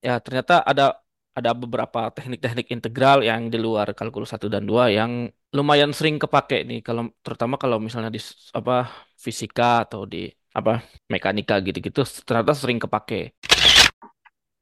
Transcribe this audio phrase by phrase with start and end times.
[0.00, 0.96] Ya, ternyata ada
[1.36, 6.66] ada beberapa teknik-teknik integral yang di luar kalkulus satu dan 2 yang lumayan sering kepake
[6.66, 8.18] nih kalau terutama kalau misalnya di
[8.56, 13.36] apa fisika atau di apa mekanika gitu-gitu ternyata sering kepake.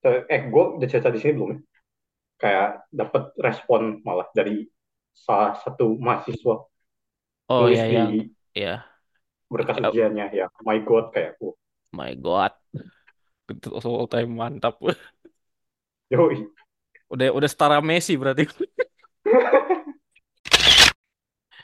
[0.04, 1.58] Eh, eh, gue udah cerita di sini belum ya?
[2.38, 4.66] Kayak dapat respon malah dari
[5.14, 6.54] salah satu mahasiswa
[7.48, 8.20] Oh nulis ya yang di
[8.52, 8.74] ya
[9.48, 10.46] berkas ya, ujiannya ya.
[10.62, 11.56] My God, kayak, oh,
[11.96, 12.52] my God,
[13.48, 14.76] itu all time mantap.
[16.10, 16.48] yoi.
[17.12, 18.44] Udah udah setara Messi berarti.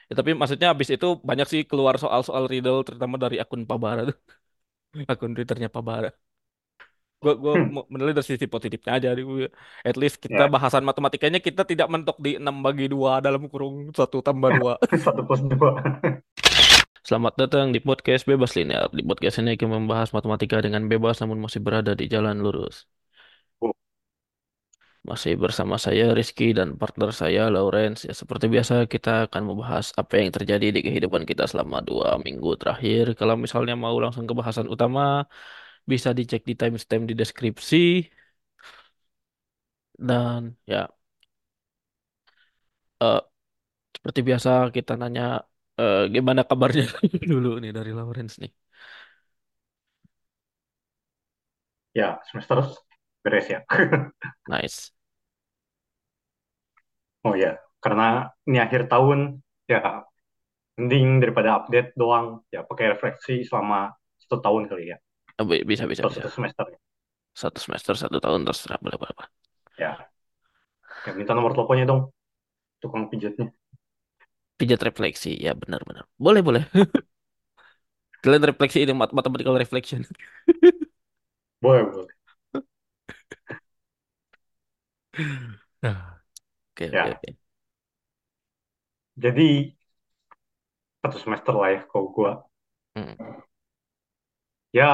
[0.09, 4.17] Ya, tapi maksudnya habis itu banyak sih keluar soal-soal riddle terutama dari akun Pabara tuh.
[5.13, 6.09] Akun Twitternya Pabara.
[7.23, 9.09] Gue gue Hmm, menilai dari sisi positifnya aja.
[9.89, 13.75] At least kita ya, bahasan matematikanya kita tidak mentok di 6 bagi 2 dalam kurung
[13.97, 14.73] satu tambah 2.
[15.05, 15.71] satu plus dua.
[17.09, 18.89] Selamat datang di podcast Bebas Linear.
[18.99, 22.85] Di podcast ini kita membahas matematika dengan bebas namun masih berada di jalan lurus.
[25.11, 28.01] Masih bersama saya Rizky dan partner saya Lawrence.
[28.09, 32.49] Ya seperti biasa kita akan membahas apa yang terjadi di kehidupan kita selama dua minggu
[32.61, 33.05] terakhir.
[33.19, 35.01] Kalau misalnya mau langsung ke bahasan utama,
[35.93, 37.77] bisa dicek di timestamp di deskripsi.
[39.99, 40.89] Dan ya
[43.03, 43.19] eh,
[43.97, 45.23] seperti biasa kita nanya
[45.81, 46.85] eh, gimana kabarnya
[47.33, 48.53] dulu nih dari Lawrence nih.
[51.95, 52.59] ya, semester
[53.25, 53.61] beres ya.
[54.47, 54.91] Nice.
[57.27, 59.41] Oh ya, karena ini akhir tahun,
[59.73, 60.05] ya
[60.79, 64.99] mending daripada update doang, ya pakai refleksi selama satu tahun kali ya,
[65.49, 66.67] bi- Bisa bisa satu semester.
[67.43, 69.27] Satu semester satu tahun terserah boleh boleh.
[69.79, 70.11] Ya,
[71.07, 72.01] ya minta nomor teleponnya dong,
[72.83, 73.47] tukang pijatnya.
[74.59, 76.05] Pijat refleksi ya benar-benar.
[76.19, 76.63] Boleh boleh.
[78.25, 80.03] Kalian refleksi ini mat- mathematical reflection.
[81.63, 82.15] Boleh, boleh.
[82.55, 82.63] Nah,
[86.73, 87.31] Oke oke Ya, oke.
[89.17, 89.49] jadi
[91.03, 92.31] satu semester lah ya kalau gua.
[92.97, 93.35] Hmm.
[94.79, 94.89] Ya,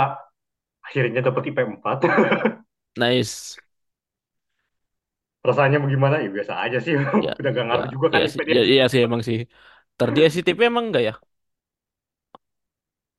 [0.87, 1.99] akhirnya dapat IP 4.
[2.97, 3.59] Nice.
[5.49, 6.17] Rasanya bagaimana?
[6.25, 6.95] Ya biasa aja sih.
[7.25, 8.57] Ya Udah gak ya ngaruh juga ya kan IP sih dia.
[8.57, 9.39] ya, iya sih emang sih.
[9.99, 11.13] Terdi SCTP emang enggak ya?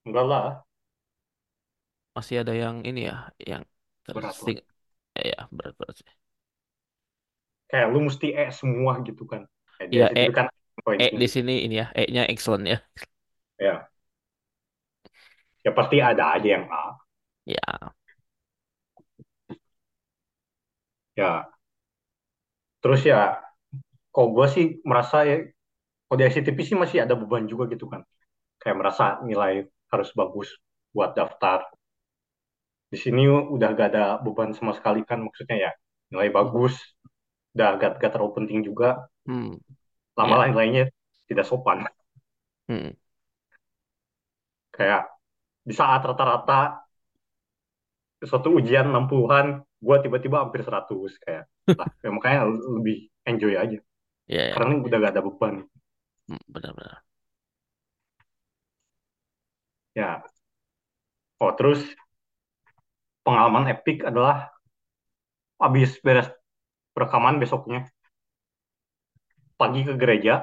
[0.05, 0.45] Enggak lah,
[2.15, 3.13] Masih ada yang ini ya,
[3.51, 3.63] yang
[4.13, 4.55] berat lah.
[4.55, 4.57] tersing.
[5.17, 6.07] Ya, ya berat-berat sih.
[7.71, 9.41] Kayak lu mesti E semua gitu kan.
[9.79, 10.45] Kayak dia Ya situ E kan
[10.99, 12.77] E di sini ini ya, E-nya excellent ya.
[13.59, 13.91] Ya,
[15.65, 16.83] ya pasti ada aja yang A.
[17.45, 17.91] Ya.
[21.15, 21.51] Ya,
[22.81, 23.37] terus ya,
[24.13, 25.37] kalau gue sih merasa ya,
[26.07, 28.01] kalau di ICTP sih masih ada beban juga gitu kan.
[28.61, 30.49] Kayak merasa nilai harus bagus
[30.95, 31.59] buat daftar.
[32.91, 33.23] Di sini
[33.55, 35.71] udah gak ada beban sama sekali kan, maksudnya ya
[36.11, 36.75] nilai bagus,
[37.55, 38.87] udah gak, gak terlalu penting juga.
[39.25, 39.57] Hmm.
[40.17, 40.51] Lama-lama Ya.
[40.51, 40.83] nilainya
[41.29, 41.87] tidak sopan.
[42.67, 42.91] Hmm.
[44.75, 45.01] Kayak
[45.67, 46.59] di saat rata-rata
[48.29, 49.47] suatu ujian 60-an,
[49.81, 51.45] gue tiba-tiba hampir 100 kayak.
[51.79, 52.39] Lah, ya makanya
[52.77, 53.77] lebih enjoy aja.
[54.27, 54.53] Ya ya.
[54.55, 55.55] Karena udah gak ada beban.
[56.27, 57.03] Hmm, Benar-benar.
[59.95, 60.23] Ya,
[61.39, 61.81] oh terus
[63.25, 64.53] pengalaman epic adalah
[65.61, 66.27] habis beres
[66.99, 67.79] rekaman besoknya,
[69.59, 70.33] pagi ke gereja,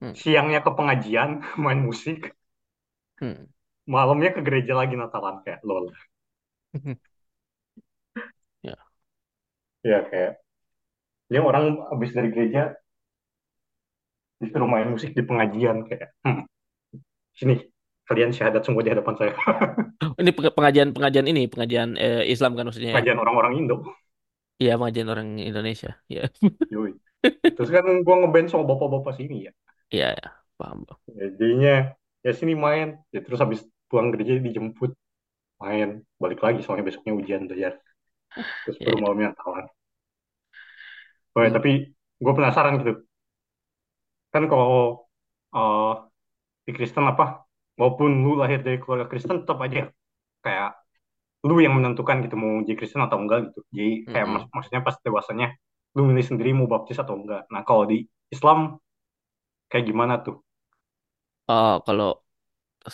[0.00, 0.16] Hmm.
[0.20, 1.30] siangnya ke pengajian,
[1.64, 2.18] main musik,
[3.20, 3.46] Hmm.
[3.94, 5.84] malamnya ke gereja lagi Natalan kayak lol.
[8.62, 8.76] Ya.
[9.90, 10.32] Ya kayak,
[11.34, 12.62] ya orang habis dari gereja
[14.40, 16.44] disuruh main musik di pengajian kayak, hmm,
[17.38, 17.54] sini
[18.08, 19.32] kalian syahadat semua di hadapan saya.
[20.20, 23.02] Ini peng- pengajian pengajian ini pengajian eh, Islam kan maksudnya ya?
[23.02, 23.76] Pengajian orang-orang Indo.
[24.60, 25.90] Iya pengajian orang Indonesia.
[26.08, 26.20] Ya.
[26.72, 26.92] Yoi.
[27.54, 29.52] Terus kan gua ngeband sama bapak-bapak sini ya.
[29.92, 30.28] Iya ya.
[30.58, 30.84] Paham.
[31.06, 31.74] Ya, Jadinya
[32.24, 32.88] ya sini main.
[33.14, 34.90] Ya terus habis pulang gereja dijemput
[35.62, 35.88] main
[36.22, 37.72] balik lagi soalnya besoknya ujian belajar.
[38.64, 38.84] Terus Ya.
[38.86, 39.02] baru ya.
[39.04, 39.66] malamnya Natalan.
[41.36, 41.56] Oh, ya, Hmm.
[41.56, 41.70] tapi
[42.24, 42.92] gue penasaran gitu.
[44.32, 44.70] Kan kalau
[45.56, 45.82] uh,
[46.66, 47.24] di Kristen apa,
[47.78, 49.80] walaupun lu lahir dari keluarga Kristen, tetap aja
[50.44, 50.68] kayak
[51.46, 53.60] lu yang menentukan gitu mau jadi Kristen atau enggak gitu.
[53.76, 54.50] Jadi kayak mak Mm-mm.
[54.54, 55.46] maksudnya pas dewasanya
[55.96, 57.42] lu milih sendiri mau baptis atau enggak.
[57.52, 57.98] Nah kalau di
[58.34, 58.58] Islam
[59.70, 60.36] kayak gimana tuh?
[61.50, 62.06] Oh, kalau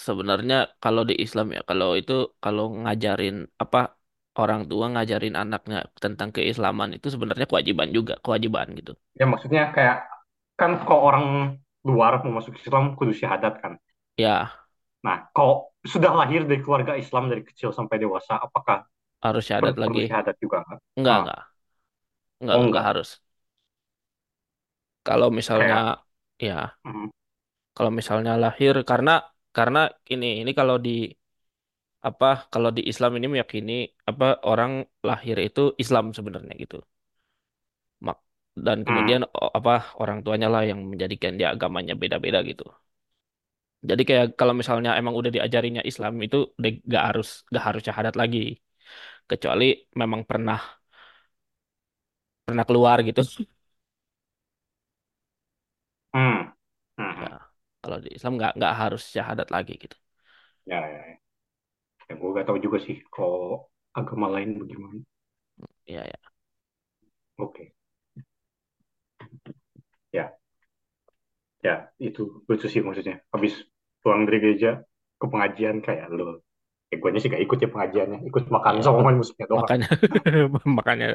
[0.07, 0.55] sebenarnya
[0.85, 2.13] kalau di Islam ya, kalau itu
[2.45, 3.79] kalau ngajarin apa
[4.41, 8.93] orang tua ngajarin anaknya tentang keislaman itu sebenarnya kewajiban juga, kewajiban gitu.
[9.19, 9.97] Ya maksudnya kayak
[10.61, 11.25] kan kalau orang
[11.89, 13.73] luar mau masuk Islam kudu syahadat kan.
[14.17, 14.62] Ya,
[15.07, 15.55] Nah kalau
[15.93, 18.87] sudah lahir dari keluarga Islam dari kecil sampai dewasa, apakah
[19.25, 20.01] harus syahadat lagi.
[20.09, 20.81] syahadat juga nggak?
[20.99, 21.41] Enggak, Ah, enggak.
[22.41, 22.87] Enggak, oh enggak enggak.
[22.89, 23.09] harus.
[25.07, 25.85] Kalau misalnya Kayak,
[26.47, 26.55] ya,
[26.85, 27.11] mm,
[27.77, 29.13] kalau misalnya lahir karena
[29.57, 29.79] karena
[30.13, 30.91] ini ini kalau di
[32.09, 33.73] apa kalau di Islam ini meyakini
[34.11, 34.73] apa orang
[35.09, 36.77] lahir itu Islam sebenarnya gitu.
[38.07, 38.19] Mak
[38.67, 39.23] dan mm, kemudian
[39.59, 42.65] apa orang tuanya lah yang menjadikan dia agamanya beda-beda gitu.
[43.91, 48.15] Jadi kayak kalau misalnya emang udah diajarinya Islam itu udah gak harus gak harus syahadat
[48.23, 48.39] lagi
[49.31, 49.65] kecuali
[50.01, 50.59] memang pernah
[52.47, 53.21] pernah keluar gitu.
[56.15, 56.53] mm,
[56.99, 57.29] mm, Ya,
[57.83, 59.97] kalau di Islam nggak nggak harus syahadat lagi gitu.
[60.67, 61.17] Ya, ya, ya.
[62.09, 63.43] Ya, gue gak tahu juga sih kalau
[63.99, 64.99] agama lain bagaimana.
[65.87, 66.33] Iya ya.
[67.37, 67.75] Oke,
[70.13, 70.39] Ya,
[71.67, 71.75] ya
[72.09, 73.15] itu lucu sih maksudnya.
[73.35, 73.53] Habis
[74.03, 74.71] pulang dari gereja
[75.21, 76.43] ke pengajian kayak lo.
[76.93, 78.19] Ya, gue sih gak ikut ya pengajiannya.
[78.29, 78.85] Ikut makan Iya.
[78.85, 79.65] sama musiknya doang.
[79.65, 79.89] Makanya
[80.79, 81.07] makanya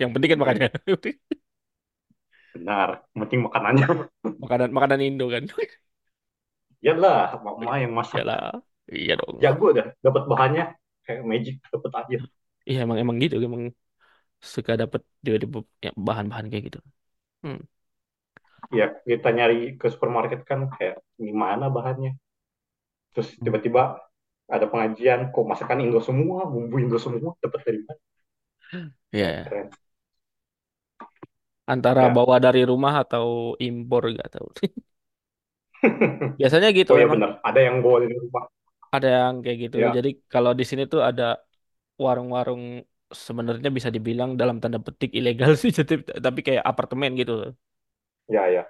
[0.00, 0.68] yang penting kan Makanya makanya
[2.54, 2.88] benar.
[3.14, 3.86] Penting makanannya.
[4.42, 5.44] makanan makanan Indo kan.
[6.82, 8.62] Iyalah, mama yang masak Iyalah.
[8.88, 9.36] Iya dong.
[9.42, 10.64] Jago dah, dapat bahannya
[11.04, 12.18] kayak magic, dapat aja.
[12.68, 13.62] Iya emang emang gitu emang
[14.54, 15.46] suka dapet juga di
[15.86, 16.78] ya, bahan-bahan kayak gitu.
[17.44, 17.58] Hmm.
[18.78, 20.96] Ya, kita nyari ke supermarket kan kayak
[21.26, 22.10] gimana bahannya.
[23.12, 23.44] Terus Hmm.
[23.44, 23.82] tiba-tiba
[24.54, 28.00] ada pengajian, kok masakan Indo semua, bumbu Indo semua, dapat dari mana?
[29.12, 29.26] Iya.
[29.26, 29.70] Ya, keren.
[31.74, 34.48] Antara Ya, bawa dari rumah atau impor gak tahu.
[36.38, 38.44] Biasanya gitu oh ya benar, ada yang bawa dari rumah.
[38.94, 39.76] ada yang kayak gitu.
[39.76, 41.22] Ya, Jadi kalau di sini tuh ada
[42.04, 42.62] warung-warung
[43.26, 45.70] sebenarnya bisa dibilang dalam tanda petik ilegal sih,
[46.26, 47.32] tapi kayak apartemen gitu.
[48.28, 48.64] Ya, ya,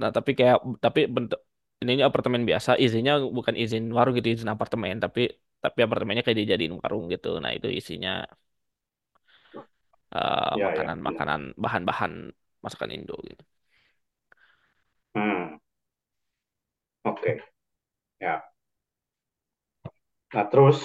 [0.00, 1.40] Nah, tapi kayak tapi bentuk
[1.82, 5.20] ini apartemen biasa, izinnya bukan izin warung gitu, izin apartemen, tapi
[5.64, 7.28] tapi apartemennya kayak dijadiin warung gitu.
[7.42, 8.10] Nah, itu isinya
[10.14, 12.12] eh, ya, ya, makanan-makanan bahan-bahan
[12.64, 13.42] masakan Indo gitu.
[15.14, 15.60] Hmm,
[17.04, 17.32] oke.
[18.20, 18.42] Ya.
[20.34, 20.78] Nah, terus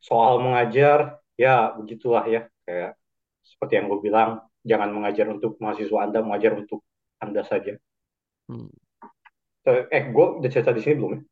[0.00, 2.40] soal mengajar, ya begitulah ya.
[2.66, 2.90] Kayak
[3.44, 4.30] seperti yang gue bilang,
[4.66, 6.82] jangan mengajar untuk mahasiswa Anda, mengajar untuk
[7.22, 7.78] Anda saja.
[8.50, 8.74] Hmm.
[9.66, 11.22] Eh, gue udah cerita di sini belum ya?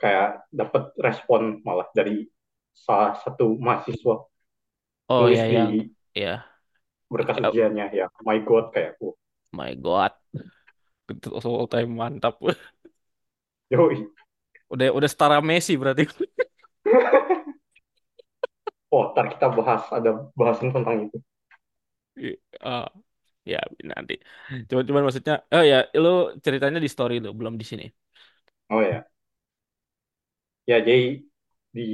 [0.00, 2.28] Kayak dapat respon malah dari
[2.74, 4.26] salah satu mahasiswa
[5.04, 5.70] Oh nulis ya di yang
[6.16, 6.34] ya
[7.06, 9.14] berkas ya, ujiannya ya my god kayak oh,
[9.54, 10.10] my God,
[11.30, 12.34] all time mantap.
[13.70, 14.10] yoi
[14.66, 16.08] Udah udah setara Messi berarti.
[18.94, 21.22] oh ntar kita bahas ada bahasan tentang itu
[22.66, 22.86] Ah,
[23.52, 23.58] ya
[23.90, 24.14] nanti.
[24.68, 26.08] Cuman cuman maksudnya, oh ya, lu
[26.44, 27.84] ceritanya di story lu, belum di sini.
[28.70, 29.06] oh ya
[30.70, 31.20] ya jadi
[31.74, 31.86] di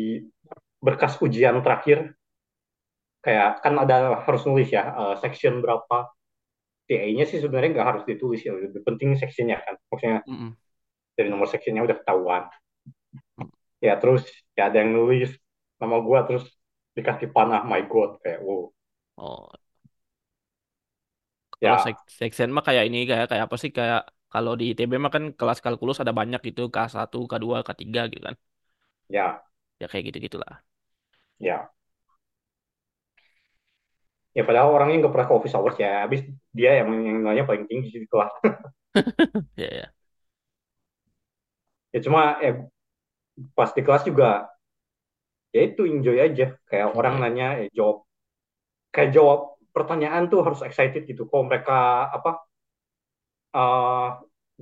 [0.84, 1.99] berkas ujian terakhir
[3.25, 3.94] kayak kan ada
[4.25, 5.96] harus nulis ya eh, section berapa
[6.88, 10.56] TA-nya sih sebenarnya nggak harus ditulis ya lebih penting sectionnya kan maksudnya Mm-mm.
[11.16, 12.43] dari nomor sectionnya udah ketahuan
[13.38, 13.50] Mm.
[13.87, 14.23] ya terus
[14.56, 15.31] ya ada yang nulis
[15.81, 16.44] nama gua terus
[16.96, 18.62] dikasih panah my god kayak wow
[19.19, 19.50] Oh,
[21.64, 24.00] kalau sek ya section mah kayak ini kayak kayak apa sih kayak
[24.32, 27.70] kalau di ITB mah kan kelas kalkulus ada banyak gitu k satu k dua k
[27.80, 28.36] tiga gitu kan.
[29.08, 29.44] ya
[29.80, 30.62] Ya kayak gitu-gitulah.
[31.40, 31.70] ya
[34.36, 36.20] ya padahal orangnya nggak pernah ke office hours ya habis
[36.54, 38.30] dia yang yang nilainya paling tinggi di kelas
[39.56, 39.94] Ya ya.
[41.94, 42.54] ya cuma eh,
[43.56, 44.49] pas di kelas juga
[45.54, 47.23] ya itu enjoy aja kayak orang Enjoy.
[47.23, 47.96] nanya eh, jawab
[48.94, 49.40] kayak jawab
[49.80, 51.22] pertanyaan tuh harus excited gitu.
[51.30, 51.75] Kalau mereka
[52.16, 52.30] apa
[53.56, 54.06] eh,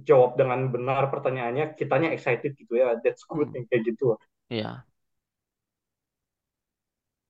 [0.08, 2.86] jawab dengan benar pertanyaannya kitanya excited gitu ya.
[3.02, 3.54] That's good Hmm.
[3.56, 4.04] yang kayak gitu.
[4.50, 4.86] Ya,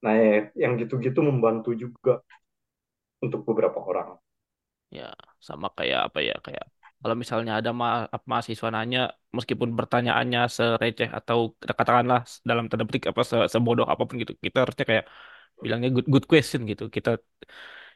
[0.03, 0.31] nah ya,
[0.63, 2.11] yang gitu-gitu membantu juga
[3.23, 4.19] untuk beberapa orang.
[4.97, 5.03] Ya
[5.47, 6.63] sama kayak apa ya kayak
[7.01, 7.87] kalau misalnya ada ma
[8.31, 8.99] mahasiswa nanya
[9.37, 11.37] meskipun pertanyaannya sereceh atau
[11.69, 12.19] katakanlah
[12.49, 15.05] dalam tanda petik apa se sebodoh apa pun gitu, kita harusnya kayak
[15.63, 16.83] bilangnya good good question gitu.
[16.95, 17.09] Kita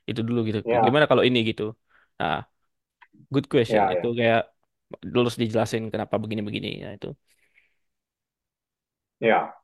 [0.09, 0.59] itu dulu gitu.
[0.63, 1.63] ya Gimana kalau ini gitu?
[2.19, 2.35] Nah,
[3.33, 4.39] good question ya itu ya kayak
[5.13, 7.07] terus dijelasin kenapa begini-begini ya itu
[9.19, 9.55] ya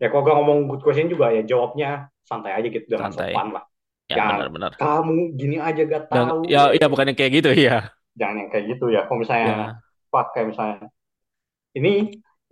[0.00, 1.88] ya kalau gak ngomong good question juga ya jawabnya
[2.28, 3.16] santai aja gitu dengan santai.
[3.16, 3.64] sopan lah
[4.10, 4.74] Ya ya benar-benar.
[4.80, 6.92] kamu gini aja gak tahu ya ya, ya ya.
[6.92, 7.96] bukannya kayak gitu ya.
[8.18, 10.78] jangan yang kayak gitu ya kalau misalnya Ya, pak kayak misalnya
[11.78, 11.90] ini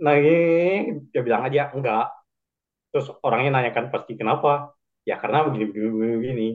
[0.04, 0.34] nah ini
[1.12, 2.04] dia bilang aja enggak
[2.92, 6.46] terus orangnya nanya kan pasti kenapa ya karena begini begini begini, begini.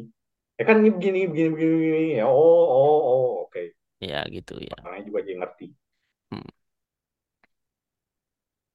[0.60, 2.02] ya kan ini begini begini begini, begini.
[2.20, 3.62] ya oh oh oh oke
[4.02, 4.76] ya gitu ya.
[4.84, 5.68] orangnya juga jadi ngerti
[6.30, 6.46] Hmm.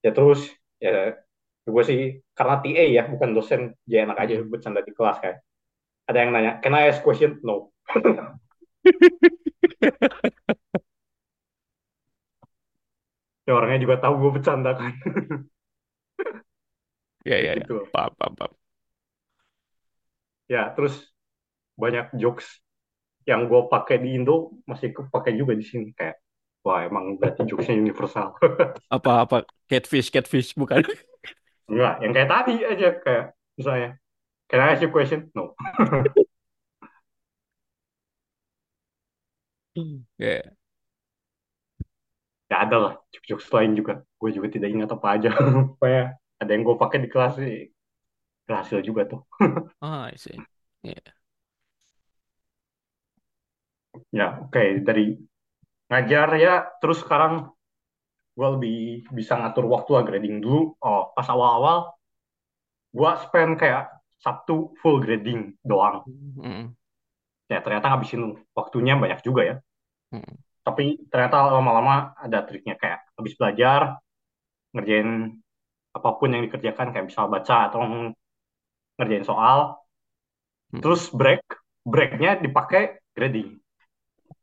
[0.02, 0.50] ya terus
[0.82, 1.14] ya
[1.64, 2.00] gue sih
[2.36, 4.50] karena TA ya bukan dosen jadi enak aja Mm.
[4.52, 5.38] bercanda di kelas kayak
[6.10, 7.72] ada yang nanya can I ask question no
[13.46, 14.92] ya orangnya juga tahu gue bercanda kan
[17.24, 17.64] Ya, ya, ya.
[17.64, 18.52] gitu Paham, paham, paham.
[20.48, 20.94] Ya terus
[21.78, 22.46] banyak jokes
[23.24, 26.20] yang gue pakai di Indo masih kepake juga di sini kayak
[26.64, 28.36] wah emang berarti jokesnya universal.
[28.96, 30.84] Apa-apa catfish, catfish bukan?
[31.70, 33.24] enggak yang kayak tadi aja kayak
[33.56, 33.90] misalnya
[34.50, 35.32] can I ask you question?
[35.36, 35.56] No.
[40.18, 40.54] Ya,
[42.50, 42.92] ya ada lah
[43.26, 44.04] jokes lain juga.
[44.20, 45.28] Gue juga tidak ingat apa aja.
[45.80, 46.06] Kayak
[46.40, 47.73] ada yang gue pakai di kelas sih
[48.44, 49.20] berhasil juga tuh.
[49.80, 50.36] Ah, I see.
[50.84, 51.00] Ya.
[54.12, 55.16] ya oke dari
[55.88, 57.48] ngajar ya terus sekarang
[58.34, 58.78] gue lebih
[59.14, 60.74] bisa ngatur waktu lah grading dulu.
[60.82, 61.94] Oh pas awal-awal
[62.94, 66.02] gue spend kayak Sabtu full grading doang.
[66.40, 66.72] Mm,
[67.52, 69.56] ya ternyata ngabisin waktunya banyak juga ya.
[70.10, 70.34] Mm,
[70.64, 74.00] tapi ternyata lama-lama ada triknya kayak habis belajar
[74.74, 75.38] ngerjain
[75.94, 78.10] apa pun yang dikerjakan kayak misal baca atau
[78.96, 79.58] ngerjain soal
[80.72, 80.80] mm.
[80.82, 81.42] terus break
[81.84, 82.82] breaknya dipakai
[83.16, 83.60] grading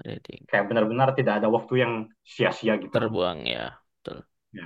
[0.02, 0.50] Reading.
[0.50, 1.94] kayak benar-benar tidak ada waktu yang
[2.26, 3.78] sia-sia gitu Terbuang ya.
[4.02, 4.26] Betul.
[4.54, 4.66] ya,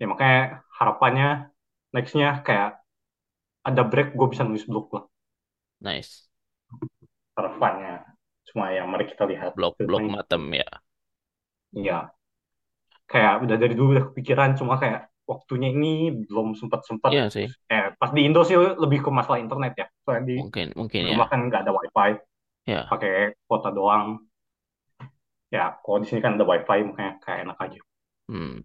[0.00, 0.38] ya makanya
[0.78, 1.28] harapannya
[1.94, 2.70] nextnya kayak
[3.68, 5.04] ada break gue bisa nulis blog lah
[5.80, 6.28] Nice.
[7.36, 7.94] harapannya
[8.48, 10.68] cuma ya mari kita lihat Blok-blok Ceritanya, matem ya.
[11.72, 12.10] ya
[13.10, 15.88] kayak udah dari dulu udah kepikiran cuma kayak waktunya ini
[16.28, 17.46] belum sempat sempat Iya sih.
[17.72, 21.14] eh pas di Indo sih lebih ke masalah internet ya soalnya di Mungkin, mungkin ya.
[21.14, 22.10] rumah kan nggak ada wifi
[22.66, 22.92] Ya.
[22.92, 23.12] pakai
[23.48, 24.06] kuota doang
[25.54, 27.80] ya kalau di sini kan ada wifi makanya kayak enak aja
[28.28, 28.62] Hmm.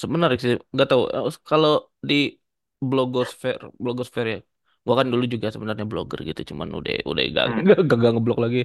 [0.00, 1.02] Sebenarnya sih, nggak tahu
[1.50, 1.70] kalau
[2.08, 2.14] di
[2.88, 4.36] blogosfer, blogosfer ya.
[4.84, 7.60] Gua kan dulu juga sebenarnya blogger gitu, cuman udah udah gak hmm.
[7.68, 8.58] gak, gak, gak ngeblog lagi.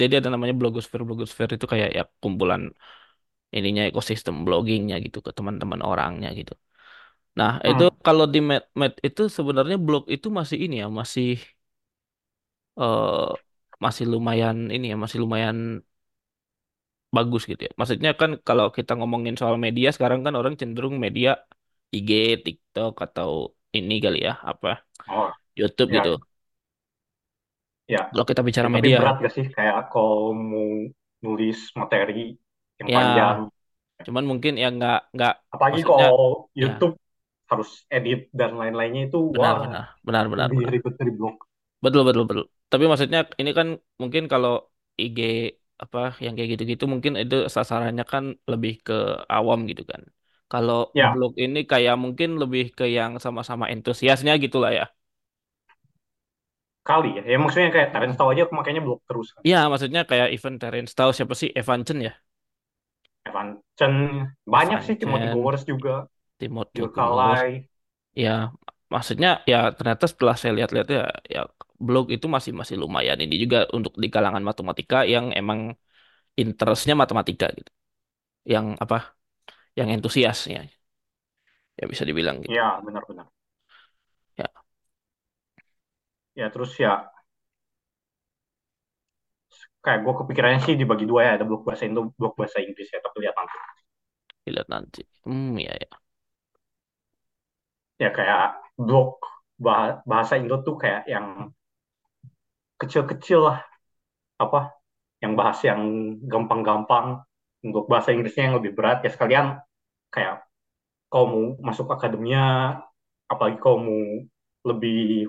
[0.00, 2.62] Jadi ada namanya blogosfer, blogosfer itu kayak ya kumpulan
[3.56, 6.52] ininya ekosistem bloggingnya gitu ke teman-teman orangnya gitu.
[7.38, 7.98] Nah itu Hmm.
[8.06, 11.26] kalau di Med, Med itu sebenarnya blog itu masih ini ya, masih
[12.80, 13.28] eh
[13.84, 15.56] masih lumayan ini ya, masih lumayan
[17.16, 17.72] bagus gitu ya.
[17.80, 21.28] Maksudnya kan kalau kita ngomongin soal media sekarang kan orang cenderung media
[21.96, 22.10] IG,
[22.44, 23.30] TikTok atau
[23.76, 24.68] ini kali ya, apa
[25.08, 26.10] oh YouTube gitu.
[26.10, 26.18] ya
[27.88, 30.68] ya Kalau kita ya bicara tapi media, berat gak sih kayak kalau mau
[31.24, 32.36] nulis materi
[32.80, 33.38] yang panjang.
[33.98, 36.12] Ya cuman mungkin ya nggak nggak apalagi kalau
[36.56, 36.58] ya.
[36.60, 36.94] YouTube
[37.50, 39.84] harus edit dan lain-lainnya itu benar wah benar.
[40.06, 40.72] Benar benar benar.
[40.72, 41.36] ribet dari blog
[41.84, 42.44] betul betul betul.
[42.72, 43.68] Tapi maksudnya ini kan
[44.02, 44.50] mungkin kalau
[45.02, 45.18] IG
[45.82, 48.92] apa yang kayak gitu-gitu mungkin itu sasarannya kan lebih ke
[49.34, 50.02] awam gitu kan.
[50.50, 51.14] Kalau ya.
[51.14, 54.84] blog ini kayak mungkin lebih ke yang sama-sama entusiasnya gitu lah ya.
[56.88, 57.22] kali ya.
[57.32, 59.44] Ya maksudnya kayak Terence tahu aja aku makanya blog terus kan.
[59.46, 61.48] Iya, maksudnya kayak event Terence tahu siapa sih?
[61.60, 62.12] Evan Chen ya?
[63.28, 63.94] Evan Chen
[64.54, 65.94] banyak Evan sih Timothy Bowers juga
[66.38, 66.82] Timothy.
[66.96, 67.68] Carlisle
[68.24, 68.30] Ya,
[68.94, 71.02] maksudnya ya ternyata setelah saya lihat-lihat ya,
[71.34, 71.40] ya
[71.86, 73.18] blog itu masih masih lumayan.
[73.24, 75.60] Ini juga untuk di kalangan matematika yang emang
[76.42, 77.70] interestnya matematika gitu.
[78.54, 78.96] Yang apa?
[79.78, 80.58] Yang entusiasnya,
[81.78, 82.56] ya bisa dibilang gitu.
[82.56, 83.26] ya benar-benar
[84.38, 84.48] Ya,
[86.38, 86.92] ya terus ya
[89.88, 93.00] kayak gue kepikirannya sih dibagi dua ya ada blog bahasa Indo blog bahasa Inggris ya
[93.06, 93.56] tapi lihat nanti.
[94.44, 95.02] Dilihat nanti.
[95.26, 95.90] Hmm, ya ya.
[98.02, 98.42] ya kayak
[98.86, 99.10] blog
[99.64, 101.26] bah- bahasa Indo tuh kayak yang
[102.80, 103.58] kecil-kecil lah.
[104.40, 104.74] Apa?
[105.22, 105.82] Yang bahas yang
[106.26, 107.22] gampang-gampang.
[107.64, 109.02] Untuk bahasa Inggrisnya yang lebih berat.
[109.06, 109.46] Ya sekalian
[110.14, 110.46] kayak
[111.12, 112.78] kalau mau masuk akademia
[113.28, 114.00] apalagi kalau mau
[114.68, 115.28] lebih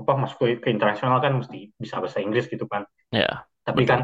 [0.00, 2.84] apa masuk ke, ke internasional kan mesti bisa bahasa Inggris gitu kan.
[3.12, 4.00] Ya, tapi kan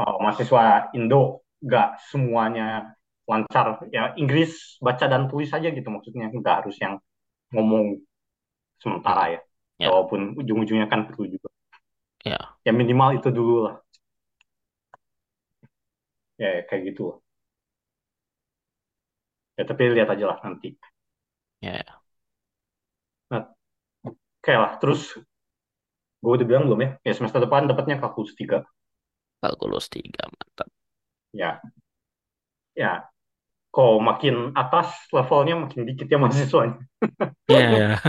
[0.00, 3.84] oh, mahasiswa Indo nggak semuanya lancar.
[3.92, 6.28] Ya Inggris baca dan tulis aja gitu maksudnya.
[6.32, 7.00] Nggak harus yang
[7.52, 8.00] ngomong
[8.80, 9.40] sementara ya.
[9.74, 11.50] Ya, walaupun ujung-ujungnya kan perlu juga.
[12.22, 13.76] Ya, ya minimal itu dulu lah.
[16.38, 17.02] Ya kayak gitu.
[17.10, 17.18] Lah.
[19.54, 20.74] ya tapi lihat aja lah nanti.
[21.62, 21.80] Ya.
[21.80, 21.94] ya.
[23.30, 23.42] nah,
[24.06, 24.72] oke lah.
[24.80, 25.00] Terus
[26.24, 26.90] gue udah bilang belum ya?
[27.06, 28.58] Ya semester depan dapatnya kalkulus tiga.
[29.42, 30.68] Kalkulus tiga mantap.
[31.32, 31.60] ya.
[32.74, 33.06] Ya.
[33.74, 36.76] Kok makin atas levelnya makin dikit ya mahasiswanya?
[37.48, 38.00] Ya, ya.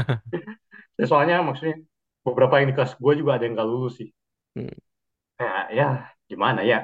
[1.00, 1.76] ya, soalnya maksudnya
[2.26, 4.10] beberapa yang di kelas gue juga ada yang gak lulus sih.
[4.56, 4.70] Hmm,
[5.38, 5.86] kayak ya
[6.30, 6.78] gimana ya?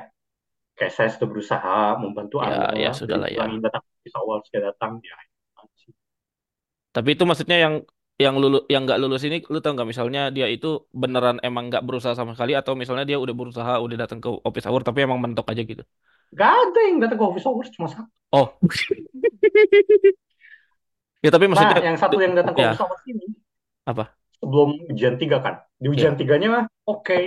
[0.78, 3.44] Kayak saya sudah berusaha membantu Ya, ya sudah lah ya.
[3.66, 5.16] datang di awal saya datang ya
[6.96, 7.74] Tapi itu maksudnya yang
[8.24, 10.68] yang lulu yang nggak lulus ini, lu tau nggak misalnya dia itu
[11.02, 14.66] beneran emang nggak berusaha sama sekali atau misalnya dia udah berusaha, udah datang ke office
[14.70, 15.84] hour tapi emang mentok aja gitu.
[16.40, 18.10] Gak ada yang datang ke office hours cuma satu.
[18.32, 18.58] Oh,
[21.24, 23.26] ya tapi Nah, maksudnya yang satu yang datang ke ya office hours ini
[23.86, 24.16] apa?
[24.42, 25.56] sebelum ujian tiga kan.
[25.82, 27.20] Di ujian Ya, tiganya mah oke.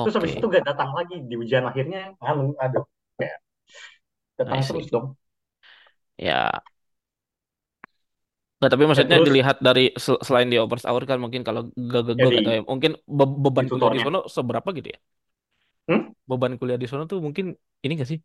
[0.00, 1.98] Terus habis itu gak datang lagi di ujian akhirnya.
[2.22, 2.84] Anu, aduh,
[3.18, 3.36] kayak
[4.38, 5.06] datang terus dong.
[6.18, 6.62] Ya,
[8.62, 11.62] nggak tapi Ya maksudnya terus dilihat dari sel- selain di office hour kan mungkin kalau
[11.90, 14.98] gue gue gak tahu di ya, mungkin be- beban kuliah di sono seberapa gitu ya?
[15.88, 16.12] Hmm?
[16.30, 17.46] Beban kuliah di sono tuh mungkin
[17.84, 18.18] ini gak sih?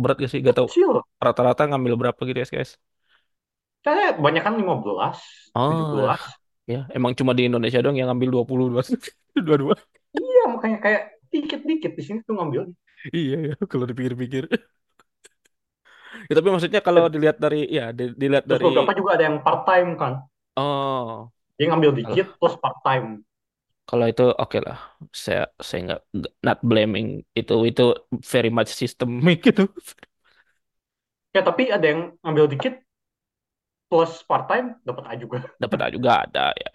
[0.00, 0.40] Berat gak sih?
[0.46, 1.02] Gak tahu Kecil.
[1.26, 2.70] rata-rata ngambil berapa gitu SKS?
[3.84, 5.18] Saya banyak kan 15,
[5.54, 6.22] Oh, 17.
[6.72, 8.82] ya emang cuma di Indonesia doang yang ngambil 20 dua
[9.62, 9.74] dua.
[10.18, 12.62] Iya, makanya kayak dikit-dikit di sini tuh ngambil.
[13.16, 14.44] Iya ya, kalau dipikir-pikir.
[16.30, 19.38] Ya, tapi maksudnya kalau dilihat dari ya di- dilihat Terus dari beberapa juga ada yang
[19.46, 20.12] part time kan.
[20.56, 23.08] oh Dia ngambil dikit plus part time.
[23.88, 24.76] kalau itu oke lah.
[25.24, 26.00] Saya saya nggak
[26.46, 27.06] not blaming
[27.38, 27.82] itu itu
[28.32, 29.62] very much systemic gitu.
[31.34, 32.74] Ya tapi ada yang ngambil dikit
[33.90, 35.38] plus part time dapat A juga.
[35.62, 36.70] Dapat A juga ada ya.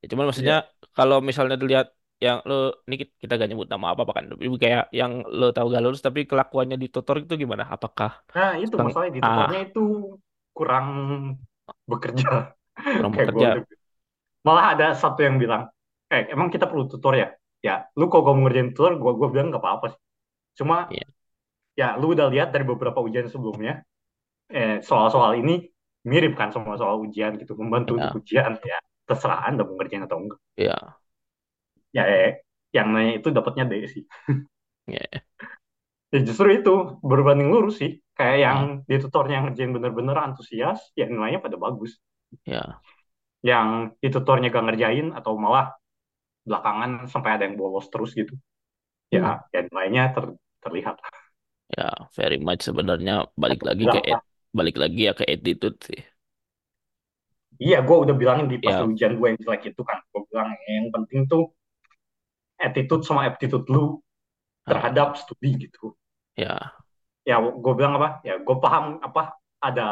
[0.00, 0.68] Ya, cuman maksudnya Iya.
[0.96, 1.86] kalau misalnya dilihat
[2.24, 2.54] yang lo
[2.86, 4.24] ini kit- kita gak nyebut nama apa apa kan
[4.62, 8.76] kayak yang lo tahu gak lulus tapi kelakuannya di tutor itu gimana apakah Nah, itu
[8.76, 9.80] seteng masalah di ah tutornya itu
[10.56, 10.86] kurang
[11.90, 12.28] bekerja.
[12.96, 13.62] kurang Kayak bekerja udah
[14.46, 15.68] Malah ada satu yang bilang,
[16.08, 17.28] eh emang kita perlu tutor ya?
[17.66, 20.00] Ya, lu kalau gak ngerjain tutor, gue gua bilang gak apa-apa sih.
[20.58, 21.04] Cuma iya
[21.80, 23.82] ya lu udah lihat dari beberapa ujian sebelumnya,
[24.52, 25.66] eh, soal-soal ini
[26.10, 28.78] mirip kan sama soal ujian gitu, membantu iya ujian ya.
[29.08, 30.40] Terserah Anda mau ngerjain atau enggak.
[30.56, 30.97] iya
[31.96, 32.28] Ya, eh,
[32.76, 34.02] yang nanya itu dapatnya D sih.
[34.88, 35.28] iya
[36.14, 36.72] Ya justru itu
[37.10, 37.90] berbanding lurus sih.
[38.16, 41.90] Kayak yang iya di tutornya yang ngerjain bener-bener antusias, ya nilainya pada bagus.
[42.46, 42.82] iya
[43.50, 43.68] Yang
[44.02, 45.66] di tutornya gak ngerjain atau malah
[46.48, 48.34] belakangan sampai ada yang bolos terus gitu.
[49.14, 49.38] Ya, Hmm.
[49.54, 50.24] ya nilainya ter,
[50.64, 50.96] terlihat.
[51.76, 51.84] ya
[52.18, 53.12] very much sebenarnya
[53.42, 54.24] balik lagi ke et-
[54.58, 56.00] balik lagi ya ke attitude sih
[57.64, 59.98] Iya, gue udah bilangin di pas ya ujian gue yang jelek itu kan.
[60.12, 61.42] Gue bilang yang penting tuh
[62.58, 63.98] attitude sama aptitude lu
[64.68, 65.94] terhadap studi gitu.
[66.36, 66.78] ya
[67.28, 68.24] Ya, gue bilang apa?
[68.24, 69.86] Ya, gue paham apa ada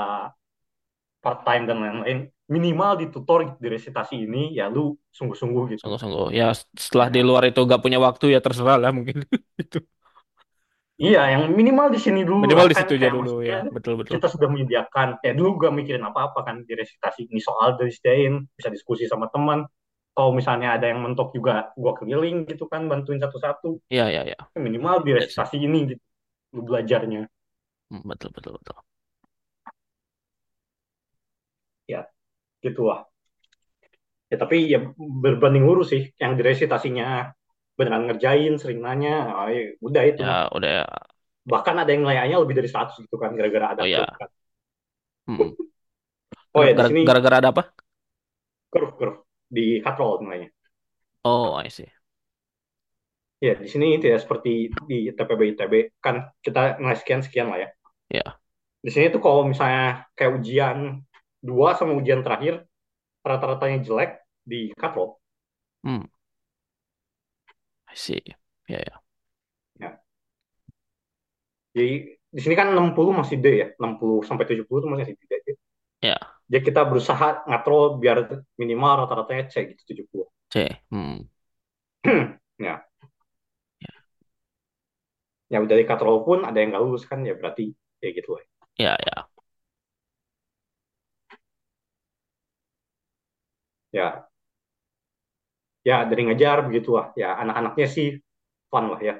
[1.20, 2.18] part time dan lain-lain.
[2.46, 5.82] Minimal di tutor di resitasi ini, ya lu sungguh-sungguh gitu.
[5.82, 6.44] sungguh-sungguh ya
[6.84, 9.16] setelah di luar itu gak punya waktu ya terserah lah mungkin
[9.62, 9.78] itu
[10.96, 14.16] Iya, yang minimal di sini dulu minimal di kan situ aja dulu ya betul betul
[14.16, 15.08] kita sudah menyediakan.
[15.20, 19.28] Ya dulu gak mikirin apa-apa kan di resitasi ini soal dari disediain, bisa diskusi sama
[19.28, 19.68] teman.
[20.16, 21.52] Kalau misalnya ada yang mentok juga
[21.82, 23.68] gua keliling gitu kan bantuin satu-satu.
[23.90, 26.04] ya ya ya Ya, Minimal di ya sih resitasi ini gitu
[26.56, 27.22] lu belajarnya.
[27.90, 28.76] Hmm, betul betul betul
[31.92, 32.00] Ya,
[32.64, 33.00] gitu lah.
[34.30, 34.78] Ya tapi ya
[35.24, 37.04] berbanding lurus sih yang di resitasinya
[37.78, 40.84] beneran ngerjain, sering nanya, ah, ya, udah itu ya udah ya
[41.52, 44.28] Bahkan ada yang nilainya lebih dari 100 gitu kan gara-gara ada oh ya kan.
[45.26, 45.50] Hmm.
[46.54, 47.62] Oh ya di gara- sini gara-gara ada apa
[48.72, 49.15] curve curve
[49.56, 50.48] di katrol nilainya.
[51.24, 51.90] oh I see
[53.46, 57.68] Ya, di sini tidak seperti di TPB ITB kan kita nilai sekian sekian lah ya.
[58.10, 58.38] ya
[58.84, 60.78] Di sini tuh kalau misalnya kayak ujian
[61.48, 62.64] dua sama ujian terakhir
[63.28, 64.10] rata-ratanya jelek
[64.50, 65.20] di katrol.
[65.84, 66.06] hmm
[67.90, 68.22] I see
[68.68, 69.00] ya ya
[69.80, 70.00] Ya.
[71.76, 71.88] Jadi
[72.36, 75.32] di sini kan 60 masih D ya, 60 sampai 70 itu masih D.
[76.02, 78.16] ya Jadi kita berusaha ngatrol biar
[78.60, 80.26] minimal rata-ratanya C gitu 70.
[80.50, 80.54] C
[80.90, 81.28] hmm
[82.58, 82.86] Ya,
[85.52, 87.64] ya udah di katrol pun ada yang nggak lulus kan ya berarti
[88.02, 88.44] ya gitu lah.
[88.78, 89.28] ya ya
[93.92, 94.28] Ya,
[95.88, 97.06] ya dari ngajar begitu lah.
[97.20, 98.06] Ya anak-anaknya sih
[98.70, 99.14] fun lah ya,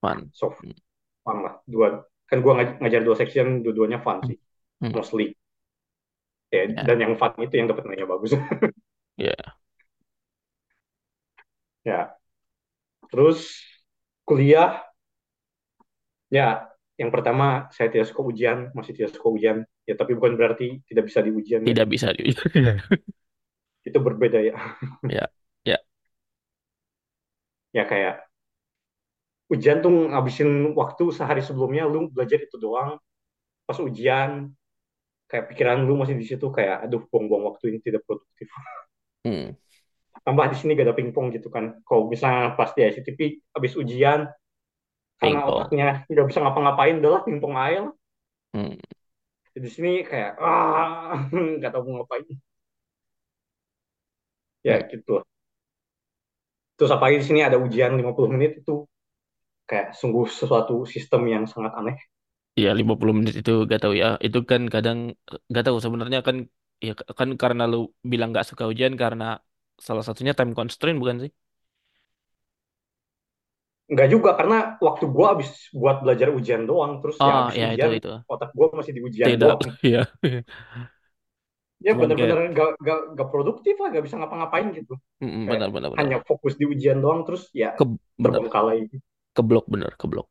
[0.00, 0.72] fun so hmm.
[1.24, 1.54] fun lah.
[1.72, 1.86] Dua
[2.30, 4.38] kan gua ngaj- ngajar dua section, dua-duanya fun sih
[4.80, 4.92] Hmm.
[4.96, 5.34] mostly.
[6.56, 8.32] Ya, ya dan yang fun itu yang dapat nilainya bagus.
[9.26, 9.36] ya
[11.84, 12.16] ya,
[13.10, 13.62] terus
[14.26, 14.82] kuliah
[16.30, 16.66] ya
[16.96, 19.58] yang pertama saya tidak suka ujian, masih tidak suka ujian.
[19.84, 21.68] Ya tapi bukan berarti tidak bisa di ujian ya.
[21.76, 22.32] tidak bisa di
[23.88, 24.56] Itu berbeda ya.
[25.16, 25.24] ya
[25.62, 25.78] ya
[27.76, 28.26] Ya kayak
[29.52, 32.98] ujian tuh ngabisin waktu sehari sebelumnya lu belajar itu doang.
[33.68, 34.55] Pas ujian
[35.26, 38.48] kayak pikiran lu masih di situ kayak aduh buang-buang waktu ini tidak produktif.
[39.26, 39.54] hmm.
[40.26, 41.78] Tambah di sini gak ada pingpong gitu kan.
[41.86, 43.20] Kalau misalnya pas di ICTP
[43.54, 44.26] habis ujian
[45.16, 47.84] karena pingpong otaknya nggak bisa ngapa-ngapain adalah pingpong air.
[48.54, 48.76] hmm.
[49.56, 51.26] Di sini kayak ah
[51.58, 52.26] nggak tahu mau ngapain.
[54.66, 54.88] ya Hmm.
[54.90, 55.22] gitu
[56.76, 58.84] terus apalagi di sini ada ujian 50 menit itu
[59.70, 61.96] kayak sungguh sesuatu sistem yang sangat aneh
[62.64, 64.06] Ya 50 menit itu gak tahu ya.
[64.26, 64.98] Itu kan kadang
[65.54, 66.36] gak tahu sebenarnya kan
[66.86, 67.76] ya kan karena lu
[68.12, 69.24] bilang gak suka ujian karena
[69.86, 71.30] salah satunya time constraint bukan sih?
[73.90, 77.66] Enggak juga karena waktu gua habis buat belajar ujian doang terus ya Ah habis ya
[77.76, 78.08] itu ujian itu.
[78.32, 80.02] otak gua masih di ujian Tidak doang ya.
[81.86, 85.62] ya Cuman kayak benar-benar gak, gak, gak produktif lah gak bisa ngapa-ngapain gitu mm, kayak
[85.62, 86.10] benar benar benar.
[86.10, 87.84] hanya fokus di ujian doang terus ya Ke
[88.24, 88.42] benar.
[88.42, 88.88] terbengkalai
[89.36, 90.28] Keblok benar keblok.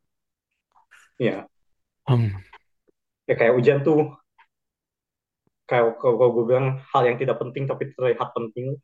[1.18, 1.48] ya
[2.06, 2.30] Hmm.
[3.28, 4.14] ya kayak ujian tuh
[5.66, 8.78] kayak kalau gue bilang hal yang tidak penting tapi terlihat penting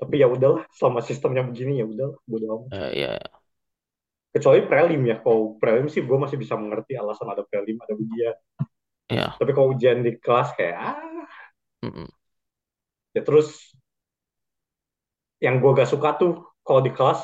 [0.00, 3.12] tapi ya udahlah selama sistemnya begini ya udah bodo amat Eh, ya
[4.32, 8.36] kecuali prelim ya kalau prelim sih gue masih bisa mengerti alasan ada prelim ada ujian
[9.12, 9.36] ya.
[9.36, 10.96] tapi kalau ujian di kelas kayak ah
[11.84, 12.08] Mm-mm.
[13.14, 13.72] ya terus
[15.44, 16.32] yang gue gak suka tuh
[16.64, 17.20] kalau di kelas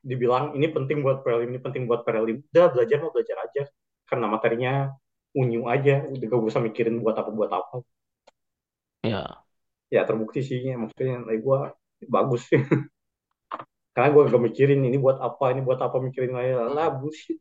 [0.00, 2.36] dibilang ini penting buat prelim ini penting buat prelim.
[2.52, 3.62] Udah belajar mau belajar aja.
[4.08, 4.72] Karena materinya
[5.36, 6.04] unyu aja.
[6.12, 7.76] Udah gak usah mikirin buat apa buat apa.
[9.10, 9.20] Ya
[9.94, 10.58] ya terbukti sih.
[10.68, 11.58] Ya, maksudnya nilai gue
[12.14, 12.60] bagus sih.
[13.94, 17.38] Karena gue gak mikirin ini buat apa ini buat apa mikirin lain lah bullshit.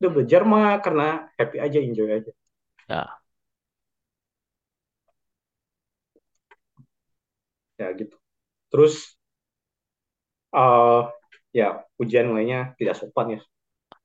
[0.00, 1.06] Udah belajar mah karena
[1.38, 2.32] happy aja enjoy aja.
[2.90, 3.22] Ya.
[7.80, 8.16] Ya gitu.
[8.72, 8.94] Terus
[10.52, 11.21] eh
[11.52, 13.40] ya ujian nilainya tidak sopan ya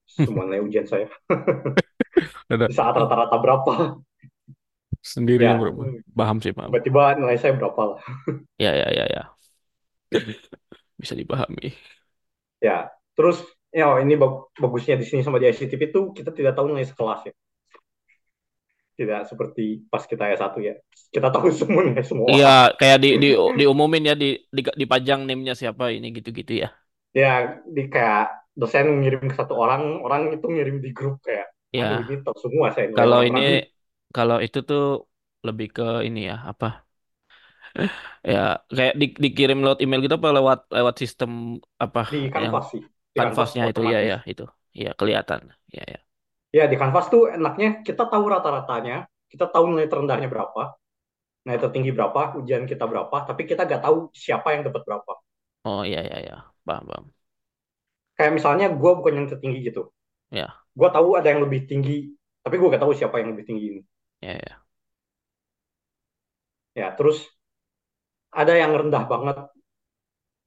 [0.08, 1.08] semua nilai ujian saya
[2.68, 3.74] di saat rata-rata berapa
[5.14, 5.82] sendiri yang ya berapa?
[6.18, 6.74] Paham sih paham.
[6.74, 8.00] tiba-tiba nilai saya berapa lah
[8.60, 9.38] Ya ya ya ya.
[10.98, 11.78] Bisa dipahami.
[12.62, 13.38] ya terus
[13.74, 16.86] ya oh, ini bag- bagusnya di sini sama di ICTP itu kita tidak tahu nilai
[16.88, 17.34] sekelas ya
[18.98, 20.74] tidak seperti pas kita S1 ya
[21.14, 22.46] kita tahu semua nilai semua Iya,
[22.80, 23.28] kayak di di
[23.60, 26.68] diumumin ya di, di dipajang name-nya siapa ini gitu-gitu ya.
[27.16, 28.24] Ya di kayak
[28.60, 31.88] dosen ngirim ke satu orang orang itu ngirim di grup kayak Ya,
[32.26, 33.46] tahu semua saya kalau ini orang-orang
[34.16, 34.82] kalau itu tuh
[35.48, 36.66] lebih ke ini ya, apa?
[38.32, 38.38] Ya,
[38.76, 41.32] kayak di, dikirim lewat email gitu apa lewat lewat sistem
[41.84, 42.84] apa di yang kanvas sih
[43.16, 44.44] di kanvas kanvasnya itu ya ya itu.
[44.78, 45.42] Iya, kelihatan.
[45.76, 46.00] Ya ya.
[46.58, 48.96] ya di kanvas tuh enaknya kita tahu rata-ratanya
[49.32, 50.62] kita tahu nilai terendahnya berapa
[51.46, 55.14] nilai tertinggi berapa ujian kita berapa tapi kita nggak tahu siapa yang dapat berapa
[55.66, 56.34] Oh iya iya ya.
[56.68, 57.06] Paham, paham.
[58.18, 59.88] kayak misalnya gue bukan yang tertinggi gitu.
[60.28, 62.12] Ya, gue tahu ada yang lebih tinggi
[62.44, 63.82] tapi gue gak tahu siapa yang lebih tinggi ini.
[64.24, 64.54] Ya ya.
[66.76, 67.28] ya terus
[68.32, 69.38] ada yang rendah banget.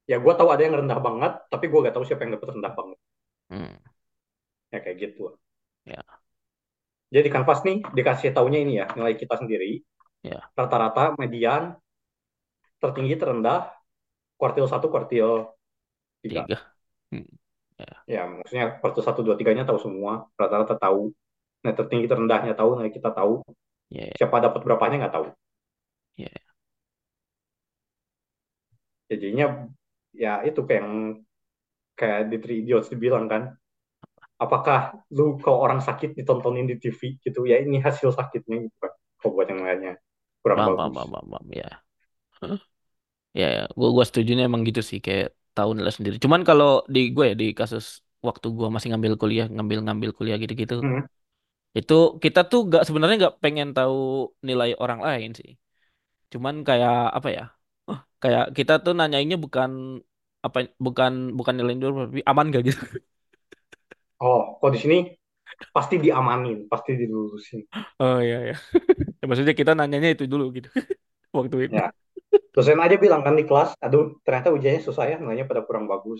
[0.09, 2.73] Ya gue tahu ada yang rendah banget tapi gue gak tahu siapa yang dapat rendah
[2.73, 2.99] banget.
[3.51, 3.73] Hmm,
[4.73, 5.37] ya kayak gitu.
[5.81, 6.01] Ya,
[7.11, 9.83] jadi di kanvas nih dikasih taunya ini ya nilai kita sendiri.
[10.21, 10.37] Ya.
[10.53, 11.81] rata-rata median
[12.77, 13.73] tertinggi terendah
[14.37, 15.49] kuartil satu kuartil
[16.23, 16.41] tiga.
[16.45, 16.57] Tiga.
[17.11, 17.25] Hmm,
[17.79, 20.13] ya, ya maksudnya kuartil satu dua tiganya tahu semua.
[20.39, 21.01] Rata-rata tahu.
[21.61, 23.33] Nilai tertinggi terendahnya tahu nilai kita tahu.
[23.89, 24.17] Ya, ya.
[24.17, 25.27] siapa dapat berapanya nggak tahu.
[26.17, 26.29] Ya.
[29.09, 29.45] ya, jadinya
[30.23, 30.95] ya itu kayak yang
[31.99, 33.43] kayak di Three Idiots dibilang kan.
[34.41, 34.79] Apakah
[35.13, 37.45] lu kalau orang sakit ditontonin di TV gitu?
[37.47, 38.91] Ya ini hasil sakitnya gitu kan.
[39.21, 39.93] Kalau buat yang lainnya.
[40.43, 40.95] Kurang Paham, bagus.
[40.95, 41.47] paham, paham, paham.
[41.59, 41.69] Ya.
[43.39, 43.61] Ya, ya.
[43.79, 44.99] Gue gua setuju nih emang gitu sih.
[45.05, 45.27] Kayak
[45.57, 46.15] tahu nilai sendiri.
[46.25, 47.85] Cuman kalau di gue ya di kasus
[48.27, 51.05] waktu gue masih ngambil kuliah, ngambil-ngambil kuliah gitu-gitu, hmm.
[51.77, 53.95] itu kita tuh gak sebenarnya nggak pengen tahu
[54.47, 55.49] nilai orang lain sih.
[56.33, 57.43] Cuman kayak apa ya?
[57.89, 59.71] Oh, kayak kita tuh nanyainnya bukan
[60.47, 62.81] apa bukan bukan nilai dulu tapi aman gak gitu.
[64.27, 64.97] oh kok di sini
[65.75, 67.61] pasti diamanin pasti dilulusin
[68.01, 68.53] Oh iya ya.
[69.21, 70.69] Ya, maksudnya kita nanyanya itu dulu gitu
[71.37, 71.77] waktu itu.
[71.77, 71.91] ya
[72.55, 76.19] dosen aja bilang kan di kelas aduh ternyata ujiannya susah ya nilainya pada kurang bagus.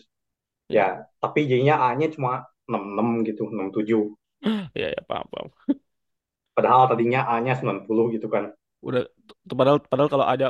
[0.72, 0.88] Ya Ya,
[1.24, 2.32] tapi jadinya A-nya cuma
[2.70, 4.02] 66 gitu 67
[4.76, 5.50] ya, ya paham, paham.
[6.56, 8.44] padahal tadinya A-nya 90 gitu kan.
[8.82, 9.02] Udah
[9.46, 10.46] padahal padahal kalau ada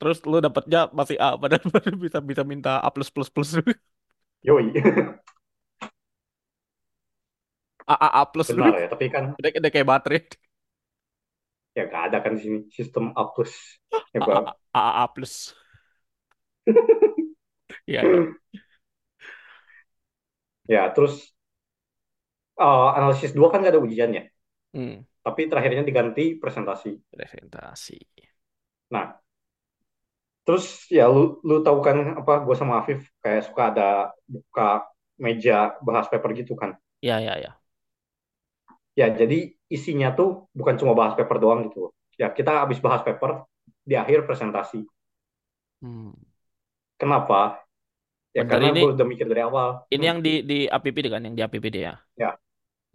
[0.00, 1.64] terus lu dapatnya masih A padahal
[2.04, 3.50] bisa bisa minta A plus plus plus.
[4.42, 4.72] Yoi.
[7.92, 8.48] A A A plus.
[8.50, 10.20] Benar ya tapi kan udah, udah kayak baterai
[11.76, 13.52] ya gak ada kan di sini sistem A plus
[14.14, 14.44] ya, A A Bang.
[14.74, 15.54] A A, A plus.
[17.86, 18.20] Iya iya.
[20.68, 21.34] ya terus
[22.60, 24.22] eh, analisis dua kan gak ada ujiannya
[24.74, 27.98] Hmm, tapi terakhirnya diganti presentasi presentasi.
[28.90, 29.18] nah
[30.46, 30.64] terus
[30.96, 33.84] ya lu lu tahu kan apa gue sama Afif kayak suka ada
[34.34, 34.62] buka
[35.24, 36.70] meja bahas paper gitu kan
[37.02, 37.60] Ya ya ya.
[39.00, 39.38] Ya jadi
[39.76, 40.28] isinya tuh
[40.58, 43.44] bukan cuma bahas paper doang gitu ya kita habis bahas paper
[43.88, 44.80] di akhir presentasi
[45.82, 46.10] Hmm.
[47.00, 47.34] Kenapa?
[48.36, 49.70] Ya Bentar karena ini gue udah mikir dari awal.
[49.94, 51.92] ini Hmm, yang di di APPD kan, yang di APPD ya.
[52.16, 52.38] ya,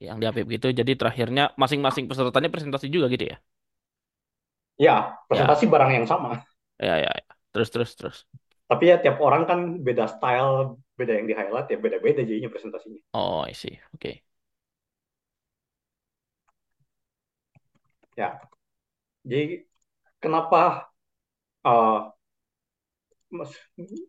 [0.05, 3.37] Yang di APPD itu jadi terakhirnya masing-masing pesertanya presentasi juga gitu ya.
[4.85, 4.95] ya
[5.31, 6.43] Ya, presentasi barang yang sama.
[6.79, 7.23] ya, ya, ya.
[7.51, 8.17] Terus terus terus.
[8.69, 10.53] Tapi ya tiap orang kan beda style,
[10.97, 13.01] beda yang di highlight ya beda-beda jadinya presentasinya.
[13.13, 13.79] Oh, I see.
[13.95, 14.23] Oke.
[18.19, 18.39] Ya,
[19.25, 19.63] jadi
[20.23, 20.89] kenapa
[21.67, 22.11] uh,
[23.31, 23.51] mas,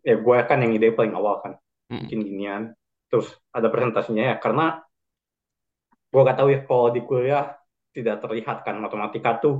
[0.09, 1.53] ya gue kan yang ide paling awal kan
[1.91, 2.09] Hmm.
[2.09, 2.63] bikin ginian.
[3.11, 4.83] Terus ada presentasinya ya karena
[6.13, 7.45] gue gak tahu ya kalau di kuliah
[7.97, 9.55] tidak terlihat kan matematika tuh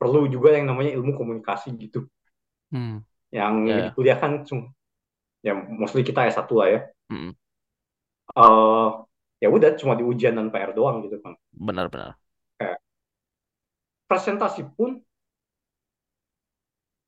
[0.00, 2.06] perlu juga yang namanya ilmu komunikasi gitu.
[2.72, 2.98] Hmm.
[3.34, 4.32] Yang Ya, di kuliah kan
[5.46, 6.80] ya mostly kita s satu lah ya.
[7.10, 7.30] Hmm.
[8.42, 8.86] eh
[9.42, 11.32] ya udah cuma di ujian dan PR doang gitu kan.
[11.52, 12.16] Benar-benar.
[14.08, 14.90] Kayak presentasi pun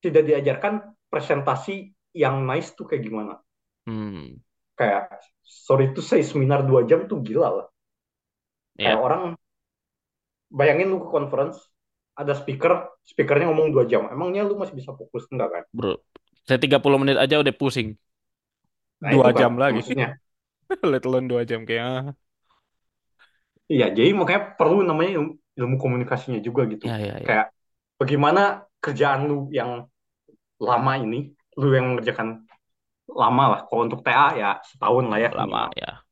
[0.04, 0.74] tidak diajarkan
[1.12, 3.34] presentasi yang nice tuh kayak gimana.
[3.86, 4.36] Hmm.
[4.78, 5.02] Kayak
[5.66, 7.66] sorry tuh saya seminar dua jam tuh gila lah.
[8.82, 9.22] Kayak Ya, orang
[10.58, 11.56] bayangin lu ke conference
[12.20, 12.72] ada speaker,
[13.10, 14.02] speakernya ngomong dua jam.
[14.14, 15.64] Emangnya lu masih bisa fokus enggak kan?
[15.76, 15.92] bro.
[16.46, 17.88] Saya 30 menit aja udah pusing.
[19.02, 19.80] Nah Dua kan jam lagi.
[19.80, 20.06] maksudnya.
[20.90, 21.84] Let alone dua jam kayak.
[21.90, 22.04] ah.
[23.72, 25.10] Iya, jadi makanya perlu namanya
[25.56, 26.84] ilmu, komunikasinya juga gitu.
[26.86, 27.26] Ya, ya, ya.
[27.26, 27.46] Kayak
[28.00, 28.42] bagaimana
[28.84, 29.88] kerjaan lu yang
[30.60, 32.44] lama ini, lu yang mengerjakan
[33.10, 33.60] lama lah.
[33.68, 36.04] Kalau untuk TA ya setahun lah ya Lama ya.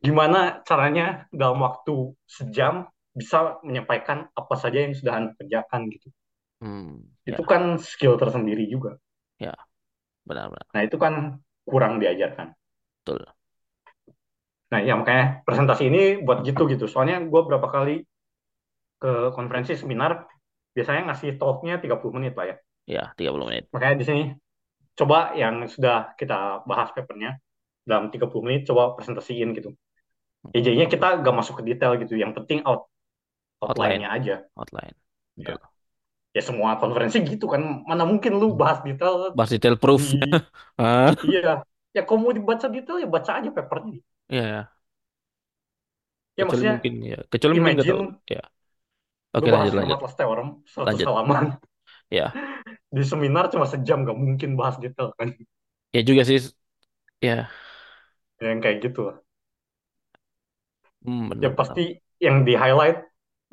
[0.00, 6.08] Gimana caranya dalam waktu sejam bisa menyampaikan apa saja yang sudah Anda kerjakan gitu.
[6.60, 7.12] Hmm.
[7.26, 9.00] Itu Ya, kan skill tersendiri juga.
[9.40, 9.54] ya.
[10.26, 10.66] Benar-benar.
[10.74, 11.14] Nah, itu kan
[11.66, 12.54] kurang diajarkan.
[13.04, 13.26] Betul.
[14.72, 16.84] Nah, ya makanya presentasi ini buat gitu gitu.
[16.90, 18.02] Soalnya gue berapa kali
[19.02, 20.24] ke konferensi seminar,
[20.72, 22.56] biasanya ngasih talknya 30 menit lah ya.
[22.86, 23.64] Ya, 30 menit.
[23.74, 24.22] Makanya di sini
[24.96, 27.36] coba yang sudah kita bahas papernya
[27.84, 29.70] dalam 30 menit coba presentasiin gitu.
[30.54, 32.14] Ya jadinya kita gak masuk ke detail gitu.
[32.14, 32.86] Yang penting out
[33.60, 34.04] Outline.
[34.04, 34.34] outline-nya aja.
[34.56, 34.96] Outline.
[35.36, 35.56] Ya.
[36.36, 37.62] Ya semua konferensi gitu kan.
[37.88, 40.04] Mana mungkin lu bahas detail Bahas detail proof.
[40.76, 41.64] Ah, iya.
[41.96, 43.96] Ya kalau mau dibaca detail ya baca aja papernya.
[44.28, 44.76] ya, ya.
[46.36, 47.18] Ya Kecuali maksudnya mungkin ya.
[47.32, 48.42] Kecuali mungkin imagine Ya.
[49.36, 49.98] Oke, bahas lanjut lanjut.
[49.98, 51.08] Fermat-Last theorem 100 Lanjut.
[51.08, 51.44] halaman
[52.10, 52.36] Ya.
[52.96, 55.28] di seminar cuma sejam gak mungkin bahas detail kan.
[55.94, 56.38] Ya juga sih.
[57.22, 57.50] Ya.
[58.44, 59.16] Yang kayak gitu lah.
[61.04, 62.98] Hmm, Ya pasti yang di highlight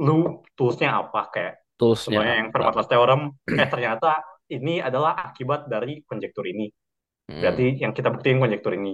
[0.06, 2.54] lu toolsnya apa kayak Toolsnya Semuanya yang apa?
[2.54, 3.22] Fermat-Last theorem
[3.62, 4.19] eh ternyata
[4.52, 6.67] ini adalah akibat dari konjektur ini.
[7.30, 8.93] Hmm, Berarti yang kita buktiin konjektur ini.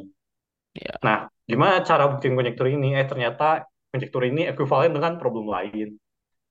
[0.74, 1.00] ya.
[1.06, 1.18] Nah,
[1.50, 2.88] gimana cara buktiin konjektur ini?
[3.00, 5.88] Eh, ternyata konjektur ini ekuivalen dengan problem lain.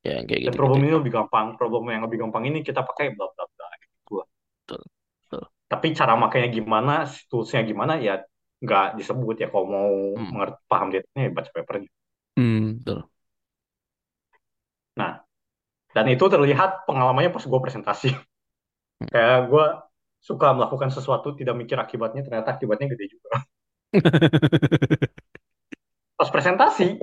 [0.06, 1.46] Ya, kayak Dan gitu-gitu problem ini lebih gampang.
[1.58, 3.66] Problem yang lebih gampang ini kita pakai bla bla bla.
[3.82, 4.28] Gitu lah.
[4.66, 4.82] Betul.
[5.26, 5.42] Betul.
[5.68, 6.92] Tapi cara makainya gimana,
[7.28, 8.14] toolsnya gimana, ya
[8.64, 9.46] nggak disebut ya.
[9.52, 10.30] Kalau mau Hmm.
[10.34, 11.90] mengerti paham detailnya, ya baca papernya.
[12.36, 13.08] Hmm, betul.
[15.00, 15.12] Nah,
[15.96, 18.08] dan itu terlihat pengalamannya pas gue presentasi.
[19.00, 19.08] Hmm.
[19.12, 19.64] Kayak gue
[20.28, 23.30] suka melakukan sesuatu tidak mikir akibatnya, ternyata akibatnya gede juga.
[26.18, 26.98] Pas presentasi,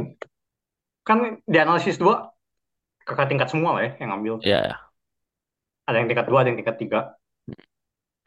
[1.08, 2.35] kan di analisis dua
[3.06, 4.34] kakak tingkat semua lah ya yang ngambil.
[4.42, 4.76] Ya, ya.
[5.86, 7.00] Ada yang tingkat dua, ada yang tingkat tiga.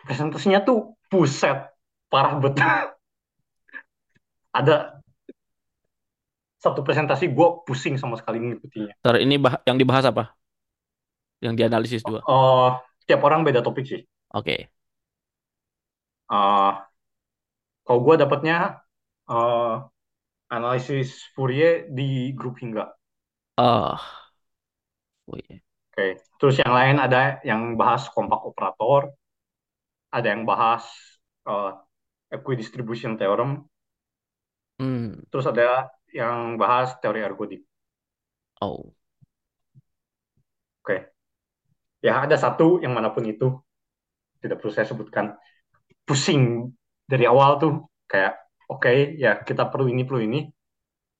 [0.06, 1.74] Presentasinya tuh buset,
[2.06, 2.64] parah betul.
[4.48, 4.98] ada
[6.58, 8.94] satu presentasi gue pusing sama sekali ngikutinya.
[9.02, 10.34] Ntar ini bah- yang dibahas apa?
[11.38, 12.22] Yang dianalisis dua.
[12.26, 12.74] Oh,
[13.06, 14.02] tiap orang beda topik sih.
[14.34, 14.70] Oke.
[16.26, 16.74] Uh,
[17.86, 18.82] kalau gue dapatnya
[19.30, 19.86] uh,
[20.50, 22.90] analisis Fourier di grup hingga.
[23.54, 24.27] Ah.
[25.28, 25.60] Wih.
[25.92, 26.06] Oke,
[26.38, 29.12] terus yang lain ada yang bahas kompak operator,
[30.14, 30.84] ada yang bahas
[31.44, 31.74] uh,
[32.32, 33.66] equidistribution theorem,
[34.78, 35.26] Hmm.
[35.30, 37.66] terus ada yang bahas teori ergodik.
[38.62, 38.94] Oh.
[40.82, 40.96] Oke,
[42.02, 43.58] ya ada satu yang mana pun itu
[44.42, 45.34] tidak perlu saya sebutkan.
[46.06, 46.72] Pusing
[47.04, 48.38] dari awal tuh kayak
[48.70, 50.40] oke ya kita perlu ini perlu ini.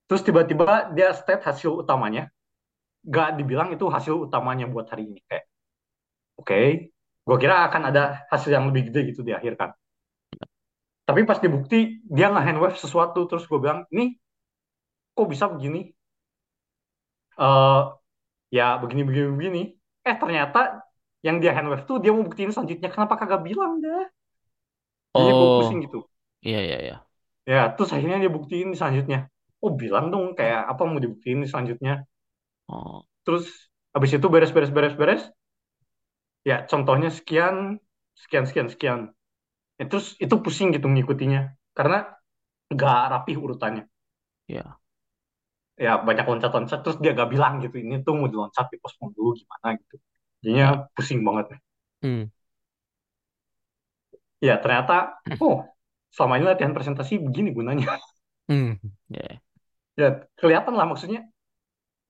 [0.09, 2.33] Terus tiba-tiba dia state hasil utamanya,
[3.07, 5.45] gak dibilang itu hasil utamanya buat hari ini kayak
[6.41, 6.61] oke,
[7.27, 9.71] gue kira akan ada hasil yang lebih gede gitu di akhir kan.
[11.09, 11.79] Tapi pas dibukti
[12.17, 14.05] dia nge handwave sesuatu terus gue bilang ini
[15.17, 15.81] kok bisa begini?
[17.47, 17.79] Eh
[18.57, 19.61] ya begini begini begini.
[20.09, 20.59] Eh ternyata
[21.27, 24.05] yang dia handwave tuh dia mau buktiin selanjutnya kenapa kagak bilang dah?
[25.17, 25.85] Jadi gue pusing Oh.
[25.85, 25.99] gitu.
[26.47, 26.95] Iya, iya, iya.
[27.53, 29.19] Ya terus akhirnya dia buktiin selanjutnya.
[29.65, 31.93] Oh bilang dong kayak apa mau dibuktiin selanjutnya.
[32.69, 33.05] Oh.
[33.25, 33.45] Terus
[33.95, 35.23] habis itu beres beres beres beres.
[36.49, 37.57] Ya contohnya sekian
[38.23, 39.01] sekian sekian sekian
[39.83, 41.41] itu itu pusing gitu ngikutinya
[41.79, 41.99] karena
[42.75, 43.85] nggak rapi urutannya
[44.49, 44.79] ya,
[45.79, 49.31] ya banyak loncat-loncat terus dia gak bilang gitu ini tuh mau diloncat di pospon dulu
[49.39, 49.95] gimana gitu
[50.43, 50.91] jadinya ya.
[50.97, 51.47] pusing banget
[52.03, 52.31] Hmm.
[54.39, 55.67] ya ternyata oh
[56.15, 57.99] selama ini latihan presentasi begini gunanya
[58.49, 58.81] Hmm.
[59.09, 59.41] Ya,
[60.01, 60.09] ya
[60.41, 61.29] kelihatan lah maksudnya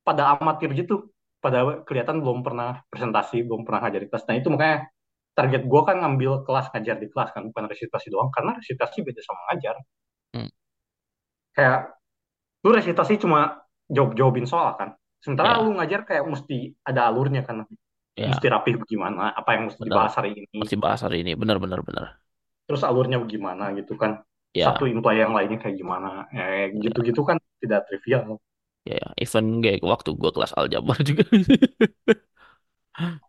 [0.08, 0.94] pada amatir gitu.
[1.44, 4.24] Pada kelihatan belum pernah presentasi belum pernah ngajar di kelas.
[4.28, 4.76] Nah itu makanya
[5.38, 8.30] target gue kan ngambil kelas ngajar di kelas kan bukan resitasi doang.
[8.34, 9.76] Karena resitasi beda sama ngajar.
[10.34, 10.50] Hmm.
[11.56, 11.78] kayak
[12.64, 13.40] lu resitasi cuma
[13.90, 14.94] jawab jawabin soal kan.
[15.24, 17.66] Sementara lu Ya, ngajar kayak mesti ada alurnya kan.
[18.18, 19.94] Mesti ya, rapih bagaimana apa yang mesti benar.
[19.94, 20.46] dibahas hari ini.
[20.62, 21.32] Masih bahas hari ini.
[21.38, 22.06] Benar, benar, benar.
[22.68, 24.22] terus alurnya bagaimana gitu kan.
[24.52, 26.26] Satu Ya, imply yang lainnya kayak gimana.
[26.34, 28.40] Eh, ya, gitu-gitu kan tidak trivial
[28.86, 28.94] ya.
[29.02, 29.06] ya.
[29.22, 31.22] Even kayak waktu gua kelas aljabar juga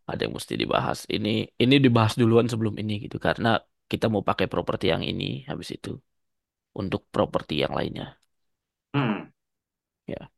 [0.09, 0.97] ada yang mesti dibahas.
[1.15, 1.29] Ini,
[1.63, 3.49] ini dibahas duluan sebelum ini gitu karena
[3.91, 5.89] kita mau pakai properti yang ini habis itu
[6.81, 8.05] untuk properti yang lainnya.
[8.93, 9.31] hmm,
[10.07, 10.29] Ya,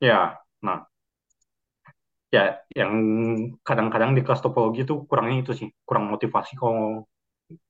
[0.00, 0.84] ya nah
[2.30, 2.92] ya yang
[3.66, 7.02] kadang-kadang di kelas topologi itu kurangnya itu sih kurang motivasi kalau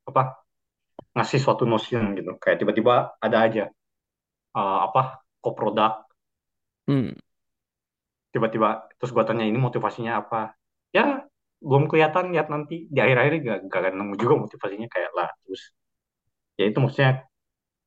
[0.08, 0.22] apa
[1.16, 3.64] ngasih suatu notion gitu kayak tiba-tiba ada aja
[4.58, 6.06] eh, apa koproduk
[6.86, 7.16] hmm.
[8.30, 10.54] tiba-tiba terus gua tanya ini motivasinya apa
[10.94, 11.24] ya
[11.60, 15.76] belum kelihatan lihat nanti di akhir-akhir gak, gak akan nemu juga motivasinya kayak lah terus
[16.56, 17.28] ya itu maksudnya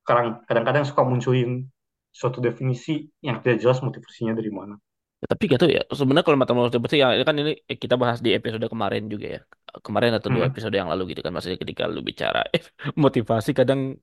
[0.06, 1.66] kadang kadang-kadang suka munculin
[2.14, 4.78] suatu definisi yang tidak jelas motivasinya dari mana
[5.24, 5.82] Tapi gak tahu ya.
[5.88, 9.40] Sebenarnya kalau matematika seperti ya kan ini kita bahas di episode kemarin juga ya.
[9.80, 10.52] Kemarin atau dua hmm.
[10.52, 11.32] episode yang lalu gitu kan.
[11.32, 12.60] Maksudnya ketika lu bicara eh,
[12.92, 13.96] motivasi kadang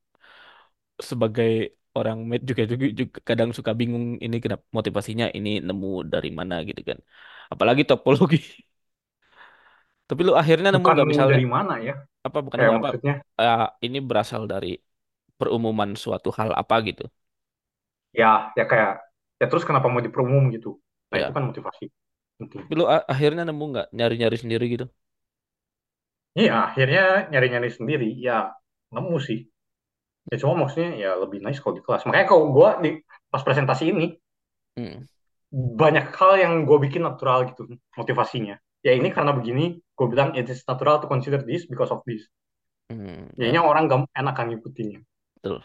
[0.98, 6.30] sebagai orang med juga, juga juga kadang suka bingung ini kenapa motivasinya ini nemu dari
[6.40, 7.00] mana gitu kan.
[7.54, 8.38] Apalagi topologi.
[10.10, 11.96] Tapi lu akhirnya nemu nggak misalnya dari mana ya
[12.28, 14.68] apa bukan kayak apa maksudnya eh, ini berasal dari
[15.40, 17.04] perumuman suatu hal apa gitu.
[18.20, 18.92] ya ya kayak
[19.42, 20.70] ya terus kenapa mau diperumum gitu
[21.12, 21.36] nah itu Ya.
[21.36, 21.84] kan motivasi
[22.40, 24.86] penting Tapi lu akhirnya nemu nggak nyari-nyari sendiri gitu.
[26.40, 27.02] iya akhirnya
[27.32, 28.34] nyari-nyari sendiri ya
[28.94, 29.40] nemu sih
[30.30, 32.90] ya cuma maksudnya ya lebih nice kalau di kelas makanya kalau gue di
[33.32, 34.06] pas presentasi ini
[34.78, 35.04] Hmm.
[35.82, 37.62] banyak hal yang gue bikin natural gitu
[38.00, 38.56] motivasinya
[38.86, 39.66] ya ini karena begini
[39.98, 42.24] gue bilang it is natural to consider this because of this
[42.90, 43.28] Hmm.
[43.40, 45.00] jadinya Ya, orang gak enakan ngikutinnya
[45.36, 45.62] betul.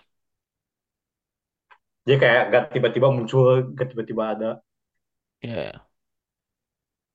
[2.07, 4.51] jadi kayak gak tiba-tiba muncul gak tiba-tiba ada
[5.43, 5.87] Ya, ya.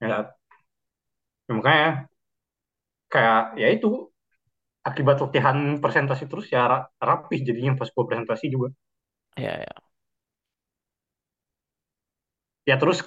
[0.01, 0.35] ya,
[1.47, 2.07] ya makanya
[3.11, 3.87] kayak ya itu
[4.89, 8.69] akibat latihan presentasi terus ya ra- rapih jadinya pas gue presentasi juga
[9.37, 9.81] Ya, ya.
[12.65, 13.05] ya terus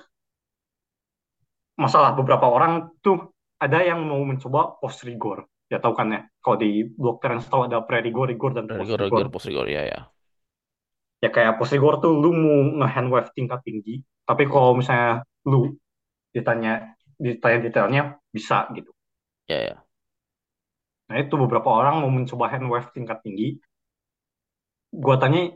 [1.74, 6.56] masalah beberapa orang tuh ada yang mau mencoba post rigor ya tahu kan ya kalau
[6.60, 9.66] di blog Terence tahu ada pre rigor rigor dan post Rigor, rigor rigor, post rigor,
[9.68, 10.00] ya, ya.
[11.22, 13.94] ya kayak post rigor tuh lu mau nge-hand wave tingkat tinggi
[14.28, 15.74] tapi kalau misalnya lu
[16.34, 16.72] ditanya
[17.20, 18.02] ditanya detailnya
[18.34, 18.90] bisa gitu
[19.48, 19.83] Ya, ya.
[21.08, 23.60] Nah itu beberapa orang mau mencoba hand wave tingkat tinggi.
[24.94, 25.52] Gua tanya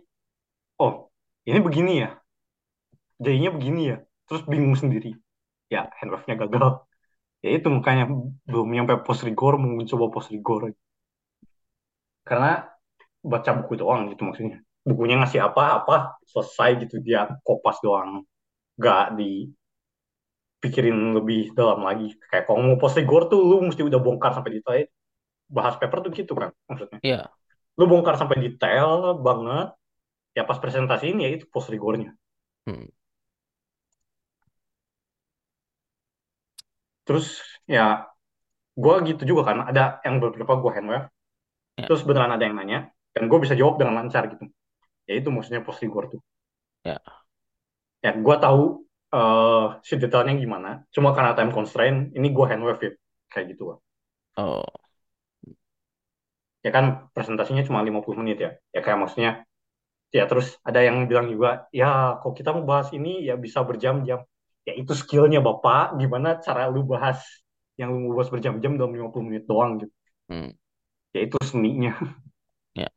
[0.82, 1.08] oh
[1.48, 2.10] ini begini ya?
[3.24, 3.96] Jadinya begini ya?
[4.28, 5.16] Terus bingung sendiri.
[5.72, 6.84] Ya hand wave-nya gagal.
[7.44, 8.04] Ya itu makanya
[8.50, 10.74] belum nyampe post rigor mau mencoba post rigor
[12.28, 12.68] karena
[13.24, 14.60] baca buku doang gitu maksudnya.
[14.84, 15.94] Bukunya ngasih apa apa
[16.28, 17.00] selesai gitu.
[17.00, 18.28] Dia kopas doang.
[18.76, 22.12] Gak dipikirin lebih dalam lagi.
[22.28, 24.84] Kayak kalau mau post rigor tuh lu mesti udah bongkar sampai detail
[25.48, 27.00] bahas paper tuh gitu kan maksudnya.
[27.02, 27.20] Ya.
[27.78, 29.70] lu bongkar sampai detail banget
[30.34, 32.12] ya pas presentasi ini ya itu post rigornya.
[32.68, 32.88] Hmm.
[37.08, 38.04] terus ya
[38.76, 41.08] gue gitu juga kan ada yang beberapa gue handwave
[41.78, 44.50] Ya, terus beneran ada yang nanya dan gue bisa jawab dengan lancar gitu.
[45.06, 46.20] Ya itu maksudnya post rigor tuh.
[46.82, 46.98] Ya.
[48.02, 48.82] ya gue tahu
[49.14, 50.82] eh si detailnya gimana.
[50.90, 52.90] Cuma karena time constraint ini gue handwave ya
[53.30, 53.78] kayak gitu lah
[54.38, 54.66] Oh,
[56.64, 56.84] ya kan
[57.14, 58.50] presentasinya cuma 50 menit ya.
[58.74, 59.30] Ya kayak maksudnya
[60.08, 63.24] ya terus ada yang bilang juga ya kalau kita mau bahas ini?
[63.28, 64.20] Ya bisa berjam-jam.
[64.68, 65.96] Ya itu skillnya bapak.
[66.00, 67.18] Gimana cara lu bahas
[67.80, 69.94] yang lu mau bahas berjam-jam dalam 50 menit doang gitu.
[70.28, 70.52] Hmm.
[71.16, 71.96] ya itu seninya.
[72.76, 72.88] Ya,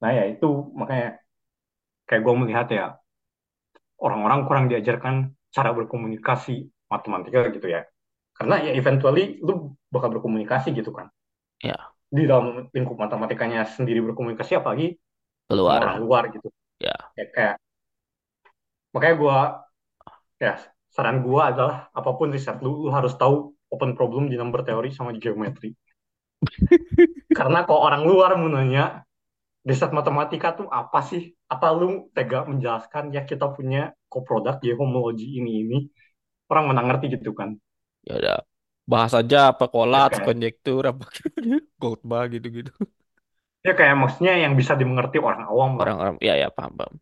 [0.00, 0.46] nah ya itu
[0.78, 1.06] makanya
[2.08, 2.84] kayak gue melihat ya
[4.00, 7.86] orang-orang kurang diajarkan cara berkomunikasi matematika gitu ya.
[8.34, 11.08] Karena ya eventually lu bakal berkomunikasi gitu kan.
[11.62, 11.93] Ya.
[12.16, 12.44] Di dalam
[12.74, 14.86] lingkup matematikanya sendiri berkomunikasi apalagi
[15.66, 16.02] sama orang Keluar.
[16.02, 16.48] luar gitu
[16.80, 17.56] Ya, ya kayak
[18.92, 19.36] makanya gue
[20.42, 20.52] ya
[20.94, 23.34] saran gue adalah apa pun riset lu lu harus tahu
[23.74, 25.74] open problem di number theory sama di geometri.
[27.36, 28.84] Karena kalau orang luar mau nanya,
[29.68, 31.22] riset matematika tuh apa sih?
[31.54, 33.80] Apa lu tega menjelaskan ya kita punya
[34.12, 35.78] coproduct ya homologi ini ini
[36.52, 37.50] orang mana ngerti gitu kan?
[38.04, 38.38] Ya udah.
[38.92, 41.04] Bahas aja apa Ya kolats, kayak konjektur, apa
[41.80, 42.72] Goldbach gitu-gitu.
[43.66, 45.90] ya kayak maksudnya yang bisa dimengerti orang awam lah.
[45.90, 46.94] Orang-orang, ya ya paham paham.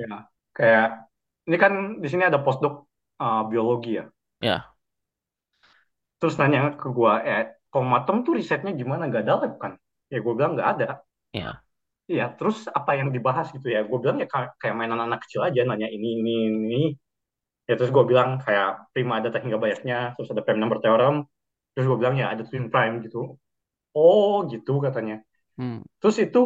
[0.00, 0.10] Ya
[0.56, 0.86] kayak
[1.46, 1.72] ini kan
[2.02, 2.74] di sini ada postdoc
[3.22, 4.04] uh, biologi ya.
[4.40, 4.74] Ya,
[6.18, 9.02] Terus nanya ke gua, eh kalau matem tuh risetnya gimana?
[9.14, 9.72] Gak ada lab kan?
[10.12, 10.86] Ya gue bilang nggak ada.
[11.32, 11.64] ya,
[12.12, 13.80] Iya, terus apa yang dibahas gitu ya?
[13.88, 14.26] Gue bilang ya
[14.60, 16.76] kayak mainan anak kecil aja nanya ini ini ini.
[17.68, 21.24] Ya terus gue bilang kayak prima ada tak hingga biasnya, terus ada prime number theorem.
[21.72, 23.36] Terus gue bilang ya ada twin prime gitu.
[23.96, 25.22] Oh gitu katanya.
[25.58, 26.40] hmm, Terus itu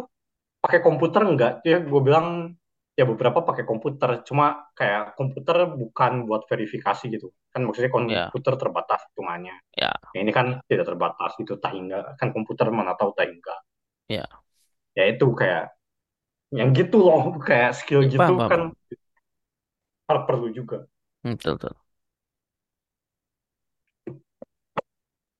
[0.63, 1.53] pakai komputer enggak?
[1.67, 2.55] Ya gue bilang
[2.99, 4.23] ya beberapa pakai komputer.
[4.27, 7.31] Cuma kayak komputer bukan buat verifikasi gitu.
[7.53, 9.55] Kan maksudnya ya, komputer terbatas hitungannya.
[9.77, 12.17] ya, Ya, ini kan tidak terbatas gitu tak hingga.
[12.19, 13.55] Kan komputer mana tahu tak hingga.
[14.09, 14.25] ya,
[14.97, 15.63] Ya itu kayak
[16.59, 20.25] yang gitu loh kayak skill ya gitu paham kan paham.
[20.27, 20.77] perlu juga.
[21.23, 21.73] Hmm, betul betul.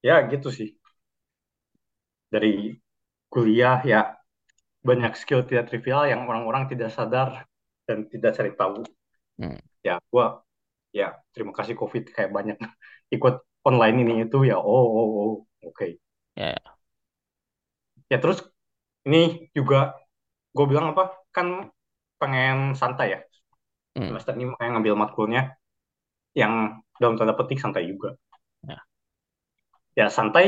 [0.07, 0.69] Ya gitu sih.
[2.33, 2.73] Dari
[3.33, 4.01] kuliah ya
[4.87, 7.29] banyak skill tidak trivial yang orang-orang tidak sadar
[7.87, 8.79] dan tidak cari tahu.
[9.39, 10.25] Hmm, Ya gua
[10.99, 12.57] ya terima kasih COVID kayak banyak
[13.15, 13.35] ikut
[13.67, 15.31] online ini itu ya oh oh oh
[15.67, 15.87] oke.
[16.35, 16.79] ya, ya.
[18.11, 18.39] Ya terus
[19.07, 19.77] ini juga
[20.55, 21.03] gue bilang apa
[21.35, 21.47] kan
[22.21, 23.19] pengen santai ya
[23.95, 25.41] Hmm, semester ini pengen ngambil matkulnya
[26.37, 28.15] yang dalam tanda petik santai juga.
[28.67, 28.79] ya,
[29.99, 30.47] Ya santai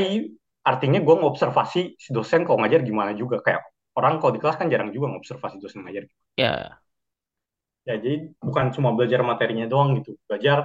[0.70, 3.60] artinya gue ngobservasi si dosen kalau ngajar gimana juga kayak
[3.98, 6.04] orang kalau di kelas kan jarang juga ngobservasi dosen ngajar.
[6.36, 6.82] ya,
[7.88, 10.58] Ya jadi bukan cuma belajar materinya doang gitu, belajar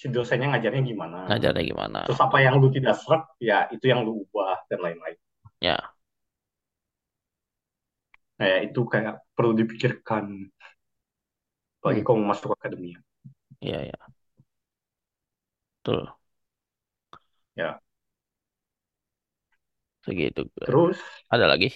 [0.00, 1.20] si dosennya ngajarnya gimana.
[1.26, 2.00] ngajarnya gimana?
[2.04, 5.18] Terus apa yang lu tidak serap, ya itu yang lu ubah dan lain-lain.
[5.60, 5.94] Ya,
[8.38, 10.24] Nah ya itu kayak perlu dipikirkan,
[11.78, 12.98] apalagi hmm, kalau mau masuk akademia.
[13.60, 14.10] ya, ya,
[15.84, 16.16] betul.
[17.56, 17.80] Ya
[20.04, 20.40] Segitu.
[20.64, 20.98] terus
[21.32, 21.66] Ada lagi?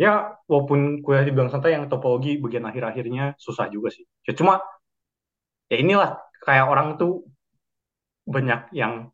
[0.00, 0.12] ya
[0.50, 4.04] walaupun kuliah dibilang santai yang topologi bagian akhir-akhirnya susah juga sih.
[4.26, 4.54] Ya cuma
[5.70, 6.10] ya inilah
[6.44, 7.12] kayak orang tuh
[8.26, 9.10] banyak yang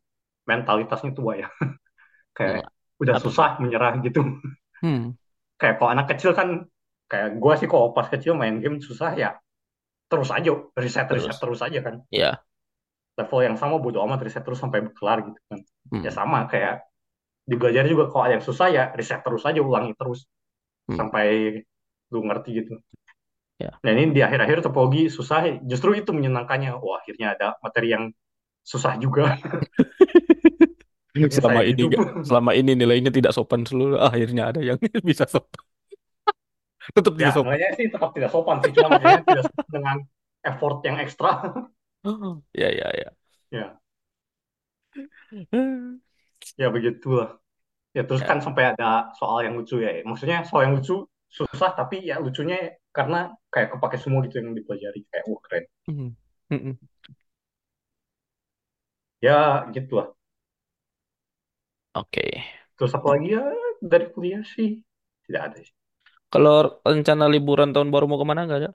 [0.49, 1.47] mentalitasnya tua ya.
[2.37, 2.69] Kayak
[3.01, 3.35] udah apa tuh?
[3.35, 4.21] susah menyerah gitu.
[4.81, 5.11] Hmm,
[5.59, 6.47] Kayak kalau anak kecil kan
[7.11, 9.29] kayak gua sih kalau pas kecil main game susah ya
[10.09, 11.39] terus aja riset-riset terus.
[11.39, 11.95] terus aja kan.
[12.09, 12.41] Ya,
[13.19, 15.59] Level yang sama bodo amat riset terus sampai kelar gitu kan.
[15.99, 16.87] Ya hmm, sama kayak
[17.43, 20.29] di belajar juga kalau ada yang susah ya riset terus aja ulangi terus
[20.87, 21.27] hmm, sampai
[22.09, 22.73] lu ngerti gitu.
[23.59, 23.75] ya.
[23.83, 26.79] Nah ini di akhir-akhir topologi susah justru itu menyenangkannya.
[26.79, 28.09] Wah akhirnya ada materi yang
[28.63, 29.35] susah juga.
[31.09, 32.23] Selama ini hidup.
[32.23, 34.77] selama ini nilainya tidak sopan seluruh akhirnya ada yang
[35.09, 35.59] bisa sopan.
[36.95, 37.47] Tetap Ya tidak sopan.
[37.53, 38.71] nilainya sih tetap tidak sopan sih.
[38.75, 39.97] Cuma maksudnya tidak sopan dengan
[40.49, 41.29] effort yang ekstra.
[42.53, 43.09] Ya, ya, ya.
[43.51, 43.79] ya,
[46.59, 47.39] ya begitulah.
[47.97, 48.45] Ya terus kan Ya.
[48.45, 49.91] sampai ada soal yang lucu ya.
[50.05, 55.01] Maksudnya soal yang lucu susah tapi ya lucunya karena kayak kepake semua gitu yang dipelajari.
[55.11, 55.65] Kayak wah keren.
[55.87, 56.09] Hmm,
[56.51, 56.75] hmm, hmm.
[59.21, 60.15] Ya gitulah.
[61.93, 62.25] Oke.
[62.77, 63.43] Terus apa lagi ya
[63.91, 64.69] dari kuliah sih?
[65.25, 65.75] Tidak ada sih.
[66.29, 68.71] Kalau rencana liburan tahun baru mau ke mana nggak ada?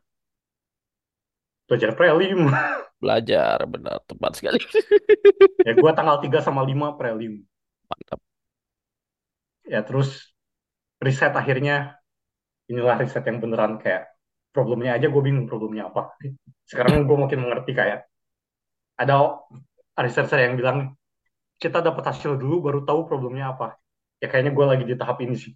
[1.70, 2.50] Belajar prelim.
[3.02, 4.60] Belajar, benar, tepat sekali.
[5.66, 7.44] ya gua tanggal 3 sama 5 prelim.
[7.88, 8.20] Mantap.
[9.64, 10.34] Ya terus
[11.00, 12.00] riset akhirnya
[12.68, 14.08] inilah riset yang beneran kayak
[14.54, 16.16] problemnya aja gue bingung problemnya apa.
[16.70, 18.08] Sekarang gue makin mengerti kayak
[18.94, 19.42] ada
[19.98, 20.94] researcher yang bilang
[21.58, 23.78] kita dapat hasil dulu baru tahu problemnya apa.
[24.22, 25.52] Ya kayaknya gue lagi di tahap ini sih.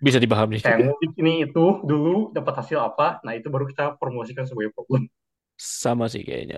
[0.00, 0.60] Bisa dipahami.
[0.62, 5.02] Kayak ngulik ini itu dulu dapat hasil apa, nah itu baru kita formulasikan sebagai problem.
[5.82, 6.56] Sama sih kayaknya.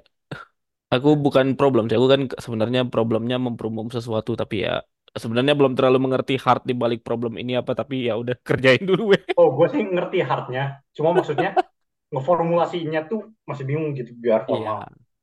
[0.95, 1.97] Aku bukan problem sih.
[2.01, 4.73] Aku kan sebenarnya problemnya memperumum sesuatu, tapi ya
[5.23, 7.73] sebenarnya belum terlalu mengerti hard di balik problem ini apa.
[7.81, 9.23] Tapi ya udah kerjain dulu weh.
[9.41, 10.63] Oh, gue sih ngerti hardnya,
[10.97, 11.51] cuma maksudnya
[12.13, 14.81] ngeformulasinya tuh masih bingung gitu biar Iya, formal.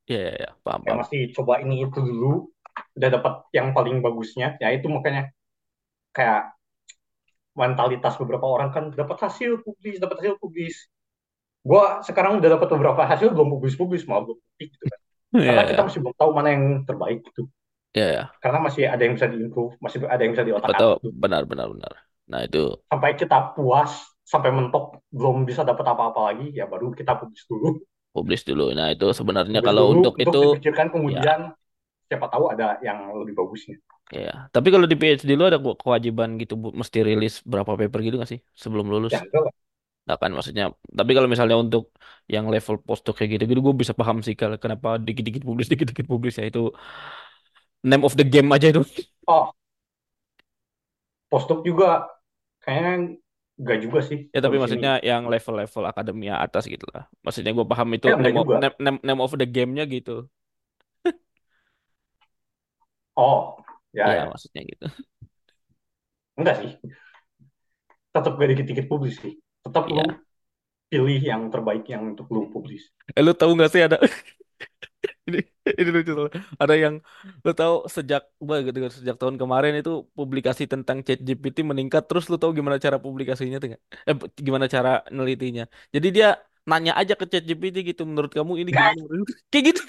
[0.10, 0.48] iya, iya, iya.
[0.66, 1.04] paham, Kayak paham.
[1.06, 2.32] masih coba ini itu dulu,
[2.98, 5.34] udah dapat yang paling bagusnya, ya itu makanya
[6.16, 6.55] kayak
[7.62, 10.76] mentalitas beberapa orang kan dapat hasil publis, dapat hasil publis.
[11.66, 15.00] Gua sekarang udah dapat beberapa hasil belum publis-publis, malah belum publis gitu kan.
[15.36, 17.42] Iya, Karena iya, kita masih belum tahu mana yang terbaik gitu.
[17.96, 18.24] iya, iya.
[18.44, 21.12] Karena masih ada yang bisa diimprove, masih ada yang bisa tahu diotak-atik tuh.
[21.24, 21.94] benar, benar, benar.
[22.32, 23.92] Nah itu Sampai kita puas,
[24.32, 24.86] sampai mentok
[25.18, 27.70] belum bisa dapat apa-apa lagi, ya baru kita publis dulu.
[28.16, 28.72] publish dulu.
[28.78, 31.40] Nah itu sebenarnya Publis kalau dulu untuk untuk itu dipikirkan ya kemudian
[32.10, 33.76] siapa tahu ada yang lebih bagusnya.
[34.14, 38.00] Ya, tapi kalau di PhD lu ada kew- kewajiban gitu bu, mesti rilis berapa paper
[38.06, 39.14] gitu nggak sih sebelum lulus?
[39.14, 39.54] Ya enggak.
[40.06, 40.64] Nggak kan maksudnya.
[41.00, 41.84] Tapi kalau misalnya untuk
[42.34, 46.08] yang level postdoc kayak gitu, gitu gue bisa paham sih kalau kenapa dikit-dikit publis, dikit-dikit
[46.12, 46.60] publis ya itu
[47.84, 48.82] name of the game aja itu.
[49.28, 49.54] Oh,
[51.32, 51.90] postdoc juga
[52.64, 52.94] kayaknya
[53.60, 54.62] enggak juga sih Ya tapi sini.
[54.62, 57.08] maksudnya yang level-level akademia atas gitu lah.
[57.24, 60.28] Maksudnya gue paham itu enggak name of, name, name of the game-nya gitu.
[63.18, 63.58] Oh,
[63.94, 64.26] ya Ya ya.
[64.32, 64.86] maksudnya gitu.
[66.38, 66.72] Enggak sih.
[68.16, 69.34] Tetap gak dikit-dikit publis sih.
[69.66, 70.06] Tetap lu Iya.
[70.92, 72.84] pilih yang terbaik yang untuk lu publis.
[73.18, 73.98] Eh, lu tahu nggak sih ada
[75.28, 75.40] ini
[75.80, 76.40] ini lucu soalnya.
[76.62, 76.96] Ada yang
[77.46, 82.38] lu tahu sejak gua gitu sejak tahun kemarin itu publikasi tentang ChatGPT meningkat terus lu
[82.42, 83.70] tahu gimana cara publikasinya tuh?
[84.10, 84.16] Eh
[84.48, 85.64] gimana cara nelitinya.
[85.96, 86.28] Jadi dia
[86.70, 89.00] nanya aja ke ChatGPT gitu menurut kamu ini gimana?
[89.52, 89.82] Kayak gitu.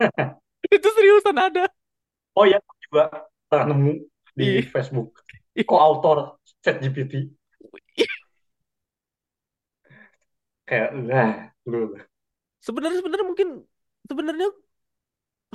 [0.76, 1.64] Itu seriusan ada.
[2.38, 3.02] Oh ya, aku juga
[3.48, 3.92] pernah nemu
[4.38, 4.60] di Iya.
[4.72, 5.08] Facebook.
[5.68, 6.18] Co-author
[6.64, 7.12] ChatGPT.
[10.68, 11.30] Kayak, nah,
[11.70, 11.78] lu.
[12.66, 13.48] Sebenarnya sebenarnya mungkin
[14.08, 14.46] sebenarnya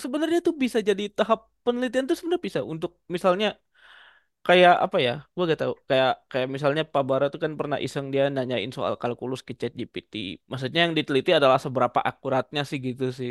[0.04, 3.48] sebenarnya tuh bisa jadi tahap penelitian tuh sebenarnya bisa untuk misalnya
[4.48, 8.06] kayak apa ya gua gak tahu kayak kayak misalnya Pak Bara tuh kan pernah iseng
[8.14, 10.14] dia nanyain soal kalkulus ke ChatGPT
[10.52, 13.30] maksudnya yang diteliti adalah seberapa akuratnya sih gitu sih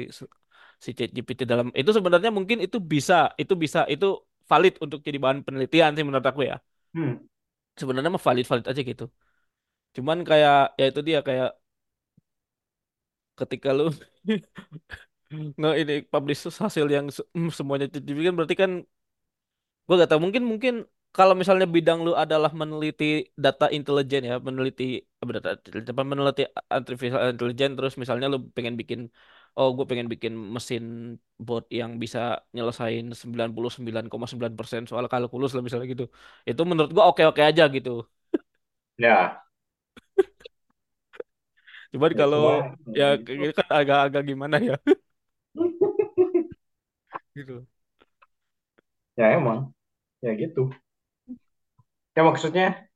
[0.85, 4.07] si ChatGPT dalam itu sebenarnya mungkin itu bisa itu bisa itu
[4.51, 6.57] valid untuk jadi bahan penelitian sih menurut aku ya
[6.95, 7.27] Hmm.
[7.81, 9.05] sebenarnya mah valid valid aja gitu
[9.97, 11.49] cuman kayak ya itu dia kayak
[13.39, 13.85] ketika lu
[15.59, 17.27] nge ini publish hasil yang se-
[17.59, 17.87] semuanya
[18.27, 18.71] kan berarti kan
[19.87, 20.75] Gue gak tahu mungkin mungkin
[21.17, 23.05] kalau misalnya bidang lu adalah meneliti
[23.45, 24.83] data intelijen ya, meneliti
[25.23, 25.49] apa data
[25.95, 26.43] apa meneliti
[26.77, 29.01] artificial intelligence terus misalnya lu pengen bikin
[29.59, 30.83] oh gue pengen bikin mesin
[31.47, 32.19] bot yang bisa
[32.55, 36.05] nyelesain sembilan puluh sembilan koma sembilan persen soal kalkulus lah misalnya gitu.
[36.51, 37.91] Itu menurut gua oke-oke aja gitu.
[38.99, 39.45] Ya,
[41.93, 42.41] Cuman ya kalau
[42.99, 44.75] ya gitu kan agak-agak gimana ya
[47.37, 47.67] gitu.
[49.19, 49.61] Ya emang,
[50.25, 50.63] ya gitu.
[52.17, 52.89] Ya maksudnya,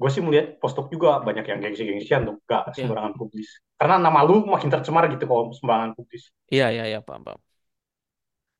[0.00, 3.48] gue sih melihat postdoc juga banyak yang gengsi-gengsian tuh, gak Ya, sembarangan publis.
[3.80, 6.22] Karena nama lu makin tercemar gitu kalau sembarangan publis.
[6.52, 7.40] iya iya iya paham paham.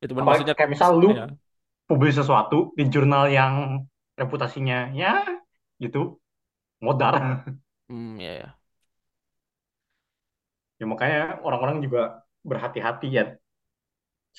[0.03, 1.37] Itu Apalagi maksudnya kayak misal lu ya,
[1.89, 3.53] publis sesuatu di jurnal yang
[4.19, 5.23] reputasinya ya
[5.83, 6.19] gitu,
[6.85, 7.15] modar.
[7.89, 8.57] hmm, ya ya.
[10.81, 12.01] Ya makanya orang-orang juga
[12.45, 13.23] berhati-hati ya.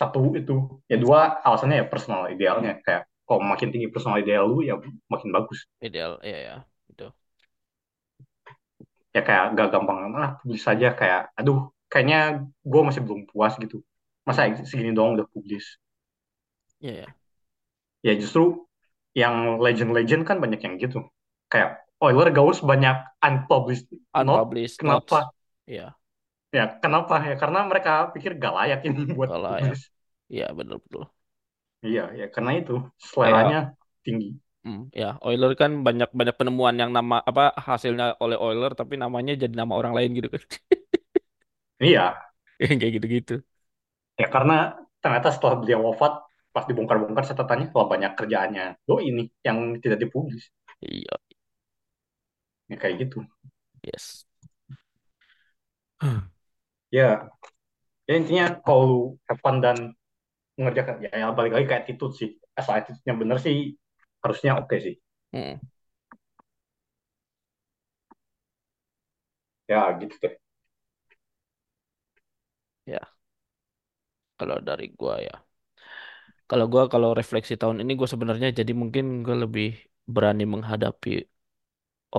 [0.00, 0.54] Satu itu,
[0.90, 2.72] ya dua alasannya ya personal idealnya.
[2.84, 4.74] Kayak kalau makin tinggi personal ideal lu ya
[5.12, 5.58] makin bagus.
[5.82, 6.54] Ideal ya ya.
[6.90, 7.12] Itu.
[9.16, 11.58] Ya kayak gak gampang, ah publis saja kayak, aduh
[11.90, 12.18] kayaknya
[12.72, 13.76] gue masih belum puas gitu.
[14.28, 15.64] Masa segini doang udah publis.
[16.80, 17.14] ya ya.
[18.06, 18.66] Ya justru
[19.14, 20.98] yang legend-legend kan banyak yang gitu.
[21.50, 23.90] Kayak Euler Gauss banyak unpublished
[24.22, 24.46] note.
[24.52, 25.18] Unpublished Kenapa?
[25.24, 25.30] notes.
[25.66, 25.96] Ya.
[26.56, 27.14] Ya kenapa?
[27.28, 29.80] Ya karena mereka pikir gak layak ini buat ya, publis.
[30.38, 31.04] ya betul-betul.
[31.86, 32.72] Iya, ya karena itu
[33.22, 33.56] Kayak, seleranya
[34.04, 34.26] tinggi.
[34.64, 39.32] Hmm, ya Euler kan banyak banyak penemuan yang nama apa hasilnya oleh Euler tapi namanya
[39.42, 40.42] jadi nama orang lain gitu kan.
[41.80, 42.26] Iya,
[42.58, 43.32] Kayak gitu-gitu.
[44.20, 44.56] ya karena
[45.02, 46.12] ternyata setelah beliau wafat,
[46.54, 48.64] pas dibongkar-bongkar catatannya, wah banyak kerjaannya.
[48.90, 50.44] Oh ini yang tidak dipublis.
[50.80, 51.18] Iya,
[52.70, 53.18] Ya kayak gitu.
[53.82, 54.24] yes.
[56.96, 57.28] Ya,
[58.08, 58.98] ya intinya kalau lu
[59.28, 59.76] have fun dan
[60.58, 62.30] mengerjakan, ya, ya balik lagi kayak attitude sih.
[62.58, 63.56] Asal attitude-nya bener sih,
[64.22, 64.94] harusnya oke sih.
[65.32, 65.60] Hmm,
[69.68, 70.34] Ya gitu deh.
[72.86, 73.00] ya,
[74.38, 75.34] kalau dari gua ya.
[76.48, 79.66] Kalau gua kalau refleksi tahun ini gua sebenarnya jadi mungkin gua lebih
[80.14, 81.10] berani menghadapi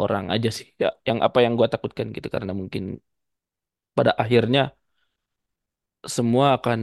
[0.02, 0.68] orang aja sih.
[0.82, 2.84] Ya, yang apa yang gua takutkan gitu karena mungkin
[3.96, 4.74] pada akhirnya
[6.16, 6.80] semua akan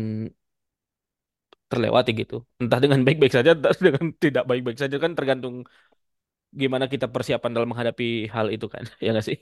[1.70, 2.34] terlewati gitu.
[2.62, 5.54] Entah dengan baik-baik saja, entah dengan tidak baik-baik saja kan tergantung
[6.60, 8.04] gimana kita persiapan dalam menghadapi
[8.34, 8.84] hal itu kan.
[9.04, 9.36] Ya nggak sih?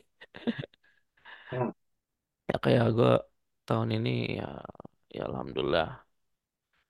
[1.51, 1.71] Hmm,
[2.51, 3.11] Ya kayak gue
[3.67, 4.45] tahun ini ya,
[5.17, 5.87] ya alhamdulillah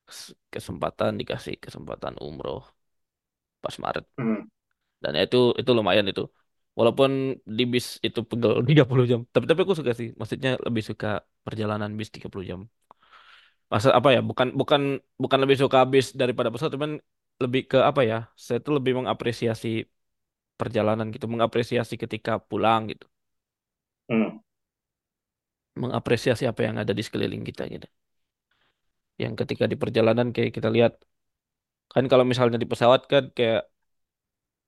[0.09, 2.61] kes- kesempatan dikasih kesempatan umroh
[3.63, 4.05] pas Maret.
[4.19, 4.49] hmm,
[5.03, 6.23] Dan ya itu itu lumayan itu.
[6.79, 7.11] Walaupun
[7.59, 9.21] di bis itu pegel 30 jam.
[9.35, 10.09] Tapi tapi aku suka sih.
[10.21, 11.09] Maksudnya lebih suka
[11.47, 12.61] perjalanan bis 30 jam.
[13.75, 14.21] Masa apa ya?
[14.31, 14.83] Bukan bukan
[15.23, 16.93] bukan lebih suka bis daripada pesawat, cuman
[17.43, 18.17] lebih ke apa ya?
[18.47, 19.69] Saya tuh lebih mengapresiasi
[20.61, 23.07] perjalanan gitu, mengapresiasi ketika pulang gitu,
[24.09, 24.39] hmm.
[25.83, 27.87] mengapresiasi apa yang ada di sekeliling kita gitu.
[29.23, 30.93] Yang ketika di perjalanan kayak kita lihat
[31.93, 33.61] kan kalau misalnya di pesawat kan kayak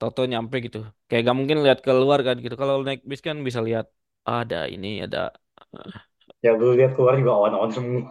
[0.00, 0.78] Toto nyampe gitu.
[1.09, 2.54] Kayak gak mungkin lihat keluar kan gitu.
[2.62, 3.86] Kalau naik bis kan bisa lihat
[4.28, 5.18] "Ah, ada ini ada
[6.44, 8.02] Ya dulu lihat keluar juga awan-awan semua.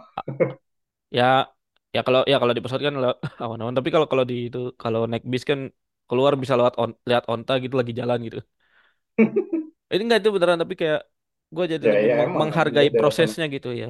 [1.16, 1.22] Ya
[1.94, 2.94] ya kalau ya kalau di pesawat kan
[3.44, 5.60] awan-awan tapi kalau kalau di itu kalau naik bis kan
[6.08, 8.38] keluar bisa lewat on, lihat onta gitu lagi jalan gitu.
[9.92, 11.00] Ini enggak itu beneran tapi kayak
[11.54, 12.98] gue jadi Ya lebih ya meng- emang menghargai sana.
[12.98, 13.86] prosesnya gitu ya.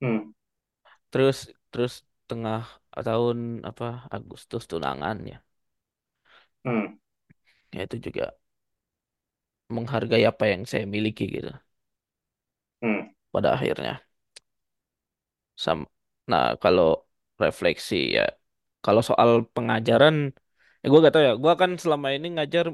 [0.00, 0.30] Hmm,
[1.10, 1.36] Terus
[1.72, 1.92] terus
[2.28, 2.60] tengah
[3.06, 3.38] tahun
[3.70, 3.84] apa
[4.16, 5.36] Agustus tunangan ya.
[6.64, 6.98] hmm,
[7.74, 8.24] Ya itu juga
[9.74, 11.50] menghargai apa yang saya miliki gitu
[12.82, 14.07] hmm, pada akhirnya.
[15.64, 15.78] Sam
[16.30, 16.84] nah kalau
[17.44, 18.22] refleksi ya
[18.84, 20.14] kalau soal pengajaran
[20.82, 22.66] ya gue gak tahu ya gue kan selama ini ngajar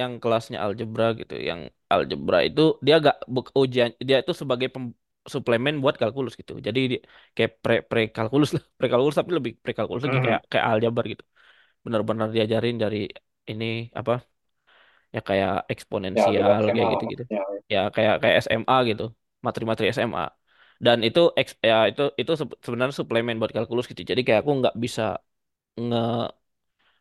[0.00, 1.60] yang kelasnya algebra gitu yang
[1.94, 4.96] algebra itu dia gak buk- ujian dia itu sebagai pem-
[5.34, 6.52] suplemen buat kalkulus gitu.
[6.66, 7.00] Jadi di-
[7.36, 10.52] kayak pre pre kalkulus lah pre kalkulus tapi lebih pre kalkulus lagi kayak hmm.
[10.52, 11.22] kayak aljabar gitu.
[11.84, 12.96] Benar-benar diajarin dari
[13.50, 13.64] ini
[14.00, 14.12] apa
[15.14, 15.50] ya kayak
[16.16, 17.22] Ya eksponensial SMA kayak gitu-gitu.
[17.28, 17.40] maksudnya.
[17.72, 19.02] ya kayak kayak SMA gitu
[19.46, 20.22] materi-materi SMA
[20.86, 21.20] dan itu
[21.68, 24.02] ya itu itu se- sebenarnya suplemen buat kalkulus gitu.
[24.10, 25.02] Jadi kayak aku nggak bisa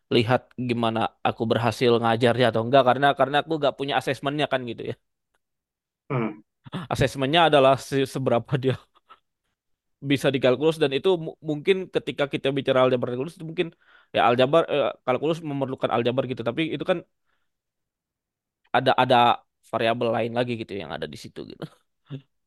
[0.09, 4.82] ngelihat gimana aku berhasil ngajarnya atau enggak karena karena aku nggak punya asesmennya kan gitu
[4.91, 4.95] ya.
[6.09, 6.41] Hmm,
[6.93, 8.75] asesmennya adalah se- seberapa dia
[10.11, 10.75] bisa dikalkulus.
[10.82, 13.67] Dan itu mu- mungkin ketika kita bicara aljabar kalkulus itu mungkin
[14.15, 16.41] ya aljabar eh, kalkulus memerlukan aljabar gitu.
[16.49, 16.97] Tapi itu kan
[18.77, 19.17] ada ada
[19.71, 21.63] variabel lain lagi gitu yang ada di situ gitu.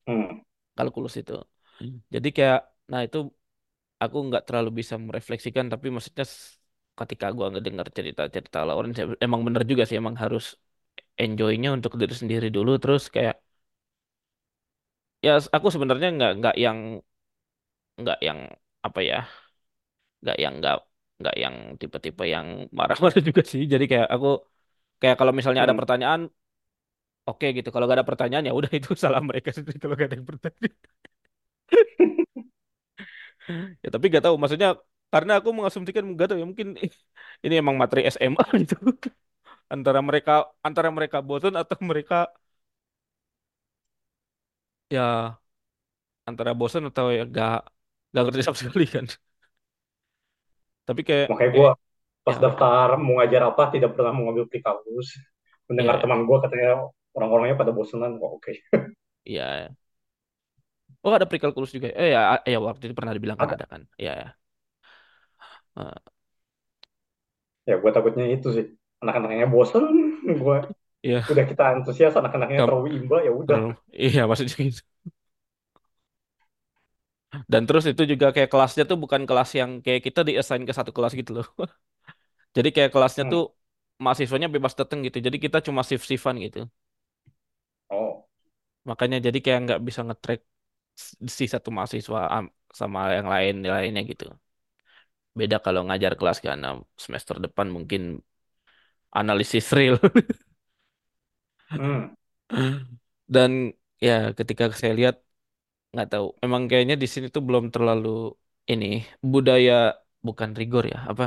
[0.06, 0.40] Hmm,
[0.78, 1.32] kalkulus itu.
[2.14, 2.58] Jadi kayak,
[2.92, 3.18] nah itu
[4.04, 6.24] aku nggak terlalu bisa merefleksikan, tapi maksudnya
[7.00, 10.44] ketika gua ngedengar cerita-cerita Lawrence, emang bener juga sih, emang harus
[11.22, 13.36] enjoynya untuk diri sendiri dulu, terus kayak,
[15.24, 16.78] ya aku sebenarnya nggak nggak yang
[18.00, 18.38] nggak yang
[18.86, 19.16] apa ya,
[20.22, 20.76] nggak yang nggak
[21.20, 22.46] nggak yang tipe-tipe yang
[22.78, 23.62] marah-marah juga sih.
[23.72, 24.26] Jadi kayak aku
[25.00, 25.80] kayak kalau misalnya ada hmm.
[25.80, 26.20] pertanyaan,
[27.28, 27.68] oke gitu.
[27.72, 30.68] Kalau gak ada pertanyaan ya udah itu salah mereka sendiri kalau gak ada yang bertanya.
[33.82, 34.68] Ya tapi gak tahu, maksudnya
[35.12, 36.68] karena aku mengasumsikan gak tahu ya mungkin
[37.44, 38.74] ini emang materi SMA gitu.
[39.74, 40.32] Antara mereka
[40.66, 42.16] antara mereka bosan atau mereka
[44.90, 45.38] ya
[46.28, 47.50] antara bosan atau ya gak
[48.14, 49.06] gak ngerti sama sekali kan.
[50.88, 51.70] Tapi kayak Makanya gue kayak ya
[52.26, 55.08] pas daftar mau ngajar apa tidak pernah mau ngambil pre-kalkulus.
[55.68, 56.70] Mendengar ya teman gue katanya
[57.16, 58.52] orang-orangnya pada bosenan kok oke.
[59.24, 59.74] ya.
[61.06, 61.88] Oh ada prekalkulus juga.
[62.00, 62.20] Eh ya
[62.52, 63.54] ya waktu itu pernah dibilang kan Ada.
[63.54, 63.82] ada kan.
[64.04, 64.28] Ya ya.
[65.76, 66.14] Eh,
[67.68, 68.66] Ya gue takutnya itu sih.
[69.02, 69.84] Anak-anaknya bosen.
[70.42, 70.56] Gue
[71.02, 73.60] ya udah kita antusias anak-anaknya kam- terlalu imba ya udah.
[74.04, 74.82] iya maksudnya gitu.
[77.52, 80.90] Dan terus itu juga kayak kelasnya tuh bukan kelas yang kayak kita di-assign ke satu
[80.96, 81.46] kelas gitu loh.
[82.56, 83.32] Jadi kayak kelasnya Hmm.
[83.32, 83.42] tuh
[84.04, 85.18] mahasiswanya bebas datang gitu.
[85.26, 86.58] Jadi kita cuma shift-shiftan gitu.
[87.94, 88.26] Oh.
[88.90, 90.40] Makanya jadi kayak nggak bisa nge-track
[91.38, 94.24] si satu mahasiswa am- sama yang lain lainnya gitu.
[95.38, 96.74] Beda kalau ngajar kelas kan Nah,
[97.04, 98.02] semester depan mungkin
[99.14, 99.98] analisis real.
[101.70, 102.14] Hmm.
[103.34, 103.52] Dan
[104.06, 105.14] ya ketika saya lihat
[105.92, 108.08] nggak tahu, emang kayaknya di sini tuh belum terlalu
[108.72, 108.86] ini
[109.32, 109.72] budaya
[110.26, 111.24] bukan rigor ya apa?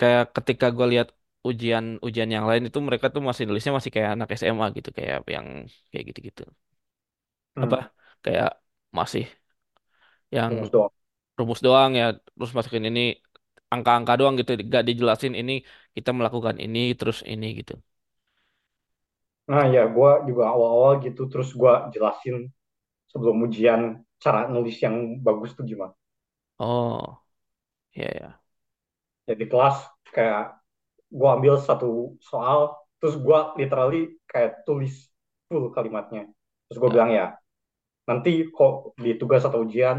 [0.00, 1.08] Kayak ketika gue lihat
[1.48, 5.46] ujian-ujian yang lain itu mereka tuh masih nulisnya masih kayak anak SMA gitu kayak yang
[5.90, 6.42] kayak gitu-gitu.
[7.64, 7.76] Apa?
[7.76, 7.84] Hmm.
[8.24, 8.50] Kayak
[8.98, 9.24] masih
[10.36, 10.90] yang Rumus doang.
[11.38, 12.04] rumus doang ya
[12.36, 13.00] terus masukin ini
[13.74, 15.52] angka-angka doang gitu gak dijelasin ini
[15.96, 17.74] kita melakukan ini terus ini gitu
[19.50, 22.36] Nah ya gue juga awal-awal gitu terus gue jelasin
[23.12, 23.82] sebelum ujian
[24.22, 25.94] cara nulis yang bagus tuh gimana.
[26.58, 27.22] oh
[27.94, 28.40] ya ya
[29.28, 29.76] Ya di kelas
[30.16, 30.42] kayak
[31.18, 32.60] gue ambil satu soal
[32.98, 34.00] terus gue literally
[34.30, 34.94] kayak tulis
[35.48, 36.22] full kalimatnya.
[36.66, 37.26] Terus gue ya bilang ya
[38.10, 38.72] nanti kok
[39.04, 39.98] di tugas atau ujian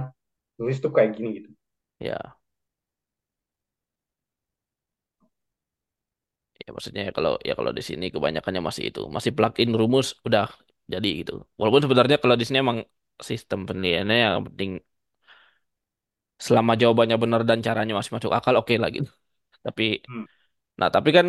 [0.59, 1.51] tulis tuh kayak gini gitu.
[1.99, 2.35] ya
[6.65, 10.45] ya maksudnya ya kalau ya kalau di sini kebanyakannya masih itu masih plug-in rumus udah
[10.93, 12.79] jadi gitu walaupun sebenarnya kalau di sini emang
[13.29, 14.71] sistem penilaiannya yang penting
[16.45, 19.09] selama jawabannya benar dan caranya masih masuk akal oke lah gitu
[19.65, 20.25] tapi Hmm.
[20.79, 21.27] Nah tapi kan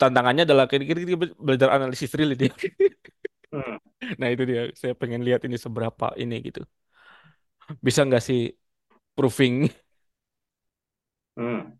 [0.00, 2.48] tantangannya adalah kira-kira kita belajar analisis real ini
[3.54, 3.76] Hmm.
[4.20, 6.60] nah itu dia saya pengen lihat ini seberapa ini gitu
[7.86, 8.38] bisa nggak sih
[9.16, 9.54] proving
[11.36, 11.76] Hmm.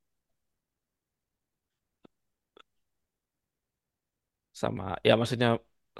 [4.60, 5.48] sama ya maksudnya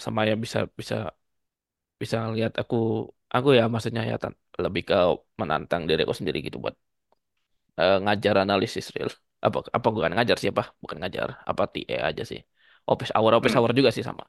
[0.04, 0.94] sama ya bisa bisa
[2.02, 2.76] bisa lihat aku
[3.34, 4.94] aku ya maksudnya ya tan- lebih ke
[5.40, 6.74] menantang diri aku sendiri gitu buat
[7.80, 9.10] eh, ngajar analisis real.
[9.46, 10.62] Apa apa bukan ngajar siapa?
[10.82, 12.40] Bukan ngajar, apa TE aja sih.
[12.90, 13.58] Office hour office Hmm.
[13.58, 14.24] hour juga sih sama.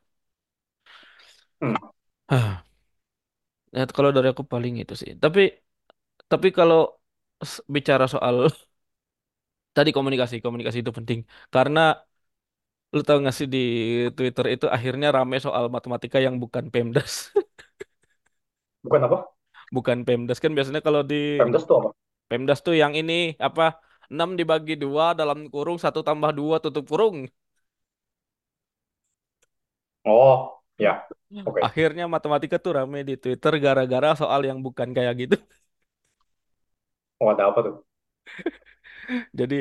[1.61, 1.75] Hmm.
[3.75, 5.11] Ya, kalau dari aku paling itu sih.
[5.23, 5.39] Tapi
[6.31, 6.77] tapi kalau
[7.75, 8.35] bicara soal
[9.75, 11.19] tadi komunikasi, komunikasi itu penting.
[11.53, 11.79] Karena
[12.95, 13.59] lu tau gak sih di
[14.15, 17.13] Twitter itu akhirnya rame soal matematika yang bukan PEMDAS.
[18.83, 19.17] Bukan apa?
[19.75, 21.89] Bukan PEMDAS kan biasanya kalau di Pemdas tuh apa?
[22.29, 23.13] PEMDAS tuh yang ini
[23.47, 23.63] apa
[24.13, 27.17] 6 dibagi dua dalam kurung satu tambah 2 tutup kurung.
[30.05, 31.05] Oh, ya.
[31.45, 31.61] Oke.
[31.65, 35.35] Akhirnya matematika tuh rame di Twitter gara-gara soal yang bukan kayak gitu.
[37.21, 37.75] Oh, ada apa tuh?
[39.39, 39.55] Jadi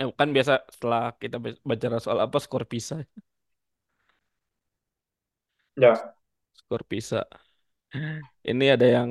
[0.00, 1.36] eh, kan biasa setelah kita
[1.70, 2.98] bicara soal apa skor pisah,
[5.76, 6.14] Ya.
[6.52, 7.24] skor pisah.
[8.44, 9.10] Ini ada yang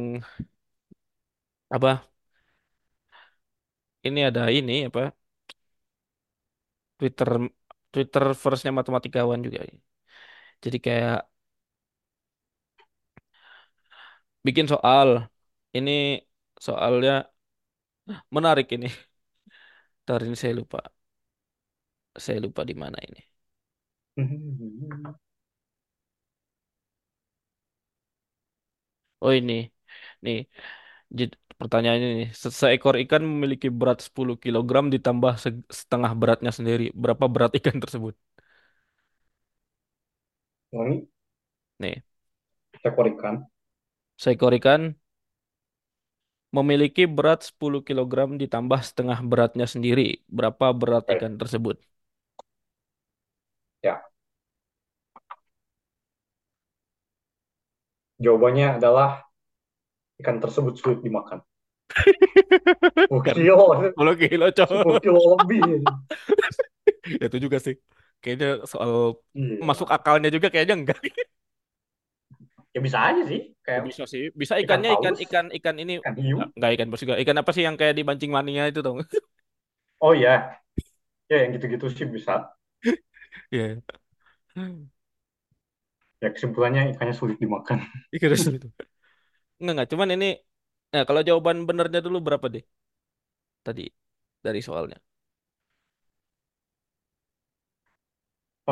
[1.69, 2.05] apa?
[4.07, 5.01] Ini ada ini apa?
[6.97, 7.29] Twitter
[7.93, 9.59] Twitter verse-nya matematikawan juga.
[10.63, 11.17] Jadi kayak
[14.45, 15.09] bikin soal.
[15.77, 15.91] Ini
[16.65, 17.11] soalnya
[18.35, 18.87] menarik ini.
[20.03, 20.79] Ntar ini saya lupa.
[22.23, 23.21] Saya lupa di mana ini.
[29.21, 29.53] Oh ini.
[30.25, 30.37] Nih,
[31.19, 31.33] Jadi,
[31.63, 36.83] pertanyaannya ini, se- seekor ikan memiliki berat 10 kilogram ditambah se- setengah beratnya sendiri.
[37.03, 38.13] Berapa berat ikan tersebut?
[40.73, 41.07] Ini
[41.79, 42.03] Nih,
[42.89, 43.35] ekor ikan.
[44.23, 44.81] seekor ikan
[46.57, 50.03] memiliki berat 10 kilogram ditambah setengah beratnya sendiri.
[50.37, 51.15] Berapa berat Oke.
[51.15, 51.75] ikan tersebut?
[53.83, 54.03] Ya.
[58.23, 59.09] Jawabannya adalah
[60.21, 61.39] ikan tersebut sulit dimakan.
[63.07, 63.57] 10 Kan kilo,
[63.93, 65.03] 10 kilo, 10 cowok.
[65.03, 65.61] kilo lebih.
[67.21, 67.75] Ya, Itu juga sih.
[68.23, 69.19] Kayaknya soal
[69.67, 69.95] masuk Iya.
[69.95, 70.99] akalnya juga kayaknya enggak.
[72.73, 73.39] Ya bisa aja sih.
[73.53, 74.23] Ya, Kayak bisa sih.
[74.41, 76.37] Bisa ikan ikannya ikan paus, ikan ikan ini ikan hiu.
[76.57, 77.15] Enggak ikan paus juga.
[77.21, 79.07] Ikan apa sih yang kayak dibancing mania itu nggak?
[80.01, 80.59] Oh iya.
[81.31, 82.33] Ya yang gitu-gitu sih bisa.
[83.51, 83.81] Iya.
[86.23, 87.79] Ya kesimpulannya ikannya sulit dimakan.
[88.15, 88.67] Ikan itu.
[89.59, 89.87] Enggak, enggak.
[89.91, 90.29] Cuman ini,
[90.93, 92.63] nah kalau jawaban benernya dulu berapa deh
[93.65, 93.85] tadi
[94.45, 94.97] dari soalnya?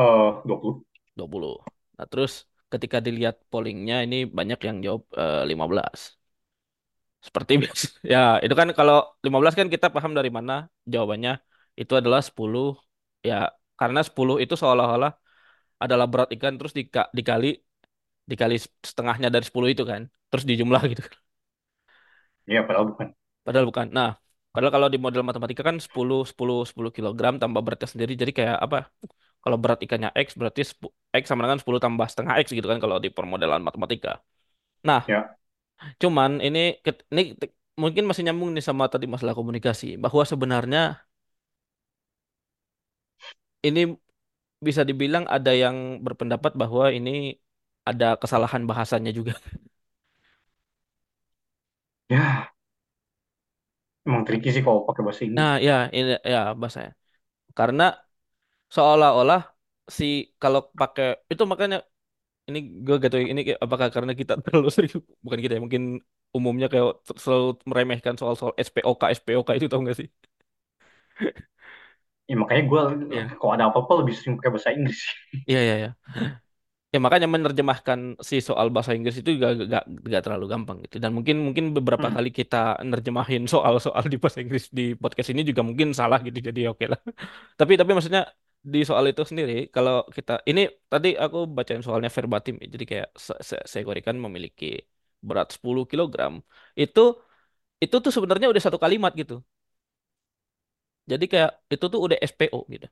[0.01, 0.84] Eh, 20.
[1.17, 1.53] dua puluh
[1.97, 2.32] Nah, terus
[2.74, 5.99] ketika dilihat pollingnya ini banyak yang jawab eh, 15.
[7.28, 7.86] Seperti biasa.
[8.13, 8.95] Ya, itu kan kalau
[9.26, 10.53] 15 kan kita paham dari mana
[10.93, 11.32] jawabannya.
[11.82, 12.65] Itu adalah 10.
[13.28, 13.36] Ya,
[13.80, 15.11] karena 10 itu seolah-olah
[15.84, 17.47] adalah berat ikan terus dika- dikali
[18.32, 18.55] dikali
[18.89, 20.01] setengahnya dari 10 itu kan.
[20.32, 21.03] Terus dijumlah gitu.
[22.49, 23.07] Iya, padahal bukan.
[23.45, 23.87] Padahal bukan.
[23.97, 24.09] Nah,
[24.53, 28.13] padahal kalau di model matematika kan 10 10 10 kilogram tambah beratnya sendiri.
[28.21, 28.77] Jadi kayak apa?
[29.43, 30.61] Kalau berat ikannya X berarti
[31.21, 34.21] X sama dengan 10 tambah setengah X gitu kan kalau di permodelan matematika.
[34.87, 35.37] Nah, Ya.
[36.01, 36.59] cuman ini
[37.13, 37.21] ini
[37.81, 40.79] mungkin masih nyambung nih sama tadi masalah komunikasi bahwa sebenarnya
[43.67, 43.79] ini
[44.67, 47.11] bisa dibilang ada yang berpendapat bahwa ini
[47.89, 49.33] ada kesalahan bahasanya juga.
[52.12, 52.53] Ya,
[54.07, 55.32] emang tricky sih kalau pakai bahasa Inggris.
[55.38, 56.91] Nah, ya ini ya bahasanya.
[57.59, 57.84] Karena
[58.76, 59.39] seolah-olah
[59.97, 60.05] si
[60.41, 61.78] kalau pakai itu makanya
[62.49, 64.91] ini gue gak tahu ini kayak apakah karena kita terlalu sering
[65.26, 65.84] bukan kita ya mungkin
[66.38, 66.88] umumnya kayak
[67.24, 70.07] selalu meremehkan soal-soal SPOK SPOK itu tau gak sih?
[72.30, 72.82] Ya, makanya gue
[73.12, 73.36] Iya.
[73.39, 75.01] kalau ada apa-apa lebih sering pakai bahasa Inggris.
[75.49, 75.89] Iya iya iya.
[76.93, 79.83] Ya makanya menerjemahkan si soal bahasa Inggris itu juga gak,
[80.13, 80.95] gak terlalu gampang gitu.
[81.03, 82.15] Dan mungkin mungkin beberapa Hmm.
[82.15, 82.57] kali kita
[82.91, 86.39] nerjemahin soal-soal di bahasa Inggris di podcast ini juga mungkin salah gitu.
[86.47, 86.99] Jadi oke lah.
[87.59, 88.21] Tapi tapi maksudnya
[88.73, 90.61] di soal itu sendiri kalau kita ini
[90.91, 92.67] tadi aku bacain soalnya verbatim ya.
[92.75, 94.65] Jadi kayak se se- seekor ikan memiliki
[95.27, 96.33] berat 10 kilogram.
[96.81, 96.99] Itu
[97.83, 99.35] itu tuh sebenarnya udah satu kalimat gitu.
[101.11, 102.87] Jadi kayak itu tuh udah SPO gitu.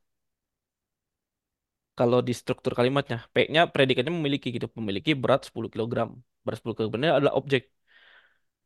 [1.99, 6.09] Kalau di struktur kalimatnya, P-nya predikatnya memiliki gitu, memiliki berat 10 kilogram.
[6.45, 7.61] Berat 10 kilogram ini adalah objek.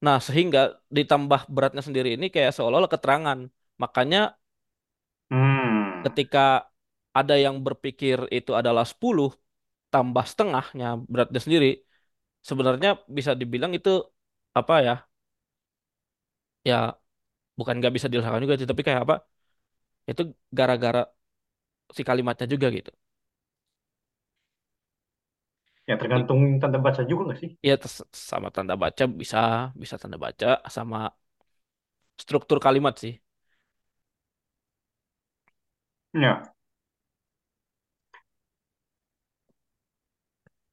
[0.05, 0.59] Nah, sehingga
[0.97, 3.39] ditambah beratnya sendiri ini kayak seolah-olah keterangan.
[3.81, 4.19] Makanya
[5.31, 6.03] Hmm.
[6.05, 6.39] ketika
[7.17, 9.27] ada yang berpikir itu adalah 10
[9.93, 11.67] tambah setengahnya beratnya sendiri,
[12.49, 13.89] sebenarnya bisa dibilang itu
[14.59, 14.93] apa ya?
[16.69, 16.75] Ya
[17.59, 19.15] bukan nggak bisa dilakukan juga sih, tapi kayak apa?
[20.11, 20.21] Itu
[20.57, 20.99] gara-gara
[21.97, 22.91] si kalimatnya juga gitu.
[25.89, 27.51] Ya tergantung tanda baca juga nggak sih?
[27.67, 29.37] ya tes- sama tanda baca bisa
[29.81, 30.97] bisa tanda baca sama
[32.23, 33.13] struktur kalimat sih.
[36.13, 36.53] Ya,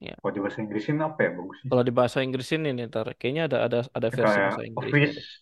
[0.01, 0.17] Ya.
[0.21, 1.71] kalau di bahasa Inggrisin apa ya bagusnya?
[1.71, 4.63] Kalau di bahasa Inggris ini nih, ntar kayaknya ada ada ada Ya, versi kayak bahasa
[4.71, 5.41] Inggrisnya office.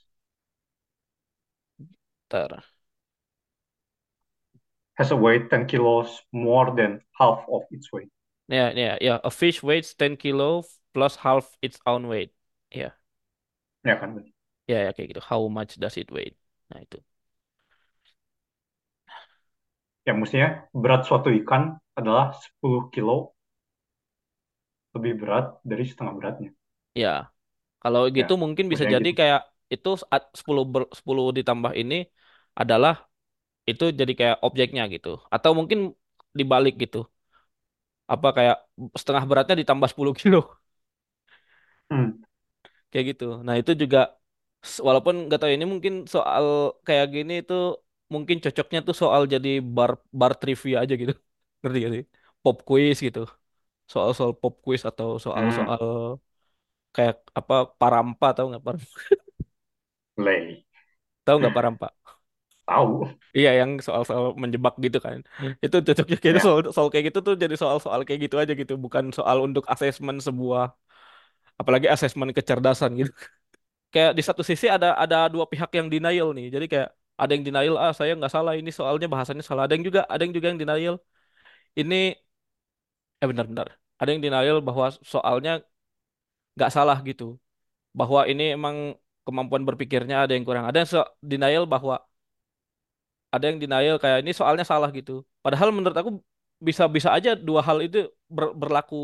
[2.28, 2.64] Ntar.
[4.98, 8.10] has a weight 10 kilos more than half of its weight.
[8.48, 9.20] Ya, ya, ya.
[9.24, 12.32] A fish weighs 10 kilo plus half its own weight.
[12.70, 12.92] Ya,
[13.84, 14.32] Ya kan?
[14.70, 15.22] ya, ya kayak gitu.
[15.30, 16.32] How much does it weigh?
[16.70, 16.96] Nah, itu.
[20.06, 20.48] Ya mestinya
[20.82, 21.62] berat suatu ikan
[22.00, 23.16] adalah 10 kilo
[24.94, 26.50] lebih berat dari setengah beratnya.
[27.00, 27.08] Ya,
[27.82, 29.20] kalau gitu Ya, mungkin bisa jadi gitu.
[29.20, 29.40] kayak
[29.74, 31.94] itu saat 10 ber- 10 ditambah ini
[32.60, 32.92] adalah
[33.70, 35.08] itu jadi kayak objeknya gitu.
[35.34, 35.78] Atau mungkin
[36.38, 36.98] dibalik gitu.
[38.12, 38.56] Apa kayak
[39.00, 40.38] setengah beratnya ditambah 10 kilo.
[41.90, 42.10] Hmm,
[42.90, 43.24] Kayak gitu.
[43.46, 43.98] Nah, itu juga
[44.86, 46.44] walaupun nggak tahu ini mungkin soal
[46.86, 47.54] kayak gini itu
[48.14, 49.90] mungkin cocoknya tuh soal jadi bar
[50.20, 51.12] bar trivia aja gitu.
[51.60, 52.04] Ngerti gak sih?
[52.42, 53.20] Pop quiz gitu.
[53.92, 55.84] Soal-soal pop quiz atau hmm, soal-soal
[56.94, 58.96] kayak apa Parampa tahu nggak Parampa?
[60.16, 60.64] lay.
[61.24, 61.86] Tahu nggak Parampa?
[62.68, 62.88] Tahu.
[63.38, 65.18] Iya, yang soal-soal menjebak gitu kan.
[65.64, 66.42] Itu cocoknya kayak Ya.
[66.46, 70.16] soal, soal kayak gitu tuh jadi soal-soal kayak gitu aja gitu, bukan soal untuk asesmen
[70.26, 70.62] sebuah
[71.60, 73.12] apalagi asesmen kecerdasan gitu.
[73.94, 76.46] Kayak di satu sisi ada ada dua pihak yang denial nih.
[76.54, 76.88] Jadi kayak
[77.20, 79.62] ada yang denial, ah saya nggak salah ini soalnya bahasanya salah.
[79.66, 80.94] Ada yang juga ada yang juga yang denial.
[81.80, 81.96] Ini
[83.22, 83.68] eh benar-benar.
[84.00, 85.52] Ada yang denial bahwa soalnya
[86.56, 87.24] nggak salah gitu.
[87.98, 88.76] Bahwa ini emang
[89.26, 90.64] kemampuan berpikirnya ada yang kurang.
[90.68, 91.94] Ada yang so- denial bahwa
[93.34, 95.12] ada yang denial kayak ini soalnya salah gitu.
[95.44, 96.10] Padahal menurut aku
[96.68, 97.98] bisa-bisa aja dua hal itu
[98.36, 98.96] ber- berlaku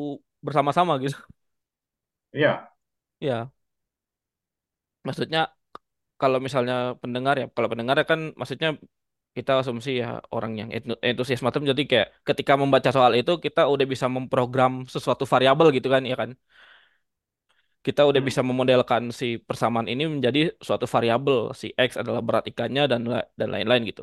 [0.47, 1.17] bersama-sama gitu.
[2.35, 2.75] Iya.
[3.21, 3.53] Ya,
[5.07, 5.41] maksudnya
[6.21, 8.69] kalau misalnya pendengar ya, kalau pendengar ya kan maksudnya
[9.37, 10.69] kita asumsi ya orang yang
[11.09, 15.89] entusias matem jadi kayak ketika membaca soal itu kita udah bisa memprogram sesuatu variabel gitu
[15.95, 16.31] kan ya kan.
[17.87, 21.39] Kita udah Hmm, bisa memodelkan si persamaan ini menjadi suatu variabel.
[21.61, 23.01] Si X adalah berat ikannya dan
[23.41, 24.03] dan lain-lain gitu.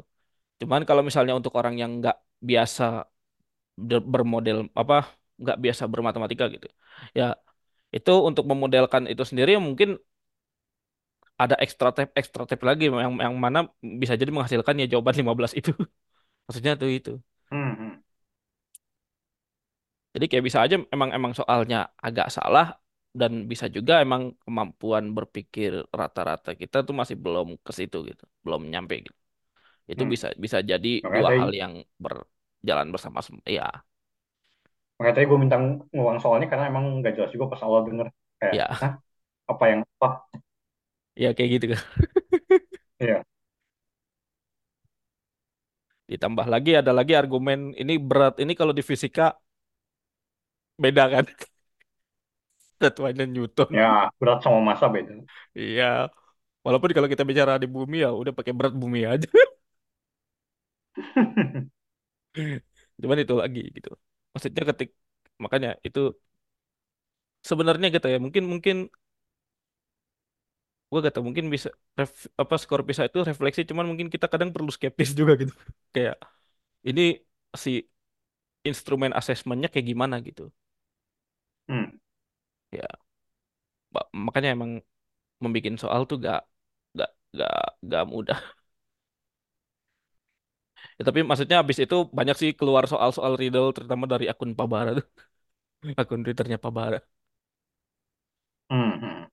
[0.62, 2.18] Cuman kalau misalnya untuk orang yang nggak
[2.50, 2.84] biasa
[3.90, 4.96] ber- bermodel apa
[5.42, 6.68] nggak biasa bermatematika gitu
[7.18, 7.24] ya
[7.98, 9.90] itu untuk memodelkan itu sendiri mungkin
[11.42, 13.60] ada ekstra tab ekstra tab lagi yang yang mana
[14.02, 15.72] bisa jadi menghasilkan ya jawaban 15 itu
[16.48, 17.12] maksudnya tuh itu
[17.52, 18.02] hmm, hmm,
[20.16, 22.66] jadi kayak bisa aja emang emang soalnya agak salah
[23.20, 28.62] dan bisa juga emang kemampuan berpikir rata-rata kita tuh masih belum ke situ gitu belum
[28.72, 29.20] nyampe gitu
[29.92, 30.12] itu hmm.
[30.14, 33.68] bisa bisa jadi Makanya dua hal yang berjalan bersama ya
[34.98, 35.58] makanya tadi gue minta
[35.96, 38.08] ngulang soalnya karena emang nggak jelas juga pas awal denger.
[38.40, 38.92] Kayak, ya Hah?
[39.52, 40.08] Apa yang apa?
[41.22, 41.82] ya kayak gitu kan
[43.00, 43.24] Iya.
[46.12, 49.26] ditambah lagi ada lagi argumen ini berat ini kalau di fisika
[50.82, 51.26] beda kan
[52.82, 53.72] Satuannya Newton.
[53.78, 55.14] Ya, berat sama massa beda.
[55.60, 55.84] Iya.
[56.66, 59.28] Walaupun kalau kita bicara di bumi ya udah pakai berat bumi aja.
[63.02, 63.90] Cuman itu lagi gitu.
[64.34, 64.90] Maksudnya ketik
[65.44, 66.00] makanya itu
[67.50, 68.18] sebenarnya gitu ya.
[68.26, 68.76] Mungkin mungkin
[70.90, 71.70] gua gak tahu mungkin bisa
[72.00, 72.12] ref,
[72.42, 75.54] apa skor pisah itu refleksi cuman mungkin kita kadang perlu skeptis juga gitu.
[75.96, 76.16] Kayak
[76.90, 77.02] ini
[77.64, 77.72] si
[78.70, 80.44] instrumen asesmennya kayak gimana gitu.
[81.70, 82.01] Hmm,
[82.72, 82.88] Ya,
[83.94, 84.72] ba- makanya emang
[85.44, 86.40] membuat soal tuh gak
[87.00, 87.10] gak
[87.40, 87.54] gak
[87.92, 88.40] gak mudah.
[90.98, 95.06] Ya, tapi maksudnya abis itu banyak sih keluar soal-soal riddle terutama dari akun Pabara tuh.
[96.02, 96.98] Akun Twitternya Pabara.
[98.70, 99.24] hmm, hmm,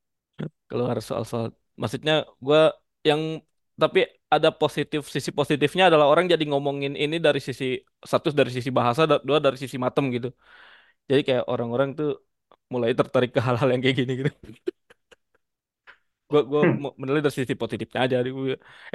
[0.71, 1.47] keluar soal-soal
[1.81, 2.13] maksudnya
[2.47, 2.59] gue
[3.09, 3.21] yang
[3.83, 3.99] tapi
[4.35, 7.65] ada positif sisi positifnya adalah orang jadi ngomongin ini dari sisi
[8.13, 10.29] satu dari sisi bahasa da- dua dari sisi matem gitu
[11.11, 12.09] jadi kayak orang-orang tuh
[12.73, 14.31] mulai tertarik ke hal-hal yang kayak gini gitu
[16.29, 16.89] gue gue hmm.
[17.01, 18.17] menilai dari sisi positifnya aja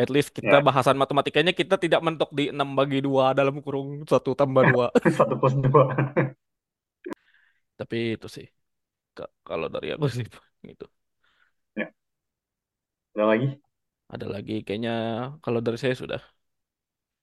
[0.01, 4.05] at least kita Ya, bahasan matematikanya kita tidak mentok di 6 bagi dua dalam kurung
[4.05, 4.85] satu tambah dua
[5.17, 5.83] satu plus dua.
[7.79, 8.45] tapi itu sih
[9.17, 10.25] Ka- kalau dari aku sih
[10.71, 10.85] gitu
[11.75, 11.93] Ya,
[13.15, 13.47] ada lagi.
[14.13, 14.91] ada lagi kayaknya
[15.43, 16.19] kalau dari saya sudah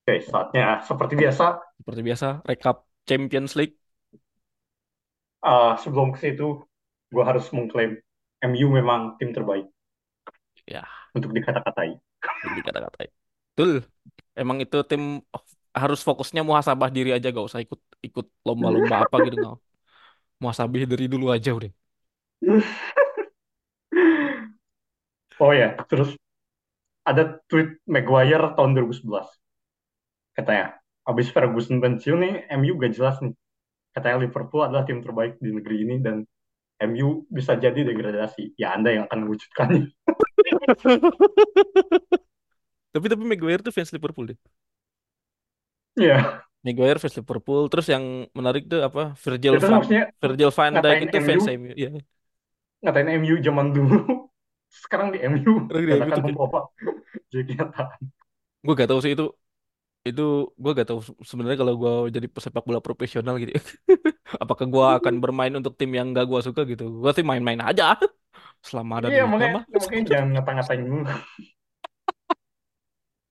[0.04, 1.46] Oke, saatnya seperti biasa.
[1.80, 2.76] seperti biasa rekap
[3.08, 3.74] Champions League
[5.44, 6.62] uh, sebelum ke situ,
[7.10, 7.98] gue harus mengklaim
[8.40, 9.68] MU memang tim terbaik
[10.68, 10.86] ya
[11.16, 11.98] untuk dikata-katai.
[12.22, 13.10] Jadi kata-katain.
[13.52, 13.72] Betul.
[14.38, 15.42] Emang itu tim oh,
[15.74, 19.58] harus fokusnya muhasabah diri aja gak usah ikut ikut lomba-lomba apa gitu nggak.
[20.40, 21.70] Muasabih dari dulu aja udah.
[25.40, 26.20] Oh ya, terus
[27.00, 29.24] ada tweet Maguire tahun 2011.
[30.36, 30.76] Katanya,
[31.08, 33.32] habis Ferguson pensiun nih, MU gak jelas nih.
[33.90, 36.22] Katanya Liverpool adalah tim terbaik di negeri ini dan
[36.80, 38.54] MU bisa jadi degradasi.
[38.56, 39.84] Ya Anda yang akan mewujudkannya.
[42.90, 44.38] Tapi tapi Maguire tuh fans Liverpool deh.
[45.94, 47.70] Ya, Maguire fans Liverpool.
[47.70, 49.14] Terus yang menarik tuh apa?
[49.14, 49.82] Virgil itu van
[50.18, 51.70] Virgil van Dijk itu MU, fans MU.
[51.78, 51.90] Iya.
[52.82, 53.98] ngatain MU zaman dulu.
[54.82, 56.70] Sekarang di MU Orang di MU membawa
[57.30, 57.98] jadi kenyataan.
[58.60, 59.26] gue gak tahu sih itu
[60.08, 60.22] itu
[60.62, 63.62] gue gak tahu se- sebenarnya kalau gue jadi pesepak bola profesional gitu ya.
[64.42, 66.84] apakah gue akan bermain untuk tim yang gak gue suka gitu?
[67.02, 67.84] Gue sih main-main aja.
[68.68, 69.64] Selama ada Iya, makanya, mah.
[69.80, 71.02] makanya jangan ngata-ngatain dulu.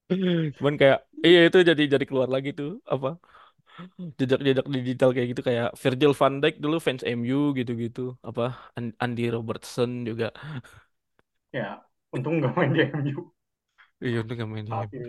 [0.57, 3.07] cuman kayak iya itu jadi jadi keluar lagi tuh apa
[4.19, 5.41] jejak-jejak digital kayak gitu.
[5.49, 8.01] Kayak Virgil van Dijk dulu fans MU gitu-gitu.
[8.29, 8.43] Apa
[8.77, 10.25] An- Andy Robertson juga.
[11.57, 11.65] Ya,
[12.15, 13.21] untung nggak main di MU
[14.05, 15.05] iya itu gak main di MU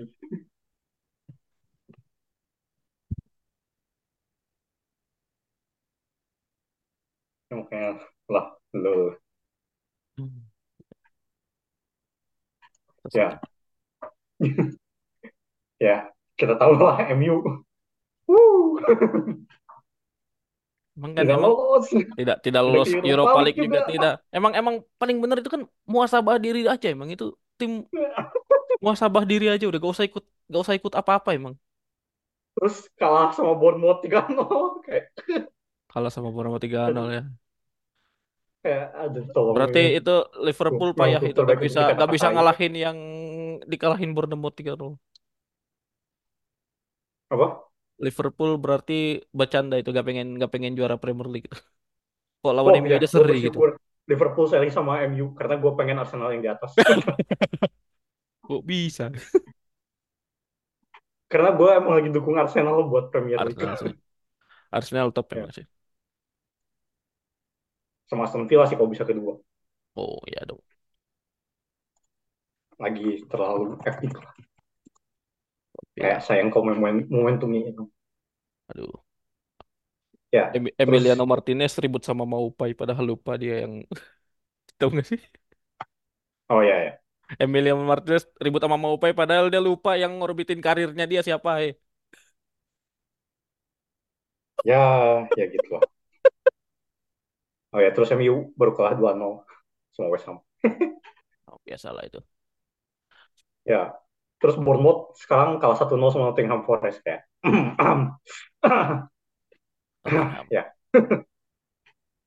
[7.51, 7.57] ini.
[7.59, 7.91] Ya, Makanya
[8.33, 8.47] lah,
[8.83, 8.95] lo
[13.15, 13.41] ya,
[15.85, 15.97] ya
[16.39, 17.37] kita tahu lah MU.
[20.97, 21.87] Emang kan tidak emang lolos,
[22.19, 23.91] tidak tidak lolos Europa Europa League League juga juga.
[23.91, 27.25] tidak emang emang paling benar itu kan muasabah diri aja emang itu
[27.59, 27.87] tim
[28.85, 31.55] muasabah diri aja udah gak usah ikut gak usah ikut apa-apa emang
[32.55, 34.83] Terus kalah sama Bournemouth 3-0.
[34.87, 35.05] Kayak,
[35.91, 37.23] kalah sama Bournemouth 3-0 ya.
[38.61, 40.15] Kayak aduh tolong berarti itu
[40.45, 42.97] Liverpool payah itu gak terbaik bisa untuk kita gak bisa ngalahin yang
[43.65, 45.01] dikalahin Bournemouth 3-0
[47.33, 47.47] Apa?
[48.01, 51.51] Liverpool berarti bercanda itu gak pengen gak pengen juara Premier League.
[52.45, 53.57] Kok lawan Oh MU ya, aja gue seri gitu.
[53.57, 53.71] bersyukur
[54.09, 56.73] Liverpool seri sama MU karena gue pengen Arsenal yang di atas.
[58.51, 59.13] kok bisa?
[61.31, 63.61] Karena gue emang lagi dukung Arsenal buat Premier League.
[63.61, 63.95] Arsenal sih.
[64.73, 65.67] Arsenal top Ya, emang sih
[68.11, 69.33] sama Aston Villa sih kalau bisa kedua.
[69.97, 70.63] oh ya dong
[72.83, 74.33] Lagi terlalu epic lah.
[76.01, 77.83] Kayak ya sayang kalau momen momentumnya itu.
[78.71, 78.95] aduh
[80.33, 83.75] Ya, Em- terus Emiliano Martinez ribut sama Maupai padahal lupa dia yang
[84.79, 85.21] tahu gak sih
[86.49, 87.01] oh ya ya.
[87.45, 91.73] Emiliano Martinez ribut sama Maupai padahal dia lupa yang ngorbitin karirnya dia siapa eh
[94.69, 94.77] Ya,
[95.39, 95.85] ya gitu lah.
[97.71, 99.47] Oh ya, terus MU baru kalah 2-0
[99.95, 100.43] sama West Ham.
[101.51, 102.19] oh, biasalah itu.
[103.63, 103.95] Ya,
[104.43, 107.31] terus Bournemouth sekarang kalah 1-0 sama Nottingham Forest kayak.
[110.05, 110.47] Nottingham.
[110.55, 110.75] Ya,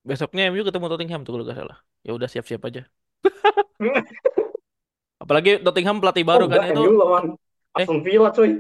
[0.03, 1.77] besoknya MU ketemu Nottingham tuh kalau gak salah.
[2.03, 2.83] Ya udah siap-siap aja.
[5.23, 6.83] Apalagi Nottingham pelatih oh baru kan enggak, itu.
[6.83, 7.25] MU lawan
[7.79, 7.83] eh.
[7.83, 8.51] Aston Villa cuy.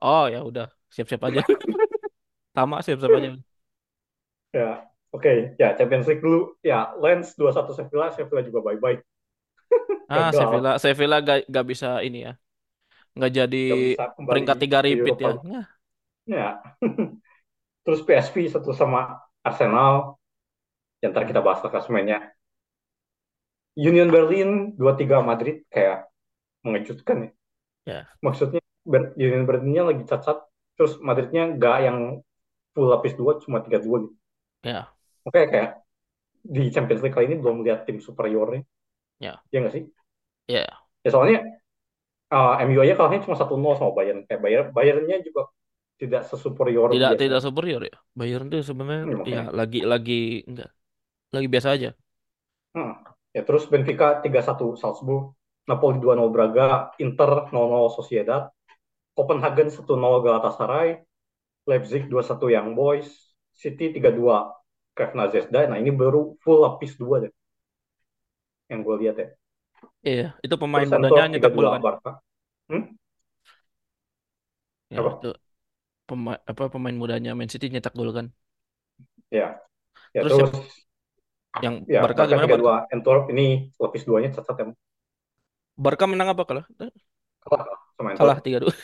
[0.00, 1.40] oh ya udah siap-siap aja.
[2.56, 3.30] Sama siap-siap aja.
[4.50, 5.32] Ya, oke.
[5.58, 6.54] Ya, Champions League dulu.
[6.62, 8.98] Ya, Lens 2-1 Sevilla, Sevilla juga bye-bye.
[10.10, 10.30] ah.
[10.34, 12.34] Sevilla Sevilla gak, gak bisa ini ya
[13.10, 13.64] nggak jadi
[13.98, 15.66] Gak peringkat tiga repeat ya nah,
[16.30, 16.62] Ya.
[17.84, 20.14] Terus PSV satu sama Arsenal.
[21.02, 22.30] Yang ntar kita bahas lah klasemennya.
[23.74, 26.06] Union Berlin 2-3 Madrid kayak
[26.62, 27.30] mengejutkan ya.
[27.88, 30.38] ya Maksudnya Ber- Union Berlinnya lagi cacat.
[30.78, 31.98] Terus Madridnya nggak yang
[32.76, 34.16] full lapis dua cuma 3-2 gitu.
[34.62, 34.99] ya
[35.30, 35.68] Oke kayak
[36.54, 38.62] di Champions League kali ini belum lihat tim superiornya.
[39.20, 39.84] ya Ya nggak sih?
[40.48, 41.38] ya Ya soalnya
[42.34, 44.20] uh, MU aja kalahnya cuma 1-0 sama Bayern.
[44.28, 45.42] Kayak Bayern, Bayernnya juga
[46.00, 47.44] tidak sesuperior tidak tidak biasanya.
[47.46, 49.50] superior ya Bayern tuh sebenarnya Hmm, ya makanya.
[49.58, 50.12] lagi lagi
[50.48, 50.68] enggak
[51.34, 51.88] lagi biasa aja
[52.74, 52.92] Hmm.
[53.34, 55.34] Ya terus Benfica 3-1 Salzburg,
[55.70, 58.50] Napoli 2-0 Braga, Inter 0-0 Sociedad,
[59.16, 60.88] Copenhagen 1-0 Galatasaray,
[61.70, 63.08] Leipzig 2-1 Young Boys,
[63.54, 64.36] City 3-2
[64.96, 65.60] Krasnodar Zvezda.
[65.70, 67.32] Nah ini baru full lapis 2 deh
[68.70, 69.28] yang gue lihat ya.
[70.08, 72.10] iya itu pemain Terus mudanya nyetak gol 3-2 kan Barca.
[72.70, 72.82] Hmm?
[74.94, 75.10] ya Apa?
[75.14, 75.26] itu
[76.08, 78.26] pemain apa pemain mudanya Man City nyetak gol kan
[79.30, 79.58] Ya.
[80.14, 80.58] Ya terus terus siapa
[81.64, 83.46] yang ya Barca gimana Barca 3-2 Antwerp ini
[83.82, 84.66] lapis 2-nya cacat ya.
[85.84, 86.90] Barca menang apa kalah Eh,
[87.44, 87.66] Kalah
[87.96, 88.74] sama kalah tiga dua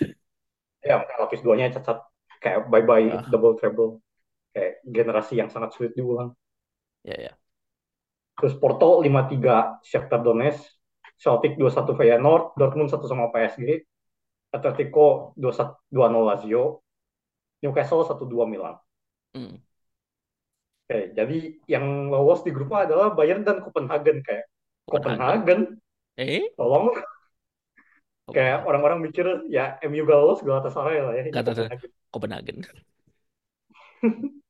[0.88, 1.98] Ya lapis 2-nya cacat.
[2.42, 3.90] Kayak bye-bye ya double treble.
[4.56, 6.32] Kayak generasi yang sangat sulit diulang.
[7.04, 7.32] ya ya
[8.40, 10.64] Terus Porto 5-3 Shakhtar Donetsk,
[11.20, 13.84] Celtic 2-1 Feyenoord, Dortmund 1 sama PSG,
[14.52, 16.84] Atletico 2-1 2-0 Lazio,
[17.60, 18.76] Newcastle 1-2 Milan.
[19.36, 19.60] Hmm.
[20.86, 21.38] Oke, jadi
[21.68, 24.48] yang lolos di grup A adalah Bayern dan Copenhagen kayak
[24.88, 25.20] Copenhagen.
[25.44, 25.60] Copenhagen
[26.16, 26.96] Eh, tolong
[28.32, 32.56] kayak orang-orang mikir ya MU gak lolos Galatasaray lah ya saya Copenhagen Copenhagen.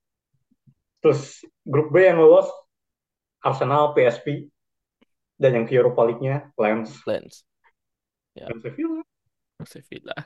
[1.06, 2.50] terus grup B yang lolos
[3.38, 4.50] Arsenal PSV
[5.38, 7.46] dan yang ke Europa League-nya Lens Lens.
[8.34, 9.06] Ya, dan Sevilla
[9.62, 10.16] Sevilla.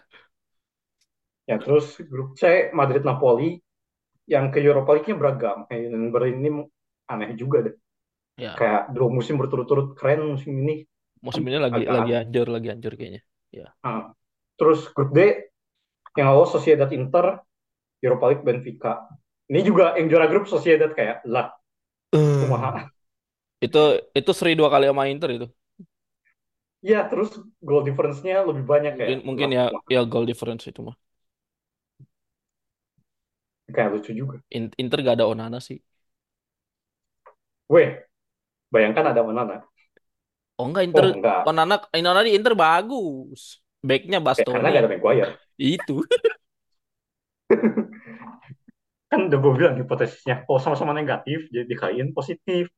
[1.45, 3.61] ya terus grup C Madrid Napoli
[4.25, 6.51] yang ke Europa League-nya beragam kayak dan Berlin ini
[7.13, 7.77] aneh juga deh
[8.41, 10.89] Ya, kayak dua musim berturut-turut keren musim ini
[11.21, 13.21] musim ini lagi agak lagi hancur, lagi hancur kayaknya.
[13.53, 13.69] Ya.
[13.85, 14.17] Ah.
[14.57, 15.45] terus grup D
[16.17, 17.37] yang lolos Sociedad Inter
[18.01, 19.05] Europa League Benfica
[19.51, 21.47] ini juga yang juara grup Sociedad kayak lah
[22.41, 22.71] kumaha
[23.65, 23.79] Itu
[24.19, 25.47] itu seri dua kali sama Inter itu.
[26.91, 27.31] ya terus
[27.69, 29.63] goal difference-nya lebih banyak Mungkin kayak mungkin lah ya
[29.95, 30.97] ya goal difference itu mah.
[33.75, 35.79] kayak lucu juga In- Inter gak ada Onana sih.
[37.73, 37.89] weh
[38.75, 39.57] bayangkan ada Onana
[40.59, 43.43] Oh enggak Inter oh enggak Onana Onana di Inter bagus.
[43.89, 45.93] Backnya ya, karena Bastoni gak ada Maguire itu.
[49.11, 52.71] kan udah gue bilang hipotesisnya oh sama-sama negatif jadi dikain positif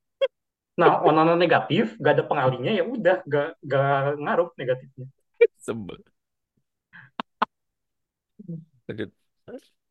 [0.81, 5.07] nah Onana negatif gak ada pengalinya ya udah gak, gak ngaruh negatifnya
[5.63, 6.01] Sebel.
[8.89, 9.11] Lanjut.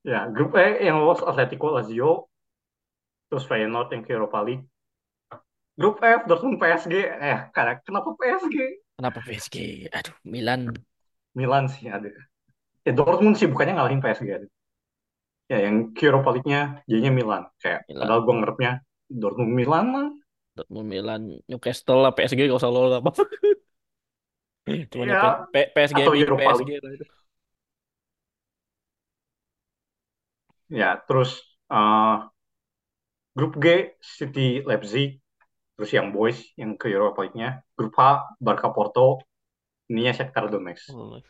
[0.03, 2.27] ya grup E yang lolos Atletico Lazio
[3.29, 4.65] terus Feyenoord yang ke Europa League
[5.79, 8.57] grup F Dortmund PSG eh karena kenapa PSG
[9.01, 9.89] Kenapa PSG?
[9.89, 10.69] Aduh, Milan.
[11.33, 12.05] Milan sih ada
[12.85, 14.47] ya Dortmund sih bukannya ngalahin PSG ada.
[15.51, 17.43] Ya yang ke Europa League-nya jadinya Milan.
[17.61, 17.99] Kayak Milan.
[17.99, 18.71] padahal gue ngarepnya
[19.21, 20.07] Dortmund Milan mah
[20.55, 23.11] Dortmund Milan Newcastle lah PSG gak usah lolos apa.
[24.91, 25.21] Cuman ya
[25.53, 26.75] P- PSG atau Europa PSG League.
[26.83, 27.05] lah itu.
[30.69, 31.29] ya terus
[31.71, 32.15] eh,
[33.37, 33.65] grup G
[34.17, 35.09] City Leipzig.
[35.75, 38.01] Terus yang boys yang ke Europa League-nya grup H
[38.45, 39.07] Barca Porto.
[39.91, 40.87] Ininya Shakhtar Donetsk.
[40.89, 41.21] Oh,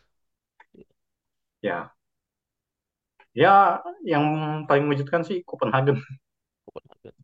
[1.62, 1.94] ya
[3.32, 4.24] ya yang
[4.68, 5.96] paling mengejutkan sih Copenhagen.
[6.66, 7.14] Copenhagen.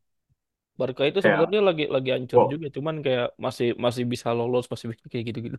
[0.78, 2.50] Barca itu kayak sebenarnya lagi lagi hancur wow.
[2.54, 5.58] juga, cuman kayak masih masih bisa lolos, masih bisa kayak gitu-gitu.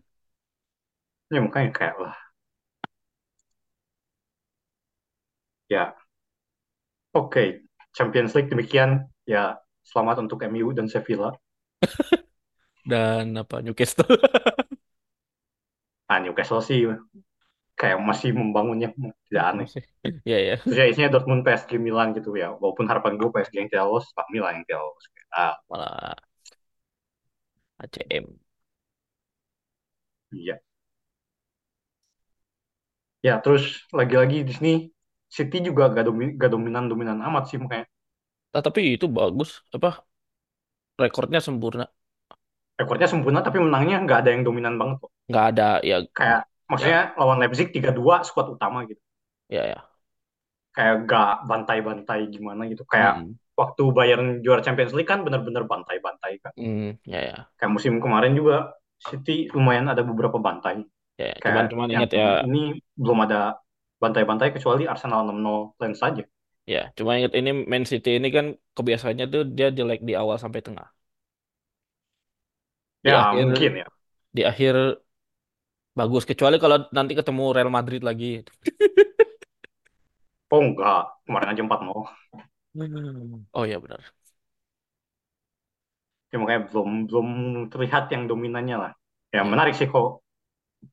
[1.32, 2.14] ya makanya kayak lah.
[5.70, 5.94] Ya.
[7.14, 7.62] Oke
[7.94, 9.06] Champions League demikian.
[9.26, 11.34] Ya selamat untuk MU dan Sevilla.
[12.90, 14.08] Dan apa Newcastle?
[16.08, 16.78] Nah Newcastle sih
[17.80, 18.88] kayak masih membangunnya.
[19.28, 19.66] Tidak aneh.
[19.66, 19.82] Masih.
[20.30, 22.48] Ya ya, terus ya isinya Dortmund PSG Milan gitu ya.
[22.62, 25.04] Walaupun harapan gue PSG yang tidak lolos Pak Milan yang tidak lolos.
[25.34, 25.54] Ah.
[25.68, 26.16] Malah
[27.78, 28.26] ACM.
[30.32, 30.60] iya.
[33.26, 33.64] Ya terus
[33.98, 34.72] lagi-lagi di sini
[35.36, 37.86] City juga gak, domi- gak dominan dominan amat sih makanya.
[38.56, 39.48] Ah, tapi itu bagus.
[39.76, 39.88] Apa?
[41.02, 41.84] Rekornya sempurna.
[42.80, 45.10] rekornya sempurna tapi menangnya nggak ada yang dominan banget kok.
[45.28, 45.96] Nggak ada ya.
[46.16, 49.00] Kayak ya maksudnya lawan Leipzig tiga dua skuad utama gitu
[49.48, 49.90] ya ya.
[50.76, 56.32] kayak gak bantai-bantai gimana gitu kayak Hmm, waktu Bayern juara Champions League kan bener-bener bantai-bantai
[56.44, 60.84] kan hmm, ya ya kayak musim kemarin juga City lumayan ada beberapa bantai
[61.18, 61.24] ya.
[61.30, 61.34] ya.
[61.46, 63.58] Cuman kayak cuman yang ingat ya ini belum ada
[64.02, 66.24] bantai-bantai kecuali Arsenal 6-0 Lens saja
[66.72, 66.78] ya.
[66.96, 68.46] Cuma ingat ini Man City ini kan
[68.76, 70.86] kebiasaannya tuh dia jelek di awal sampai tengah.
[73.06, 73.86] Di ya akhir mungkin ya
[74.36, 74.74] di akhir
[76.00, 78.26] bagus kecuali kalau nanti ketemu Real Madrid lagi.
[80.52, 82.04] oh enggak kemarin aja 4-0
[82.74, 83.42] Hmm.
[83.52, 83.98] Oh ya benar.
[86.30, 87.28] ya makanya belum belum
[87.72, 88.92] terlihat yang dominannya lah
[89.34, 89.48] ya Ya.
[89.52, 90.06] menarik sih kok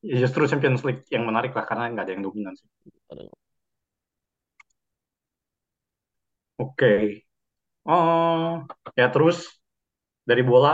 [0.03, 2.67] Ya, justru Champions League yang menarik lah karena nggak ada yang dominan sih
[3.11, 3.29] Aduh.
[6.57, 6.91] oke
[7.89, 8.47] oh
[8.99, 9.37] ya terus
[10.29, 10.69] dari bola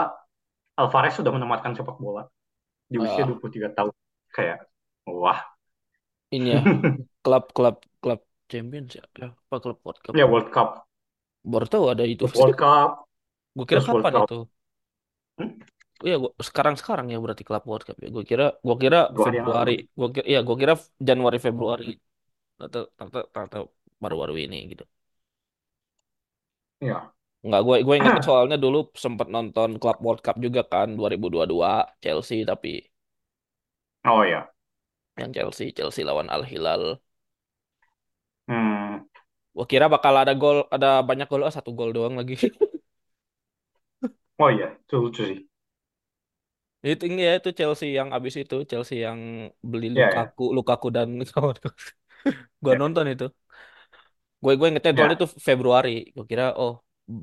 [0.79, 2.21] Alvarez sudah menematkan sepak bola
[2.91, 3.93] di usia Ah, 23 tahun
[4.35, 4.57] kayak
[5.07, 5.39] wah
[6.35, 6.61] ini ya
[7.23, 8.19] klub klub klub
[8.51, 10.13] Champions ya, ya apa klub World Cup?
[10.17, 10.69] ya World Cup
[11.43, 12.23] Baru tahu ada itu.
[12.39, 12.89] World Cup
[13.55, 14.37] Gue kira terus kapan itu?
[15.37, 15.51] Hmm?
[16.03, 18.07] Oh ya, gua, sekarang sekarang ya berarti klub World Cup ya.
[18.15, 19.73] Gue kira gue kira dua Februari.
[19.99, 20.73] Gue kira ya gue kira
[21.07, 21.85] Januari Februari.
[22.65, 23.57] Atau ternyata ternyata
[24.03, 24.83] baru-baru ini gitu.
[26.81, 31.71] ya Enggak, gue gue ingetnya soalnya dulu sempat nonton klub World Cup juga kan 2022
[32.03, 32.69] Chelsea tapi
[34.05, 34.53] oh ya
[35.19, 36.83] yang Chelsea Chelsea lawan Al Hilal.
[38.47, 39.03] hmm.
[39.55, 42.35] Gue kira bakal ada gol, ada banyak gol, ah, satu gol doang lagi.
[44.41, 45.39] oh iya itu lucu sih
[46.91, 49.19] Itu ya itu Chelsea yang abis itu Chelsea yang
[49.71, 51.55] beli ya ya Lukaku, Lukaku dan kawan
[52.63, 53.25] Gue ya nonton itu.
[54.43, 55.89] Gue gue ingetnya soalnya ya itu Februari.
[56.15, 56.71] Gue kira oh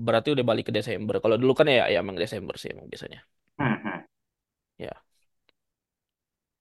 [0.07, 1.15] berarti udah balik ke Desember.
[1.23, 3.21] Kalau dulu kan ya, ya emang Desember sih emang biasanya.
[3.59, 4.01] Hmm, hmm.
[4.79, 4.93] Ya,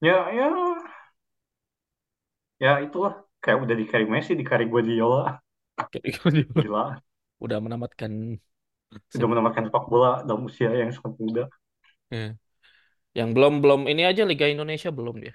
[0.01, 0.45] Ya, ya,
[2.63, 3.13] ya itulah.
[3.43, 5.39] Kayak udah di carry Messi, di carry Guardiola.
[6.59, 7.01] Gila.
[7.43, 8.11] udah menamatkan
[9.15, 11.43] Udah sepak menamatkan sepak bola dalam usia yang sangat muda.
[12.13, 12.37] Ya.
[13.17, 15.33] Yang belum belum ini aja Liga Indonesia belum dia.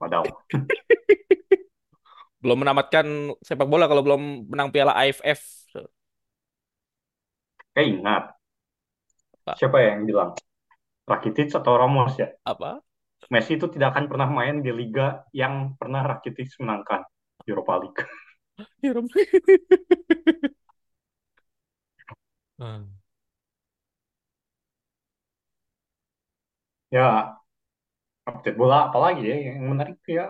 [0.00, 0.26] Wadaw.
[2.42, 3.06] Belum menamatkan
[3.42, 5.40] sepak bola kalau belum menang Piala AFF.
[7.74, 8.22] Kayak ingat.
[9.44, 10.30] Pak, Siapa yang bilang?
[11.10, 12.28] Rakitic atau Ramos ya?
[12.44, 12.82] apa?
[13.32, 15.06] Messi itu tidak akan pernah main di liga
[15.40, 17.02] yang pernah Rakitic menangkan.
[17.48, 18.02] Europa League.
[18.82, 19.08] Ya, Rom.
[22.58, 22.98] Hmm.
[26.90, 27.38] Ya,
[28.30, 30.24] update bola apalagi ya yang menarik ya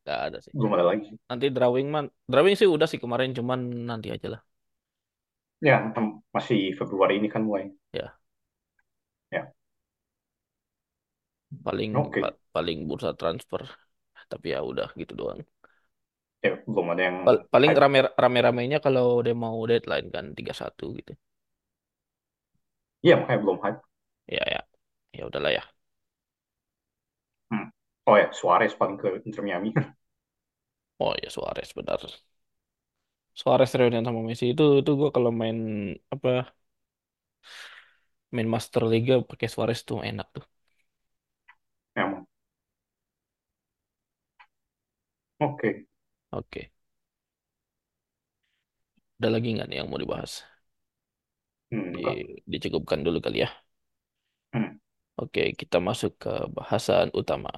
[0.00, 0.54] Nggak ada sih.
[0.56, 1.08] belum ada lagi.
[1.30, 4.42] Nanti drawing man, drawing sih udah sih kemarin cuman nanti aja lah.
[5.68, 5.76] Ya,
[6.36, 7.64] masih Februari ini kan mulai.
[7.92, 8.19] Ya, Ya,
[11.66, 12.20] paling oke.
[12.20, 13.62] pa- paling bursa transfer.
[14.32, 15.40] Tapi ya udah gitu doang.
[16.44, 17.82] Ya, belum ada yang Pal- paling hype.
[17.82, 21.12] rame rame-ramenya kalau udah mau deadline kan 31 gitu.
[23.04, 23.80] Iya, makanya belum hype.
[24.28, 24.60] Ya ya.
[25.12, 25.62] Ya udahlah ya.
[27.50, 27.66] Hmm.
[28.10, 29.70] Oh ya, Suarez paling ke Inter Miami.
[31.00, 32.00] Oh ya Suarez benar.
[33.40, 35.56] Suarez reunian sama Messi itu itu gua kalau main
[36.14, 36.28] apa
[38.34, 40.44] main Master Liga pakai Suarez tuh enak tuh.
[41.96, 42.26] Emang.
[45.40, 45.86] Oke.
[46.30, 46.70] Oke.
[49.18, 50.32] Ada lagi nggak nih yang mau dibahas?
[51.70, 52.18] Hmm, Di, enggak.
[52.52, 53.48] dicukupkan dulu kali ya.
[54.52, 54.80] Hmm.
[55.22, 57.50] Oke, kita masuk ke bahasan utama.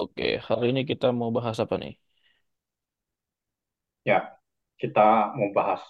[0.00, 1.92] Oke, hari ini kita mau bahas apa nih?
[4.08, 4.18] Ya,
[4.80, 5.06] kita
[5.38, 5.82] mau bahas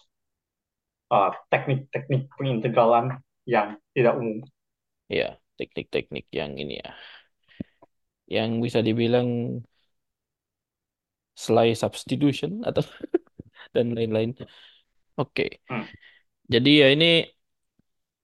[1.15, 4.43] uh, teknik-teknik pengintegralan yang tidak umum.
[5.17, 5.29] Ya,
[5.59, 6.91] teknik-teknik yang ini ya.
[8.35, 9.29] Yang bisa dibilang
[11.37, 12.83] slice substitution atau
[13.77, 14.31] dan lain-lain.
[15.21, 15.87] Oke, Hmm.
[16.53, 17.07] jadi ya ini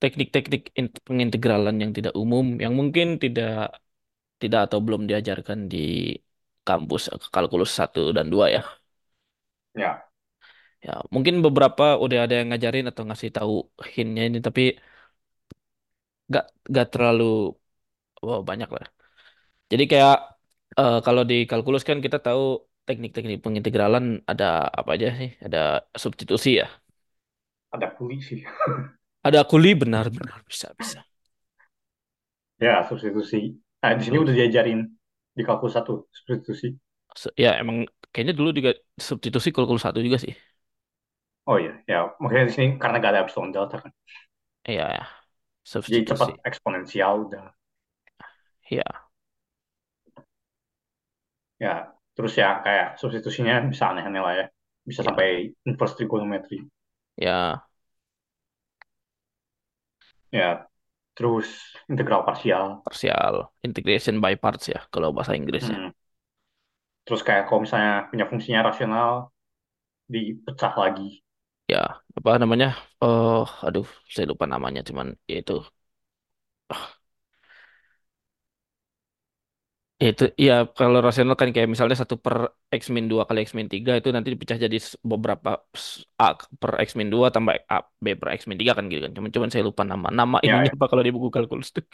[0.03, 3.49] teknik-teknik in- pengintegralan yang tidak umum, yang mungkin tidak
[4.43, 5.79] tidak atau belum diajarkan di
[6.69, 7.03] kampus
[7.35, 8.63] kalkulus satu dan 2 ya.
[9.75, 10.09] Ya,
[10.87, 13.53] Ya, mungkin beberapa udah ada yang ngajarin atau ngasih tahu
[13.95, 14.63] hintnya ini, tapi
[16.33, 16.45] gak,
[16.77, 17.25] gak terlalu
[18.27, 18.87] wow, banyak lah.
[19.73, 20.15] Jadi kayak
[20.81, 22.43] eh, kalau di kalkulus kan kita tahu
[22.89, 24.45] teknik-teknik pengintegralan ada
[24.81, 25.31] apa aja sih?
[25.47, 25.59] Ada
[26.03, 26.67] substitusi ya.
[27.73, 28.41] ada kuli sih.
[29.29, 30.99] Ada kuli benar-benar bisa bisa.
[32.65, 33.41] Ya, substitusi.
[33.83, 34.81] Nah, di sini udah diajarin
[35.37, 36.69] di kalkulus satu substitusi.
[37.43, 37.77] ya emang
[38.13, 38.71] kayaknya dulu juga
[39.09, 40.33] substitusi kalkulus satu juga sih.
[41.51, 43.93] Oh iya, ya makanya di sini karena gak ada epsilon delta kan.
[44.69, 45.07] Iya,
[45.91, 46.33] Jadi cepat substitusi.
[46.49, 47.47] eksponensial udah.
[48.71, 48.83] Ya,
[51.59, 54.47] Ya, terus ya kayak substitusinya bisa aneh-aneh lah ya.
[54.91, 56.59] Bisa sampai ya, inverse trigonometry.
[57.17, 57.67] ya,
[60.33, 60.69] Ya,
[61.17, 61.49] terus
[61.91, 62.67] integral parsial.
[62.87, 63.37] parsial
[63.69, 65.79] integration by parts ya kalau bahasa Inggrisnya.
[65.79, 65.91] Hmm.
[67.07, 69.11] Terus kayak kalau misalnya punya fungsinya rasional,
[70.13, 71.09] dipecah lagi.
[71.73, 71.79] Ya,
[72.19, 72.67] apa namanya?
[73.05, 75.53] Oh, aduh, saya lupa namanya cuman ya itu
[80.03, 82.37] Ya, Itu ya kalau rasional kan kayak misalnya satu per
[82.81, 85.49] x min 2 kali x min 3 itu nanti dipecah jadi s- beberapa
[85.85, 86.25] s- a
[86.61, 89.13] per x min 2 tambah a b per x min 3 kan gitu kan.
[89.17, 90.07] Cuman cuman saya lupa nama.
[90.19, 91.85] Nama Ya, ininya ya, apa kalau di buku kalkulus tuh.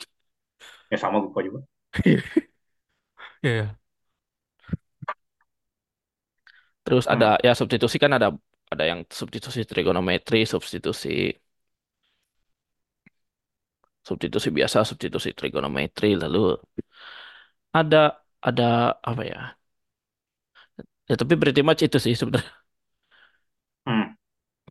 [0.92, 1.60] ya sama lupa juga.
[3.42, 3.76] Iya.
[6.84, 7.34] Terus ada Hmm.
[7.46, 8.28] ya substitusi kan ada
[8.72, 11.08] ada yang substitusi trigonometri, substitusi
[14.08, 16.38] substitusi biasa, substitusi trigonometri, lalu
[17.78, 17.98] ada
[18.48, 18.64] ada
[19.08, 19.38] apa ya?
[21.10, 22.52] Ya tapi pretty much itu sih sebenarnya
[23.86, 24.14] Hmm.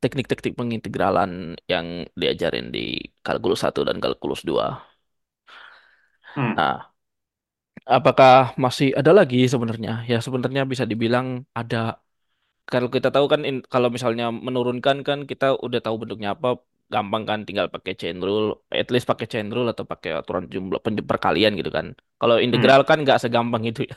[0.03, 1.31] teknik-teknik pengintegralan
[1.71, 1.87] yang
[2.19, 4.83] diajarin di kalkulus satu dan kalkulus dua
[6.35, 6.53] Hmm.
[6.55, 6.93] Nah,
[7.97, 8.31] apakah
[8.63, 9.91] masih ada lagi sebenarnya?
[10.11, 11.27] Ya sebenarnya bisa dibilang
[11.59, 11.77] ada.
[12.71, 16.47] Kalau kita tahu kan in- kalau misalnya menurunkan kan kita udah tahu bentuknya apa,
[16.93, 18.47] gampang kan tinggal pakai chain rule,
[18.79, 20.79] at least pakai chain rule atau pakai aturan jumlah
[21.11, 21.87] perkalian gitu kan.
[22.19, 22.67] Kalau Hmm.
[22.67, 23.95] integral kan nggak segampang itu ya.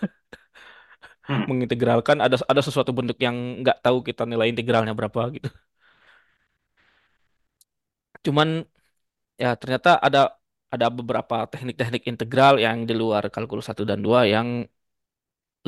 [1.29, 1.45] Hmm.
[1.49, 5.49] Mengintegralkan ada ada sesuatu bentuk yang nggak tahu kita nilai integralnya berapa gitu.
[8.27, 8.49] Cuman
[9.43, 10.21] ya ternyata ada
[10.75, 14.49] ada beberapa teknik-teknik integral yang di luar kalkulus satu dan 2 yang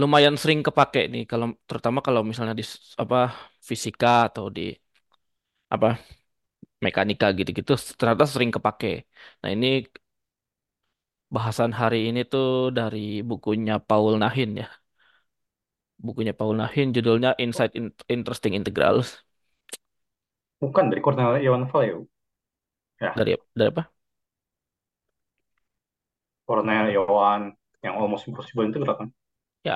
[0.00, 2.64] lumayan sering kepake nih kalau terutama kalau misalnya di
[3.02, 3.16] apa
[3.68, 4.62] fisika atau di
[5.70, 5.98] apa
[6.86, 8.88] mekanika gitu-gitu ternyata sering kepake.
[9.40, 9.66] Nah, ini
[11.34, 12.46] bahasan hari ini tuh
[12.78, 12.98] dari
[13.30, 14.66] bukunya Paul Nahin ya.
[16.06, 19.08] Bukunya Paul Nahin judulnya Insight in Interesting Integrals.
[20.62, 21.98] Bukan dari Cornel Iwan Valeu.
[23.00, 23.82] Ya, Dari dari apa?
[26.48, 27.42] Cornel Iwan
[27.84, 29.08] yang Almost Impossible itu kan.
[29.66, 29.72] Ya,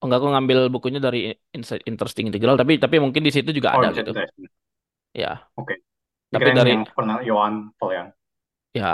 [0.00, 1.18] oh, enggak aku ngambil bukunya dari
[1.56, 4.10] Insight Interesting Integral tapi tapi mungkin di situ juga Oh, ada gitu.
[5.14, 5.82] Ya, Oke.
[6.34, 8.06] Tapi Dikirain dari yang Cornel Iwan Valeu.
[8.78, 8.86] ya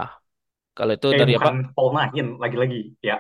[0.76, 1.50] kalau itu Eh, dari apa?
[1.50, 2.80] bukan Paul Nahin, lagi-lagi.
[3.08, 3.16] Ya,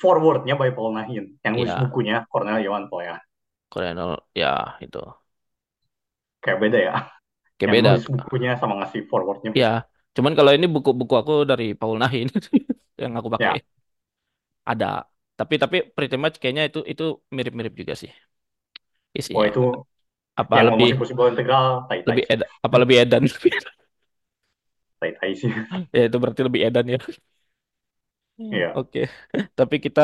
[0.00, 1.24] forwardnya by Paul Nahin.
[1.44, 3.16] Yang nulis Ya, bukunya Cornel Iwan Valeu.
[3.70, 4.98] Colonel ya itu.
[6.42, 6.94] Kayak beda ya.
[7.58, 7.90] Kayak Yang beda.
[7.90, 9.66] nulis bukunya sama ngasih forwardnya Ya,
[10.16, 12.26] cuman kalau ini buku-buku aku dari Paul Nahin
[13.02, 13.62] yang aku pakai Ya,
[14.70, 14.86] ada.
[15.38, 17.04] Tapi tapi pretty much kayaknya itu itu
[17.36, 18.10] mirip-mirip juga sih
[19.34, 19.50] oh isinya.
[19.50, 19.60] itu
[20.36, 22.34] Apa yang lebih Almost Impossible Integral, tai-tai lebih sih.
[22.34, 23.24] ed, apa lebih edan?
[25.00, 25.52] Tai-tai sih.
[25.96, 26.98] Ya itu berarti lebih edan ya.
[28.38, 28.78] Iya.
[28.78, 29.00] Oke.
[29.58, 30.00] Tapi kita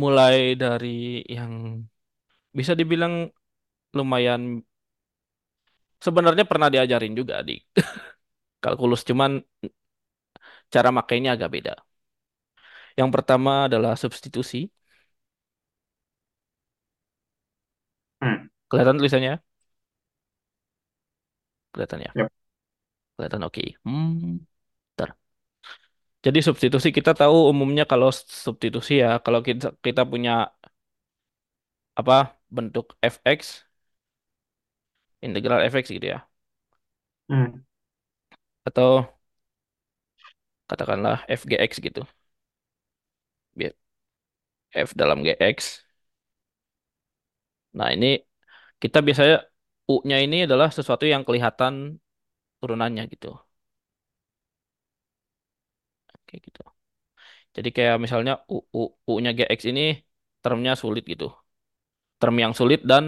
[0.00, 1.52] mulai dari yang
[2.58, 3.14] bisa dibilang
[3.96, 4.42] lumayan
[6.04, 7.56] sebenarnya pernah diajarin juga di
[8.62, 9.40] kalkulus, cuman
[10.72, 11.72] cara makainya agak beda.
[12.98, 14.68] Yang pertama adalah substitusi.
[18.22, 18.46] Hmm.
[18.70, 19.32] Kelihatan tulisannya?
[21.72, 22.12] Kelihatan ya?
[22.18, 22.30] Yap.
[23.16, 23.62] Kelihatan oke.
[23.84, 24.40] Hmm,
[24.96, 25.10] bentar.
[26.24, 28.08] Jadi substitusi kita tahu umumnya kalau
[28.44, 30.30] substitusi ya, kalau kita kita punya
[32.00, 32.16] apa
[32.56, 33.66] bentuk fx,
[35.26, 36.18] integral fx gitu ya,
[37.28, 37.66] Hmm.
[38.66, 39.06] atau
[40.70, 42.02] katakanlah fgx gitu.
[44.74, 45.82] F dalam gx.
[47.76, 48.25] Nah, ini
[48.82, 49.36] kita biasanya
[49.92, 51.74] u-nya ini adalah sesuatu yang kelihatan
[52.60, 53.28] turunannya gitu.
[56.26, 56.60] Kayak gitu.
[57.56, 58.80] Jadi kayak misalnya u, u,
[59.10, 59.82] u-nya gx ini
[60.42, 61.26] termnya sulit gitu.
[62.20, 63.04] Term yang sulit dan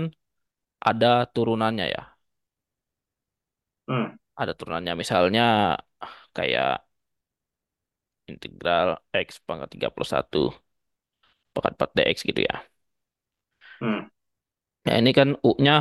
[0.91, 2.03] ada turunannya ya.
[3.89, 4.07] Hmm.
[4.41, 5.43] Ada turunannya misalnya
[6.37, 6.69] kayak
[8.31, 8.89] integral
[9.27, 10.41] x pangkat 31
[11.55, 12.55] pangkat 4 dx gitu ya.
[13.81, 14.09] Hmm.
[14.89, 15.75] Nah, ini kan u-nya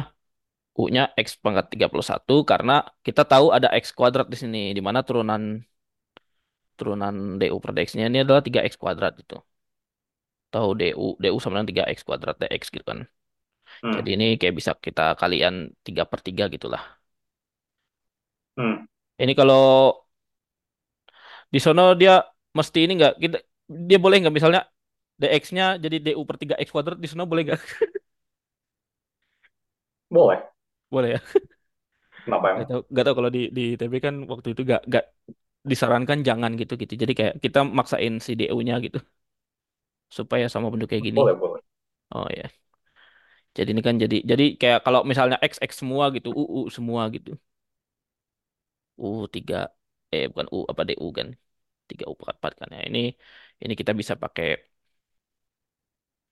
[0.82, 2.74] u-nya x pangkat 31 karena
[3.08, 5.42] kita tahu ada x kuadrat di sini di mana turunan
[6.78, 9.36] turunan du per dx-nya ini adalah 3x kuadrat gitu.
[10.54, 10.86] Tahu du
[11.24, 13.00] du sama dengan 3x kuadrat dx gitu kan.
[13.96, 14.18] Jadi Hmm.
[14.18, 15.56] ini kayak bisa kita kalian
[15.86, 16.84] 3 per 3 gitulah.
[18.58, 18.86] Hmm.
[19.22, 19.58] Ini kalau
[21.54, 22.12] di sono dia
[22.58, 23.38] mesti ini nggak kita
[23.90, 24.62] dia boleh nggak misalnya
[25.22, 27.62] dx-nya jadi du per 3x kuadrat di sono boleh nggak?
[30.10, 30.48] Boleh.
[30.92, 31.20] Boleh ya.
[32.26, 32.70] Kenapa Gak emang?
[32.70, 35.04] tahu, gak tahu kalau di di ITB kan waktu itu gak gak
[35.72, 36.94] disarankan jangan gitu gitu.
[37.02, 38.98] Jadi kayak kita maksain si DU-nya gitu
[40.18, 41.20] supaya sama bentuk kayak gini.
[41.20, 41.62] Boleh, boleh.
[42.14, 42.46] Oh ya.
[43.58, 47.02] Jadi ini kan jadi jadi kayak kalau misalnya X X semua gitu, U U semua
[47.16, 47.32] gitu.
[49.04, 49.06] U
[49.36, 49.56] tiga
[50.16, 51.28] eh bukan U apa DU kan.
[51.90, 52.80] tiga U empat empat kan ya.
[52.90, 53.00] Ini
[53.64, 54.46] ini kita bisa pakai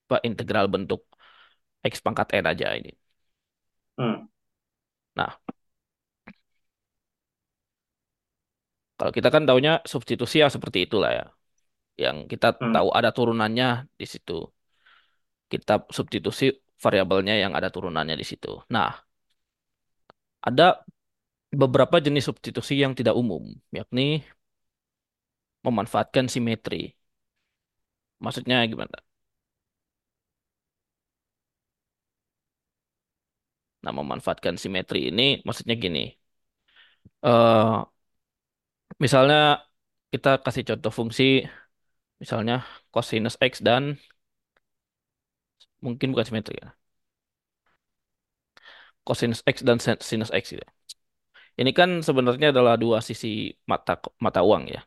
[0.06, 1.02] apa integral bentuk
[1.92, 2.92] X pangkat N aja ini.
[3.98, 4.28] Hmm.
[5.16, 5.38] Nah,
[8.98, 11.24] kalau kita kan taunya substitusi yang seperti itulah ya.
[12.04, 12.74] Yang kita Hmm.
[12.76, 13.68] tahu ada turunannya
[14.02, 14.34] di situ.
[15.52, 16.46] kita substitusi
[16.84, 18.52] variabelnya yang ada turunannya di situ.
[18.76, 18.90] Nah,
[20.48, 20.86] ada
[21.62, 23.44] beberapa jenis substitusi yang tidak umum,
[23.74, 24.24] yakni
[25.66, 26.82] memanfaatkan simetri.
[28.24, 28.98] Maksudnya gimana?
[33.86, 36.00] Nah, memanfaatkan simetri ini maksudnya gini.
[37.22, 37.86] eh
[39.04, 39.36] misalnya
[40.14, 41.24] kita kasih contoh fungsi,
[42.22, 42.56] misalnya
[42.94, 43.84] cosinus X dan
[45.84, 46.68] mungkin bukan simetri ya.
[49.08, 50.66] Cosinus X dan sin- sinus X gitu.
[51.62, 53.28] Ini kan sebenarnya adalah dua sisi
[53.72, 53.94] mata
[54.26, 54.80] mata uang ya.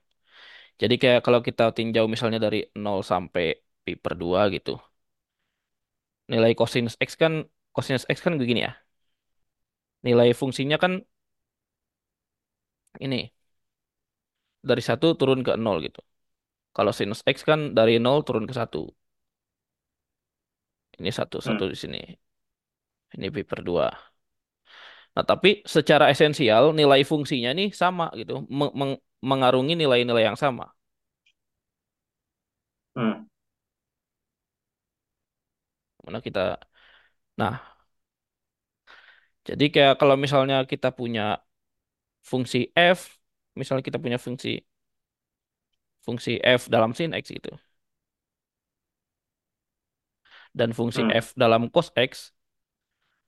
[0.82, 3.44] Jadi kayak kalau kita tinjau misalnya dari nol sampai
[3.84, 4.72] pi per 2 gitu.
[6.32, 7.32] nilai cosinus X kan
[7.74, 8.72] cosinus X kan begini ya.
[10.06, 10.92] Nilai fungsinya kan
[13.00, 13.32] ini
[14.68, 16.00] dari satu turun ke nol gitu.
[16.76, 18.82] Kalau sinus X kan dari nol turun ke satu.
[21.00, 21.72] Ini satu satu Hmm.
[21.72, 22.00] di sini.
[23.16, 23.86] Ini pi per 2.
[25.16, 28.46] Nah, tapi secara esensial nilai fungsinya nih sama gitu.
[28.58, 29.00] Meng- meng-
[29.30, 30.64] mengarungi nilai-nilai yang sama.
[32.96, 33.28] Hmm.
[36.04, 36.40] Mana kita
[37.40, 37.54] Nah,
[39.48, 41.22] Jadi kayak kalau misalnya kita punya
[42.30, 43.00] fungsi f,
[43.58, 44.48] misalnya kita punya fungsi
[46.04, 47.52] fungsi f dalam sin x gitu,
[50.56, 51.10] dan fungsi Hmm.
[51.24, 52.32] f dalam cos x,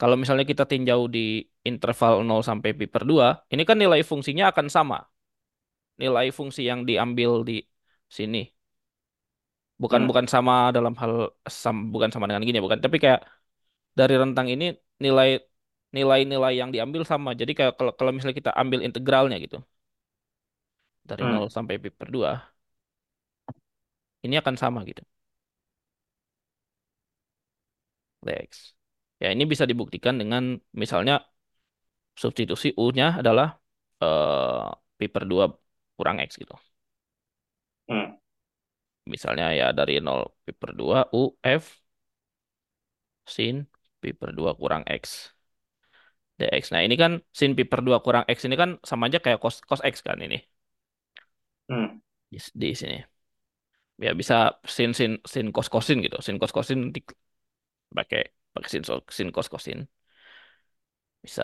[0.01, 1.21] kalau misalnya kita tinjau di
[1.69, 4.97] interval nol sampai pi per 2, ini kan nilai fungsinya akan sama.
[6.03, 7.57] Nilai fungsi yang diambil di
[8.17, 8.43] sini.
[9.83, 10.09] Bukan Hmm.
[10.09, 11.13] bukan sama dalam hal
[11.63, 12.79] sam, bukan sama dengan gini, bukan.
[12.85, 13.21] Tapi kayak
[13.99, 14.65] dari rentang ini
[15.05, 15.29] nilai
[15.97, 17.31] nilai-nilai yang diambil sama.
[17.41, 19.57] Jadi kayak kalau kalau misalnya kita ambil integralnya gitu
[21.09, 21.51] dari nol Hmm.
[21.57, 22.33] sampai pi per 2,
[24.27, 25.03] ini akan sama gitu.
[28.27, 28.77] Lex.
[29.21, 31.15] Ya, ini bisa dibuktikan dengan misalnya
[32.23, 33.49] substitusi U-nya adalah
[34.03, 34.69] eh,
[34.99, 35.45] pi per 2
[35.97, 36.55] kurang X gitu.
[37.89, 38.17] Hmm.
[39.13, 41.23] Misalnya ya dari nol pi per 2 U
[41.63, 41.65] F
[43.35, 43.57] sin
[44.01, 45.05] pi per 2 kurang X
[46.41, 46.65] dx.
[46.73, 49.57] Nah, ini kan sin pi per 2 kurang X ini kan sama aja kayak cos,
[49.69, 50.37] cos X kan ini
[51.69, 52.01] Hmm.
[52.31, 52.97] di, di sini.
[54.05, 54.35] Ya bisa
[54.77, 56.17] sin sin sin cos cosin gitu.
[56.27, 57.01] Sin cos cosin nanti
[57.99, 58.21] pakai
[58.55, 58.83] pakai sin,
[59.17, 59.79] sin cos cosin.
[61.25, 61.43] Bisa.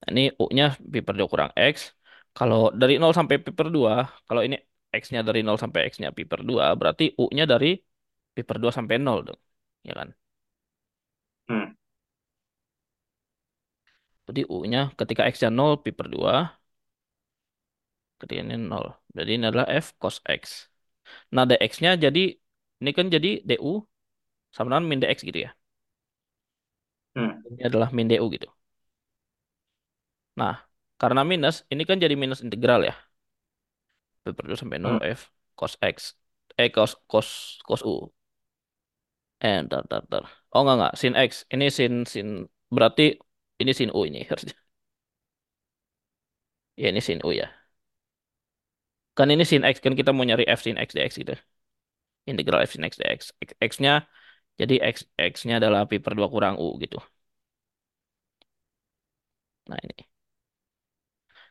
[0.00, 1.76] Nah, ini U-nya pi per 2 kurang X.
[2.36, 3.92] Kalau dari nol sampai pi per 2,
[4.28, 4.56] kalau ini
[5.00, 7.68] X-nya dari nol sampai X-nya pi per 2, berarti U-nya dari
[8.34, 9.40] pi per 2 sampai nol dong.
[9.88, 10.08] Ya kan?
[11.48, 11.76] Hmm.
[14.28, 16.32] Jadi U-nya ketika X-nya nol pi per 2,
[18.20, 18.86] ketika ini nol.
[19.16, 20.44] Jadi ini adalah F cos X.
[21.34, 22.20] Nah, dx-nya jadi,
[22.82, 23.86] ini kan jadi du
[24.54, 25.50] sama dengan min dx gitu ya.
[27.16, 27.32] Hmm.
[27.50, 28.48] Ini adalah min du gitu.
[30.40, 30.54] Nah,
[31.00, 32.94] karena minus, ini kan jadi minus integral ya.
[34.24, 35.10] Pi per 2 sampai nol Hmm.
[35.18, 35.20] F
[35.58, 35.96] cos X.
[36.62, 37.28] Eh, cos, cos,
[37.68, 37.94] cos U.
[39.44, 40.24] Eh, ntar, ntar, ntar.
[40.52, 40.92] Oh, enggak, enggak.
[41.00, 41.30] Sin X.
[41.54, 42.28] Ini sin, sin.
[42.74, 43.02] Berarti
[43.62, 44.54] ini sin U ini harusnya.
[46.76, 47.66] Ya, ini sin U ya.
[49.18, 49.76] Kan ini sin X.
[49.84, 51.34] Kan kita mau nyari F sin X dx gitu.
[52.32, 53.20] Integral F sin X dx.
[53.46, 53.92] X- X-nya,
[54.60, 54.96] jadi X,
[55.32, 56.98] X-nya adalah pi per 2 kurang U gitu.
[59.68, 60.06] Nah, ini.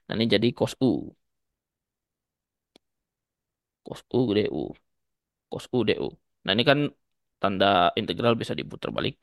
[0.08, 0.92] Nah, ini jadi cos U.
[3.86, 4.74] Cos U du.
[5.52, 6.08] Cos U du.
[6.46, 6.80] Nah, ini kan
[7.42, 7.66] tanda
[8.00, 9.16] integral bisa diputar balik.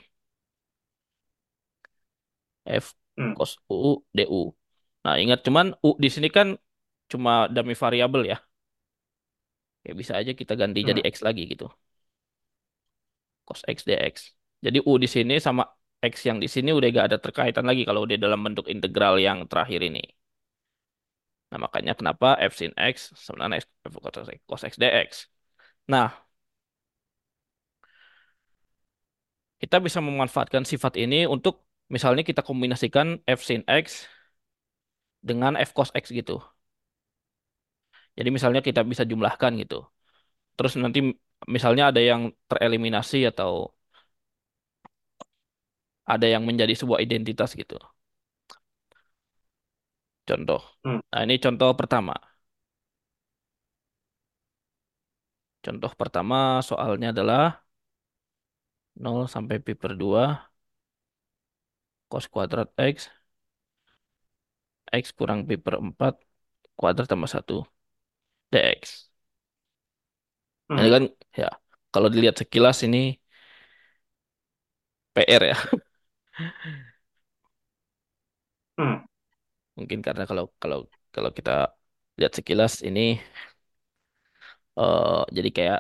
[2.67, 3.37] F Hmm.
[3.37, 4.57] cos U du.
[5.05, 6.57] Nah, ingat cuman U di sini kan
[7.13, 8.39] cuma dummy variabel ya.
[9.87, 11.11] Ya bisa aja kita ganti jadi Hmm.
[11.13, 11.69] X lagi gitu.
[13.47, 14.15] Cos X dx.
[14.65, 15.63] Jadi U di sini sama
[16.03, 19.39] X yang di sini udah gak ada terkaitan lagi kalau udah dalam bentuk integral yang
[19.51, 20.03] terakhir ini.
[21.51, 25.11] Nah, makanya kenapa F sin X sebenarnya X, F cos X, cos X dx.
[25.93, 26.09] Nah,
[29.61, 31.63] kita bisa memanfaatkan sifat ini untuk
[31.95, 33.07] misalnya kita kombinasikan
[33.39, 33.87] F sin X
[35.29, 36.39] dengan F cos X gitu.
[38.19, 39.77] Jadi misalnya kita bisa jumlahkan gitu.
[40.57, 41.01] Terus nanti
[41.55, 43.53] misalnya ada yang tereliminasi atau
[46.15, 47.79] ada yang menjadi sebuah identitas gitu.
[50.29, 50.61] Contoh.
[50.85, 51.01] Hmm.
[51.13, 52.15] Nah, ini contoh pertama.
[55.65, 56.37] Contoh pertama
[56.69, 57.43] soalnya adalah
[59.03, 60.23] nol sampai pi per 2
[62.13, 62.97] cos kuadrat X
[65.03, 66.15] X kurang pi per 4
[66.79, 67.57] kuadrat tambah satu
[68.53, 68.83] dx.
[70.75, 70.97] Nah, ini Hmm.
[70.97, 71.05] kan
[71.41, 71.47] ya
[71.93, 72.99] kalau dilihat sekilas ini
[75.15, 75.57] PR ya.
[78.79, 79.05] Hmm.
[79.79, 80.79] Mungkin karena kalau kalau
[81.15, 81.51] kalau kita
[82.19, 83.01] lihat sekilas ini
[84.79, 85.79] eh jadi kayak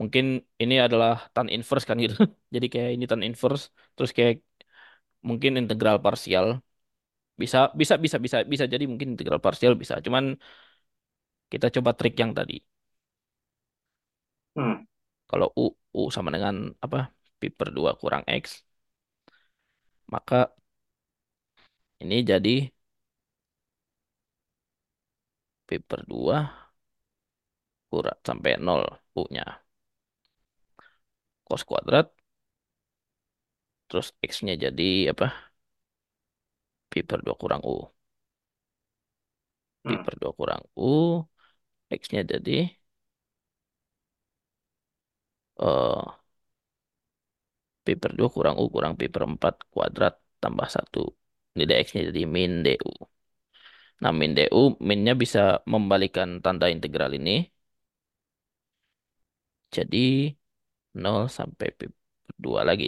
[0.00, 0.24] mungkin
[0.62, 2.14] ini adalah tan inverse kan gitu.
[2.54, 3.64] Jadi kayak ini tan inverse
[3.96, 4.34] terus kayak
[5.28, 6.46] mungkin integral parsial
[7.42, 9.94] bisa bisa bisa bisa bisa jadi mungkin integral parsial bisa.
[10.06, 10.24] Cuman
[11.52, 12.56] kita coba trik yang tadi.
[14.56, 14.72] Hmm.
[15.30, 15.64] Kalau u
[15.98, 16.98] u sama dengan apa?
[17.40, 18.44] Pi per 2 kurang x,
[20.10, 20.52] maka
[22.02, 22.50] ini jadi
[25.66, 26.38] pi per 2
[27.90, 28.82] kurang sampai nol
[29.20, 29.46] u-nya.
[31.48, 32.08] Cos kuadrat
[33.90, 35.26] terus x-nya jadi apa?
[36.90, 37.76] Pi per 2 kurang u.
[39.86, 40.04] Pi Hmm.
[40.04, 40.92] per 2 kurang u,
[41.98, 42.56] x-nya jadi
[45.58, 46.20] eh
[47.84, 51.02] pi per 2 kurang u kurang pi per 4 kuadrat tambah satu
[51.54, 52.90] Ini dx-nya jadi min du.
[54.02, 55.40] Nah, min du, minnya bisa
[55.72, 57.30] membalikan tanda integral ini.
[59.74, 59.98] Jadi
[61.02, 61.84] nol sampai pi
[62.24, 62.86] per 2 lagi.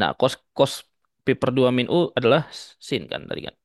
[0.00, 0.72] Nah, cos cos
[1.24, 2.42] pi per 2 min U adalah
[2.88, 3.56] sin kan tadi kan.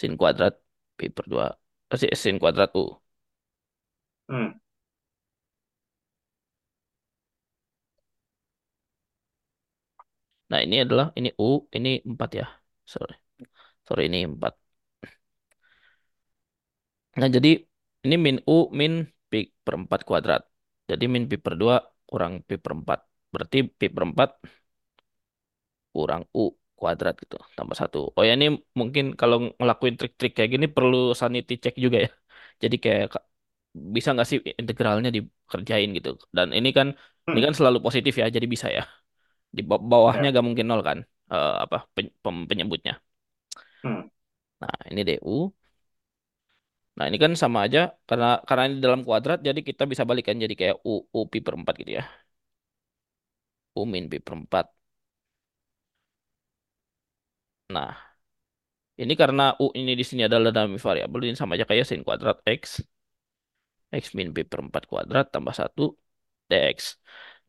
[0.00, 0.54] Sin kuadrat
[0.98, 1.44] pi per 2.
[1.92, 2.84] eh, si- sin kuadrat U.
[4.28, 4.58] Hmm.
[10.50, 12.44] Nah, ini adalah ini U, ini 4 ya.
[12.92, 13.14] Sorry.
[13.88, 14.54] Sorry ini 4.
[17.20, 17.48] Nah, jadi
[18.04, 18.92] ini min U min
[19.30, 20.42] pi per 4 kuadrat.
[20.90, 21.74] Jadi min pi per 2
[22.08, 22.98] kurang pi per 4.
[23.32, 24.28] Berarti pi per 4
[25.94, 26.40] kurang U
[26.78, 27.36] kuadrat gitu.
[27.56, 27.98] Tambah satu.
[28.16, 28.46] Oh ya ini
[28.80, 32.08] mungkin kalau ngelakuin trik-trik kayak gini perlu sanity check juga ya.
[32.62, 33.26] Jadi kayak ka-
[33.96, 36.08] bisa nggak sih integralnya dikerjain gitu.
[36.36, 36.88] Dan ini kan
[37.32, 37.46] ini Hmm.
[37.46, 38.26] kan selalu positif ya.
[38.36, 38.82] Jadi bisa ya.
[39.56, 40.34] Di ba- bawahnya Ya.
[40.36, 40.98] gak mungkin nol kan.
[41.32, 42.92] Eh, apa pen- pem- penyebutnya.
[43.82, 44.08] Hmm.
[44.60, 45.52] Nah, ini DU.
[46.96, 50.54] Nah, ini kan sama aja karena karena ini dalam kuadrat jadi kita bisa balikan jadi
[50.60, 52.02] kayak U U pi per 4 gitu ya.
[53.80, 54.66] U min pi per 4.
[57.68, 58.14] Nah,
[59.02, 62.38] ini karena U ini di sini adalah dinamik variabel ini sama aja kayak sin kuadrat
[62.46, 62.62] X.
[64.02, 65.82] X min pi per 4 kuadrat tambah satu
[66.50, 66.78] dx.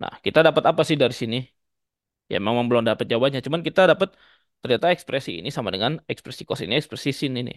[0.02, 1.38] Nah, kita dapat apa sih dari sini?
[2.32, 4.10] Ya memang belum dapat jawabannya, cuman kita dapat
[4.62, 7.54] ternyata ekspresi ini sama dengan ekspresi cos ini, ekspresi sin ini.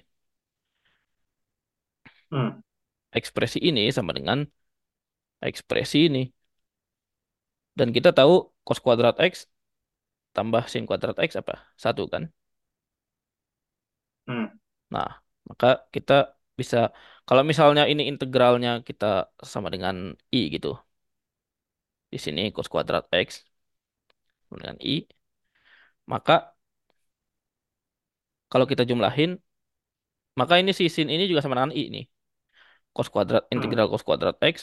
[2.30, 2.48] Hmm.
[3.18, 4.38] Ekspresi ini sama dengan
[5.48, 6.22] ekspresi ini.
[7.78, 8.32] Dan kita tahu
[8.66, 9.34] cos kuadrat X
[10.36, 11.54] tambah sin kuadrat X apa?
[11.84, 12.22] Satu kan?
[14.28, 14.44] Hmm.
[14.94, 15.08] Nah,
[15.48, 16.12] maka kita
[16.58, 16.76] bisa,
[17.26, 19.04] kalau misalnya ini integralnya kita
[19.52, 19.96] sama dengan
[20.36, 20.68] I gitu.
[22.12, 23.28] Di sini cos kuadrat X
[24.48, 24.94] sama dengan I.
[26.06, 26.56] Maka
[28.52, 29.30] kalau kita jumlahin,
[30.40, 32.04] maka ini si sin ini juga sama dengan I nih.
[32.94, 33.54] Cos kuadrat, Hmm.
[33.54, 34.56] integral cos kuadrat X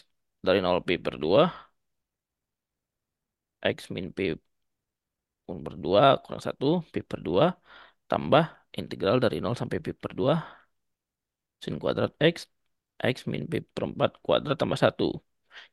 [0.48, 1.42] dari nol pi per 2.
[3.72, 4.26] X min pi
[5.66, 7.46] per 2 kurang satu pi per 2.
[8.10, 8.44] Tambah
[8.82, 10.34] integral dari nol sampai pi per 2.
[11.64, 12.36] Sin kuadrat X.
[13.14, 15.04] X min pi per 4 kuadrat tambah satu.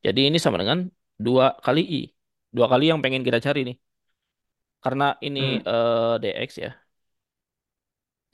[0.05, 0.79] Jadi ini sama dengan
[1.25, 2.01] 2 kali I.
[2.55, 3.77] Dua kali yang pengen kita cari nih.
[4.83, 5.63] Karena ini Hmm.
[5.69, 6.69] eh, dx ya.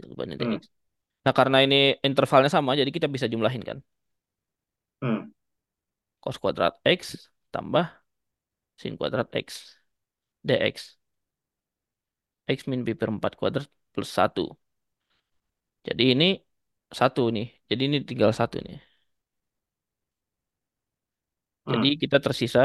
[0.01, 0.57] Jawabannya Hmm.
[0.57, 0.63] dx.
[1.25, 1.77] Nah, karena ini
[2.07, 3.77] intervalnya sama, jadi kita bisa jumlahin kan.
[5.01, 5.31] Hmm.
[6.23, 7.01] Cos kuadrat X
[7.53, 7.85] tambah
[8.81, 9.47] sin kuadrat X.
[10.47, 10.77] dx.
[12.55, 13.67] X min pi per 4 kuadrat
[13.99, 14.41] plus satu.
[15.87, 16.25] Jadi ini
[16.99, 17.45] satu nih.
[17.69, 18.75] Jadi ini tinggal satu nih.
[21.71, 21.99] Jadi Hmm.
[22.01, 22.61] kita tersisa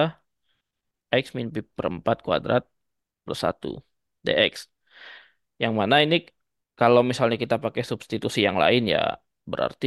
[1.23, 2.62] X min pi per 4 kuadrat
[3.24, 3.69] plus satu
[4.27, 4.55] dx.
[5.62, 6.16] Yang mana ini
[6.81, 8.98] kalau misalnya kita pakai substitusi yang lain ya
[9.52, 9.86] berarti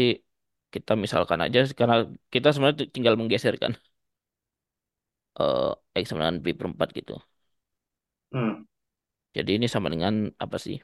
[0.74, 1.96] kita misalkan aja karena
[2.34, 3.74] kita sebenarnya tinggal menggeser kan
[5.40, 5.70] eh,
[6.02, 7.14] X sama dengan pi per 4 gitu.
[8.32, 8.68] Hmm.
[9.38, 10.14] Jadi ini sama dengan
[10.44, 10.76] apa sih?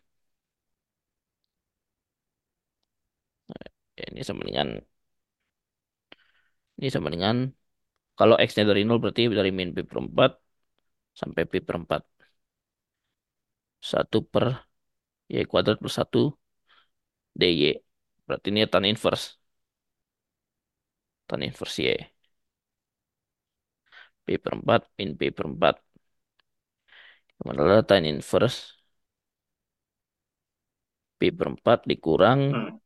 [3.97, 4.67] Ya, ini sama dengan
[6.77, 7.35] ini sama dengan
[8.19, 10.31] kalau X-nya dari nol berarti dari min pi per 4
[11.21, 12.03] sampai pi per 4.
[13.91, 14.45] satu per
[15.33, 16.19] Y kuadrat plus satu
[17.39, 17.61] DY.
[18.25, 19.27] Berarti ini tan inverse.
[21.27, 22.13] Tan inverse Y.
[24.25, 25.75] Pi per 4 min pi per 4.
[27.37, 28.59] Yang adalah tan inverse
[31.19, 32.82] pi per 4 dikurang Hmm.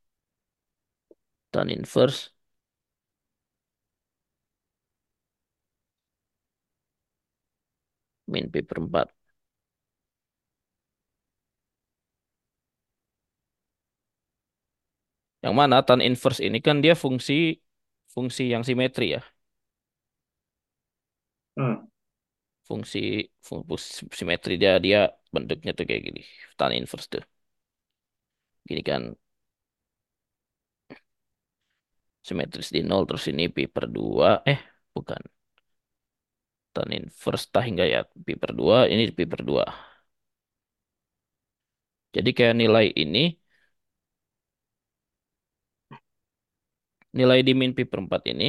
[1.57, 2.21] Tan inverse
[8.33, 9.07] min pi per 4.
[15.43, 17.33] Yang mana tan inverse ini kan dia fungsi
[18.13, 19.21] fungsi yang simetri ya.
[21.57, 21.73] Hmm.
[22.67, 22.99] Fungsi
[23.47, 23.89] fungsi
[24.19, 24.97] simetri dia dia
[25.35, 26.21] bentuknya tuh kayak gini.
[26.59, 27.23] Tan inverse tuh.
[28.67, 29.01] Gini kan
[32.27, 34.27] simetris di nol terus ini pi per 2.
[34.51, 34.59] Eh,
[34.95, 35.21] bukan.
[36.75, 39.63] Tan inverse tah hingga ya pi per 2 ini pi per 2.
[42.15, 43.19] Jadi kayak nilai ini
[47.17, 48.45] nilai di min pi per 4 ini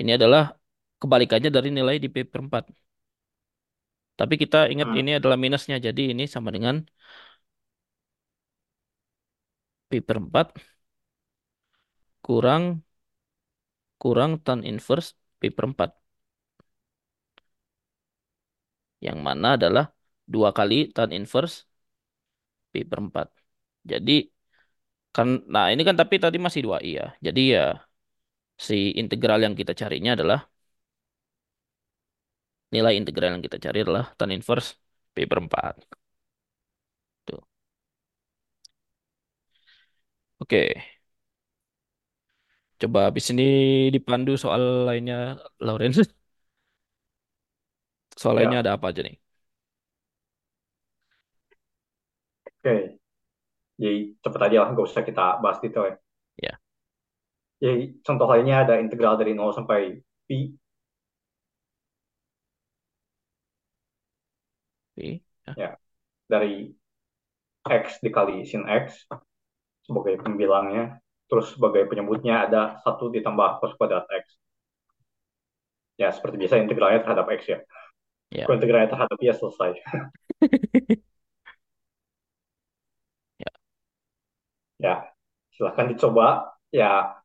[0.00, 0.42] ini adalah
[1.00, 2.64] kebalikannya dari nilai di pi per 4.
[4.18, 4.98] Tapi kita ingat Hmm.
[5.00, 5.76] ini adalah minusnya.
[5.86, 6.76] Jadi ini sama dengan
[9.88, 10.48] pi per 4
[12.22, 12.82] kurang
[14.02, 15.90] kurang tan inverse pi per 4.
[19.06, 19.84] Yang mana adalah
[20.32, 21.56] dua kali tan inverse
[22.72, 23.28] pi per 4.
[23.90, 24.12] Jadi
[25.16, 27.02] kan nah ini kan tapi tadi masih 2 iya.
[27.26, 27.60] Jadi ya
[28.66, 30.38] si integral yang kita carinya adalah
[32.74, 34.70] nilai integral yang kita cari adalah tan inverse
[35.14, 35.74] pi per 4.
[37.26, 37.42] Tuh.
[40.38, 40.56] Oke.
[40.74, 40.91] Okay
[42.82, 43.42] coba habis ini
[43.94, 45.14] dipandu soal lainnya,
[45.66, 46.00] Lawrence.
[48.20, 49.16] Soal lainnya Ya, ada apa aja nih?
[52.46, 52.98] oke.
[53.82, 55.96] Jadi cepet aja lah, nggak usah kita bahas detail ya.
[56.42, 56.58] Ya,
[57.62, 59.80] Jadi contoh lainnya ada integral dari nol sampai
[60.28, 60.38] pi
[64.96, 65.22] oke.
[65.46, 65.76] Ya, ya
[66.30, 66.74] dari
[67.84, 68.86] x dikali sin x
[69.86, 71.01] sebagai pembilangnya,
[71.32, 74.36] terus sebagai penyebutnya ada satu ditambah cos kuadrat x.
[75.96, 77.58] Ya seperti biasa integralnya terhadap x ya.
[78.28, 79.80] ya, Kalau integralnya terhadap y ya selesai.
[83.40, 83.50] ya.
[84.76, 84.94] Ya
[85.56, 86.52] silahkan dicoba.
[86.68, 87.16] Ya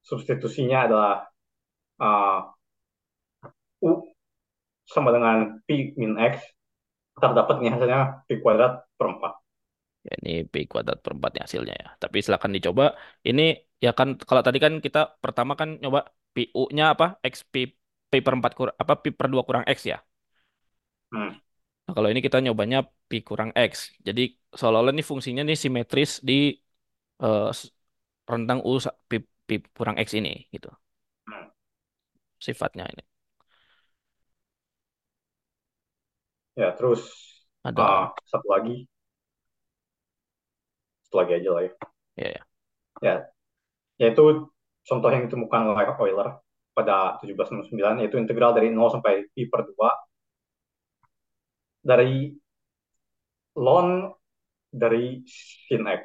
[0.00, 1.28] substitusinya adalah
[2.00, 2.56] uh,
[3.84, 4.16] u
[4.88, 6.40] sama dengan pi min x.
[7.20, 9.45] Terdapat nih hasilnya pi kuadrat per 4.
[10.06, 11.86] Ya, ini P kuadrat per 4 hasilnya ya.
[12.02, 12.84] Tapi silakan dicoba.
[13.28, 13.42] Ini
[13.84, 16.00] ya kan kalau tadi kan kita pertama kan nyoba
[16.34, 17.04] PU-nya apa?
[17.32, 17.54] X P,
[18.10, 19.96] P per 4 kurang apa P per 2 kurang X ya.
[21.12, 21.38] Hmm,
[21.86, 22.78] Nah, kalau ini kita nyobanya
[23.08, 23.72] P kurang X.
[24.06, 24.20] Jadi
[24.58, 26.32] seolah-olah ini fungsinya nih simetris di
[27.58, 27.70] s-
[28.32, 28.72] rentang U
[29.08, 29.12] P,
[29.48, 30.68] P kurang X ini gitu.
[31.28, 31.46] hmm.
[32.40, 33.02] Sifatnya ini.
[36.56, 37.02] Ya terus
[37.64, 38.88] Ada uh, satu lagi,
[41.06, 41.72] satu lagi aja lah ya.
[42.18, 42.42] ya ya.
[43.04, 43.14] Ya,
[44.02, 44.22] yaitu
[44.88, 46.28] contoh yang ditemukan oleh Euler
[46.76, 49.90] pada 1769 yaitu integral dari nol sampai pi per 2
[51.86, 52.34] dari
[53.56, 53.88] ln
[54.82, 55.04] dari
[55.68, 56.02] sin x.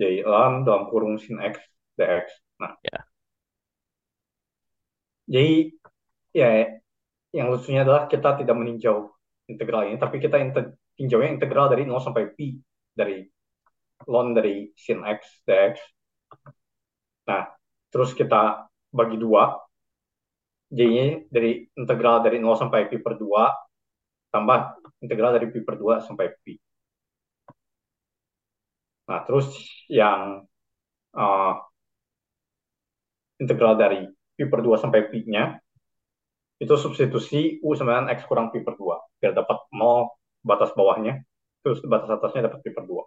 [0.00, 1.54] Jadi ln dalam kurung sin x
[1.98, 2.26] dx.
[2.60, 2.98] Nah, Ya,
[5.26, 5.52] jadi
[6.36, 6.48] ya
[7.36, 8.96] yang lucunya adalah kita tidak meninjau
[9.48, 10.36] integral ini, tapi kita
[11.02, 12.54] tinjaunya integral dari nol sampai pi
[12.94, 13.26] dari
[14.06, 15.74] ln dari sin x dx.
[17.26, 17.42] Nah,
[17.90, 19.50] terus kita bagi dua,
[20.70, 26.06] j-nya dari integral dari nol sampai pi per 2 tambah integral dari pi per 2
[26.06, 26.54] sampai pi.
[29.10, 29.52] Nah, terus
[29.90, 30.46] yang
[31.12, 31.52] uh,
[33.42, 35.58] integral dari pi per 2 sampai pi-nya
[36.62, 41.14] itu substitusi u sama dengan x kurang pi per 2 biar dapat 0 batas bawahnya
[41.62, 43.02] terus batas atasnya dapat pi per 2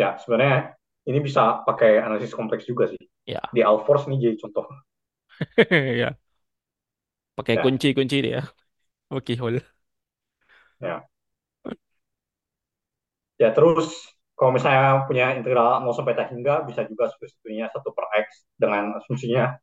[0.00, 0.78] ya sebenarnya
[1.08, 3.40] ini bisa pakai analisis kompleks juga sih ya.
[3.54, 4.64] di Alforce nih jadi contoh
[6.00, 6.18] Ya.
[7.36, 8.40] Pakai ya kunci-kunci dia.
[9.14, 9.60] Oke, hole.
[10.80, 11.08] ya
[13.42, 13.86] ya terus
[14.38, 18.26] kalau misalnya punya integral 0 sampai tak hingga bisa juga substitusinya 1 per x
[18.58, 19.58] dengan asumsinya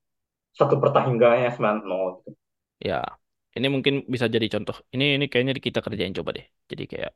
[0.60, 2.30] 1 per tak hingganya sama 0 gitu.
[2.88, 2.96] Ya.
[3.58, 4.76] Ini mungkin bisa jadi contoh.
[4.94, 6.46] Ini ini kayaknya kita kerjain coba deh.
[6.72, 7.12] Jadi kayak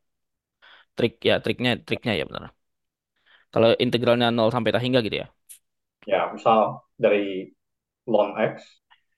[0.98, 2.44] trik ya triknya triknya ya benar.
[3.54, 5.28] Kalau integralnya nol sampai tak hingga gitu ya.
[6.08, 7.52] ya misal dari
[8.08, 8.56] ln x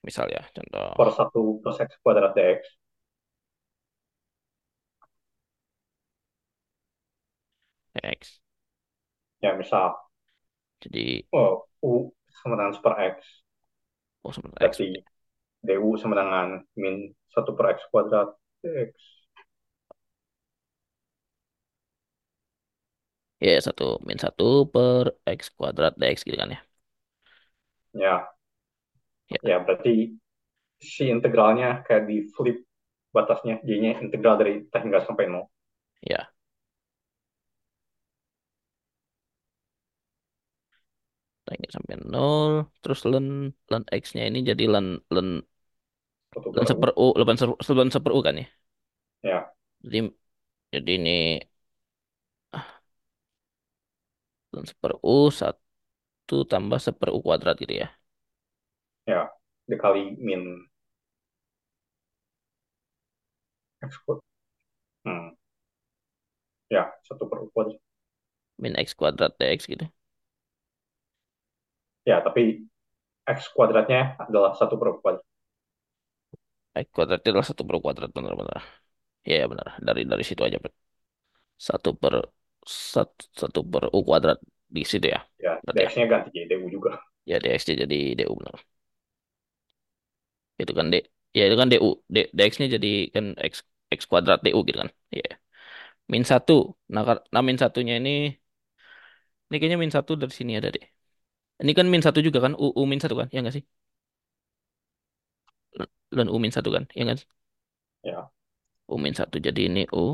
[0.01, 2.61] Misal ya, contoh per 1 plus x kuadrat dx
[8.03, 8.39] X.
[9.41, 9.93] ya misal
[10.81, 12.11] Jadi, oh, u
[12.41, 13.40] sama dengan per x
[14.23, 14.73] oh sebentar X.
[14.75, 14.87] berarti
[15.67, 16.47] du sama dengan
[16.81, 16.95] min
[17.35, 18.29] 1 per x kuadrat
[18.63, 18.93] dx
[23.45, 24.43] Ya, satu min satu
[24.73, 25.05] per
[25.37, 26.59] X kuadrat DX gitu kan ya.
[27.93, 28.31] ya
[29.29, 29.93] Ya, ya berarti
[30.93, 32.57] si integralnya kayak di flip
[33.15, 35.45] batasnya jadinya integral dari t hingga sampai nol
[36.01, 36.31] ya.
[41.51, 42.71] Tanya sampai nol.
[42.79, 45.27] Terus len, len X-nya ini jadi len, len,
[46.31, 48.47] 1 len seper U, len seper, len seper U kan ya.
[49.19, 49.39] ya
[49.83, 49.97] Jadi,
[50.71, 51.11] jadi ini
[54.55, 57.91] len seper U satu tambah seper U kuadrat gitu ya.
[59.11, 59.27] ya
[59.67, 60.41] dikali min
[63.83, 64.23] x kuadrat
[65.03, 65.27] hmm.
[66.71, 67.81] ya 1 per u kuadrat
[68.61, 69.89] Min X kuadrat DX gitu.
[72.09, 72.41] Ya tapi
[73.37, 75.25] x kuadratnya adalah 1 per kuadrat
[76.83, 78.59] X kuadrat itu adalah satu per kuadrat benar-benar.
[79.29, 79.67] Ya, ya benar.
[79.87, 80.57] Dari dari situ aja.
[81.67, 82.13] Satu per
[82.93, 84.39] satu, satu per U kuadrat
[84.75, 85.19] di situ ya.
[85.43, 85.71] ya ya.
[85.75, 86.91] dx-nya ganti jadi du juga
[87.29, 88.57] Ya DX jadi DU benar.
[90.61, 90.95] Itu kan D.
[91.37, 91.87] Ya itu kan DU.
[92.13, 93.53] D, DX-nya jadi kan X
[93.97, 94.89] X kuadrat DU gitu kan.
[95.15, 95.29] Iya.
[96.13, 96.53] Min satu.
[96.93, 97.03] Nah,
[97.33, 98.09] nah min satunya ini
[99.47, 100.85] ini kayaknya min satu dari sini ada deh.
[101.61, 102.53] Ini kan min satu juga kan.
[102.63, 103.27] U, U min satu kan.
[103.33, 103.63] Ya nggak sih?
[106.17, 106.83] Dan U min satu kan.
[106.95, 107.27] Ya nggak sih?
[108.03, 108.29] ya
[108.93, 110.05] U min satu jadi ini U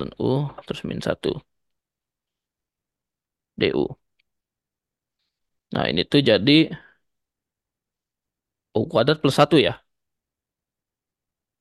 [0.00, 0.30] ln U
[0.66, 1.30] terus min satu
[3.58, 3.84] DU.
[5.74, 6.52] Nah ini tuh jadi
[8.78, 9.72] U kuadrat plus satu ya.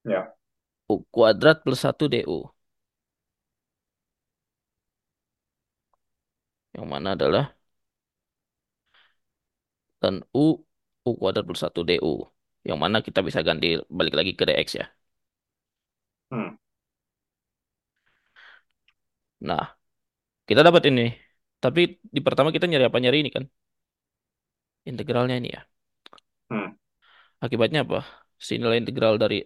[0.06, 0.36] Ya.
[0.94, 2.38] U kuadrat plus satu DU.
[6.76, 7.44] Yang mana adalah
[10.02, 10.46] dan U
[11.08, 12.14] U kuadrat plus satu DU.
[12.68, 13.68] Yang mana kita bisa ganti
[13.98, 14.86] balik lagi ke DX ya.
[16.32, 16.56] Hmm.
[19.48, 19.64] Nah,
[20.48, 21.02] kita dapat ini.
[21.64, 21.82] Tapi
[22.16, 22.98] di pertama kita nyari apa?
[23.04, 23.46] Nyari ini kan.
[24.90, 25.62] Integralnya ini ya.
[26.50, 26.68] Hmm.
[27.46, 27.98] Akibatnya apa?
[28.46, 29.38] Si nilai integral dari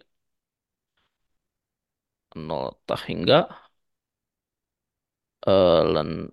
[2.34, 3.38] 0 tah hingga
[5.46, 6.30] eh, ln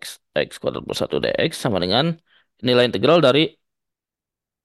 [0.00, 0.02] x
[0.46, 2.06] x kuadrat plus 1 dx sama dengan
[2.66, 3.42] nilai integral dari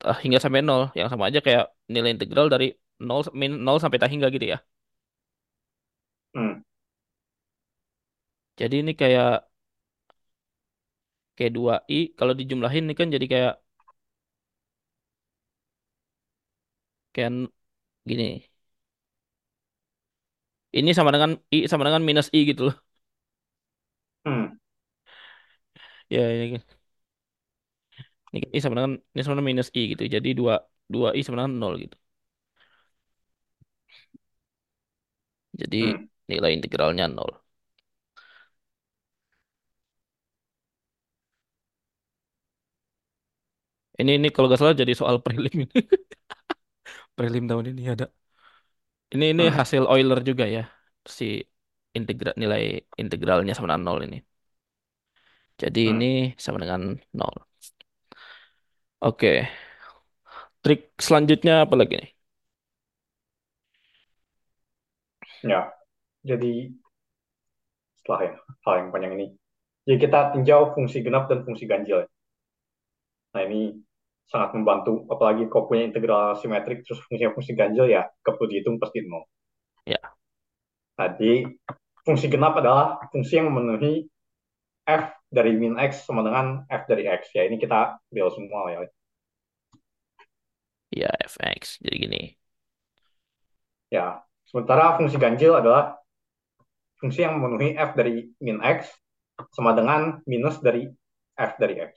[0.01, 0.81] tah hingga sampai 0.
[0.99, 1.63] Yang sama aja kayak
[1.93, 2.65] nilai integral dari
[3.07, 4.57] 0, min 0 sampai tah hingga gitu ya.
[6.35, 6.61] Hmm.
[8.59, 9.27] Jadi ini kayak
[11.35, 13.53] kayak 2i kalau dijumlahin ini kan jadi kayak
[17.13, 17.31] kayak
[18.09, 18.25] gini.
[20.77, 22.75] Ini sama dengan i sama dengan minus i gitu loh.
[24.25, 24.57] Hmm.
[26.09, 26.61] Ya ini,
[28.37, 30.03] ini i sama dengan ini sama dengan minus i gitu.
[30.15, 30.53] Jadi 2
[30.93, 31.95] 2i sama dengan 0 gitu.
[35.59, 36.07] Jadi Hmm.
[36.29, 37.35] nilai integralnya 0.
[44.01, 45.75] Ini ini kalau nggak salah jadi soal prelim ini.
[47.17, 48.05] Prelim tahun ini ada.
[49.13, 49.59] Ini ini Hmm.
[49.59, 50.61] hasil Euler juga ya.
[51.17, 51.23] Si
[51.97, 52.61] integral nilai
[53.01, 54.17] integralnya sama dengan 0 ini.
[55.61, 56.27] Jadi ini Hmm.
[56.43, 56.81] sama dengan
[57.19, 57.41] 0.
[59.01, 59.47] Oke.
[60.63, 62.09] Trik selanjutnya apa lagi nih?
[65.43, 65.73] Ya.
[66.27, 66.75] Jadi
[68.01, 68.33] setelah ya,
[68.65, 69.27] hal yang panjang ini,
[69.87, 72.03] jadi kita tinjau fungsi genap dan fungsi ganjil.
[73.33, 73.79] Nah ini
[74.27, 79.03] sangat membantu, apalagi kalau punya integral simetrik terus fungsinya fungsi ganjil ya keput dihitung pasti
[79.07, 79.23] nol.
[79.87, 80.01] Ya,
[80.99, 81.47] Tadi
[82.03, 84.07] fungsi genap adalah fungsi yang memenuhi
[84.83, 87.31] f dari min x sama dengan f dari x.
[87.35, 88.79] Ya ini kita bel semua ya.
[90.91, 91.83] ya fx.
[91.83, 92.21] Jadi gini.
[93.87, 95.95] Ya, sementara fungsi ganjil adalah
[96.99, 98.91] fungsi yang memenuhi f dari min x
[99.55, 100.91] sama dengan minus dari
[101.37, 101.91] f dari x.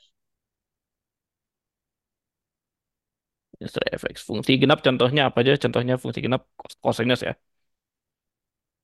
[3.59, 4.17] Minus dari fx.
[4.29, 5.53] Fungsi genap contohnya apa aja?
[5.59, 7.35] Contohnya fungsi genap cos cosinus ya.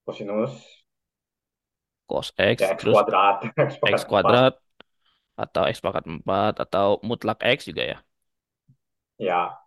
[0.05, 0.55] Kosinus
[2.08, 3.36] Cos x ya x terus kuadrat,
[3.68, 4.10] x x pangkat 4.
[4.10, 4.52] kuadrat
[5.44, 7.98] atau x pangkat 4 atau mutlak x juga ya.
[9.18, 9.62] Ya,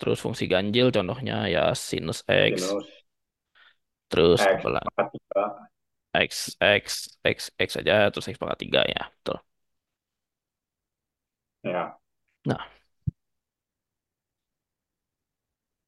[0.00, 2.20] Terus fungsi ganjil contohnya ya sinus
[2.54, 2.54] x.
[2.54, 2.86] sinus
[4.10, 4.90] Terus x apa lagi?
[4.96, 5.44] pangkat 3.
[6.14, 9.02] X, X, X, X aja, terus X pangkat 3 ya.
[9.18, 9.38] Betul.
[11.62, 12.00] Ya,
[12.44, 12.66] Nah,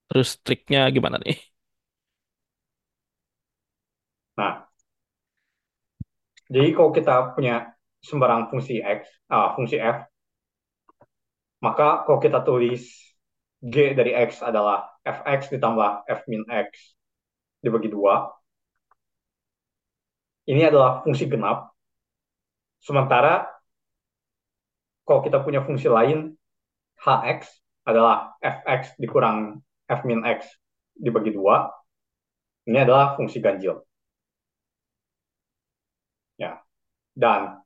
[0.09, 1.36] terus triknya gimana nih?
[4.36, 4.66] nah
[6.53, 7.73] jadi kalau kita punya
[8.05, 9.01] sembarang fungsi x,
[9.33, 10.05] ah, fungsi f,
[11.65, 12.83] maka kalau kita tulis
[13.62, 16.69] g dari x adalah fx ditambah f min x
[17.62, 18.29] dibagi dua,
[20.51, 21.70] ini adalah fungsi genap.
[22.83, 23.47] Sementara
[25.07, 26.35] kalau kita punya fungsi lain,
[26.99, 27.41] hx
[27.87, 30.47] adalah fx dikurang f min x
[30.99, 31.70] dibagi dua,
[32.66, 33.83] ini adalah fungsi ganjil.
[36.39, 36.62] Ya,
[37.16, 37.62] dan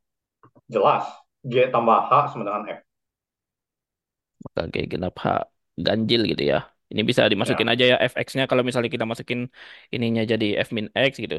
[0.73, 1.05] jelas
[1.47, 2.81] g tambah h sama dengan f.
[4.44, 5.27] Maka kayak genap H
[5.86, 6.56] ganjil gitu ya.
[6.93, 9.40] Ini bisa dimasukin Ya, aja ya fx-nya kalau misalnya kita masukin
[9.94, 11.36] ininya jadi f min x gitu.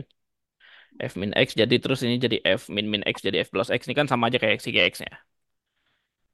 [1.12, 3.82] f min x jadi terus ini jadi f min min x jadi f plus x
[3.88, 5.12] ini kan sama aja kayak si gx-nya.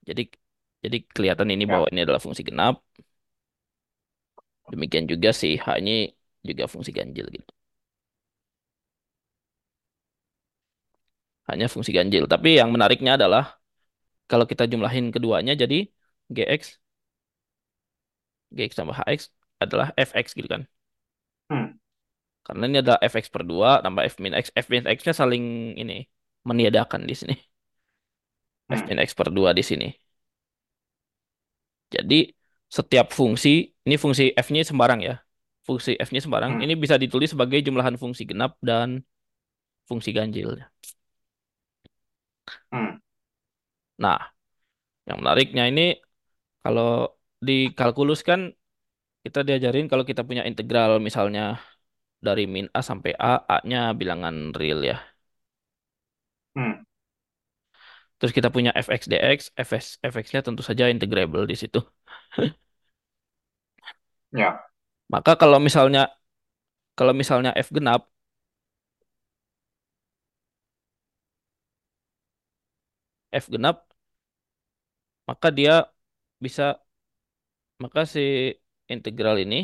[0.07, 0.21] Jadi
[0.83, 2.75] jadi kelihatan ini bahwa ya, ini adalah fungsi genap.
[4.71, 5.91] Demikian juga si h ini
[6.47, 7.51] juga fungsi ganjil gitu.
[11.49, 12.23] Hanya fungsi ganjil.
[12.33, 13.43] Tapi yang menariknya adalah
[14.29, 15.75] kalau kita jumlahin keduanya jadi
[16.35, 16.63] gx
[18.55, 19.21] gx tambah hx
[19.63, 20.61] adalah fx gitu kan.
[21.49, 21.77] hmm,
[22.45, 24.45] Karena ini adalah fx per 2 tambah f min x.
[24.63, 25.43] f min x-nya saling
[25.81, 25.93] ini
[26.49, 27.33] meniadakan di sini.
[28.77, 29.87] f hmm, min x per 2 di sini.
[31.93, 32.15] Jadi
[32.77, 33.49] setiap fungsi,
[33.85, 35.15] ini fungsi f-nya sembarang ya.
[35.67, 39.05] Fungsi f-nya sembarang, hmm, ini bisa ditulis sebagai jumlahan fungsi genap dan
[39.89, 40.59] fungsi ganjil.
[42.71, 42.95] Hmm,
[44.03, 44.17] Nah,
[45.07, 45.81] yang menariknya ini
[46.63, 46.85] kalau
[47.47, 48.41] di kalkulus kan
[49.25, 51.41] kita diajarin kalau kita punya integral misalnya
[52.27, 54.95] dari min A sampai A, A-nya bilangan real ya.
[56.55, 56.83] Hmm,
[58.17, 61.79] Terus kita punya fx dx, fx, fx-nya tentu saja integrable di situ.
[64.33, 64.63] ya,
[65.13, 66.01] Maka kalau misalnya
[66.97, 68.01] kalau misalnya f genap,
[73.33, 73.77] f genap,
[75.29, 75.73] maka dia
[76.43, 76.63] bisa
[77.81, 78.19] maka si
[78.93, 79.55] integral ini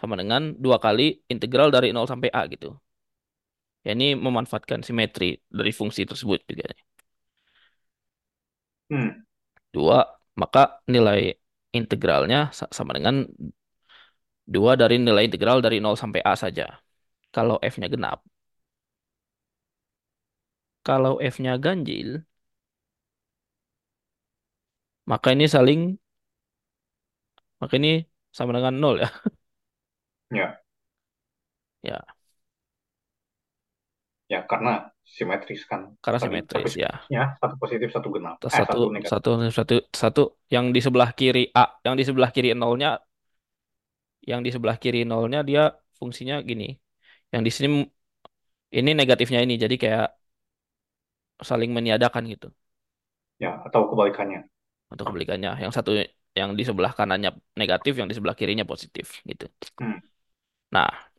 [0.00, 1.02] sama dengan dua kali
[1.34, 2.68] integral dari nol sampai A gitu.
[3.86, 6.66] Ya ini memanfaatkan simetri dari fungsi tersebut juga.
[8.90, 9.22] hmm,
[9.74, 9.98] Dua,
[10.40, 10.60] maka
[10.92, 11.20] nilai
[11.78, 13.24] integralnya sa- sama dengan
[14.54, 16.66] dua dari nilai integral dari nol sampai A saja.
[17.34, 18.18] Kalau f-nya genap.
[20.88, 22.08] Kalau f-nya ganjil,
[25.12, 25.80] maka ini saling
[27.60, 27.88] maka ini
[28.36, 29.08] sama dengan nol ya.
[30.30, 30.62] ya,
[31.82, 32.04] Ya,
[34.32, 34.70] ya karena
[35.16, 36.90] simetris kan karena tadi satu simetris ya.
[37.14, 39.10] ya satu positif satu genap, Terus eh Satu satu negatif.
[39.10, 40.22] satu satu satu
[40.54, 42.88] yang di sebelah kiri A, yang di sebelah kiri nolnya,
[44.30, 45.60] yang di sebelah kiri nolnya dia
[45.98, 46.64] fungsinya gini.
[47.32, 47.68] Yang di sini
[48.78, 50.06] ini negatifnya ini, jadi kayak
[51.48, 52.48] saling meniadakan gitu.
[53.44, 54.40] Ya, atau kebalikannya.
[54.92, 55.90] Untuk kebalikannya, yang satu
[56.40, 59.44] yang di sebelah kanannya negatif, yang di sebelah kirinya positif gitu.
[59.80, 59.98] Hmm,
[60.70, 61.10] Nah,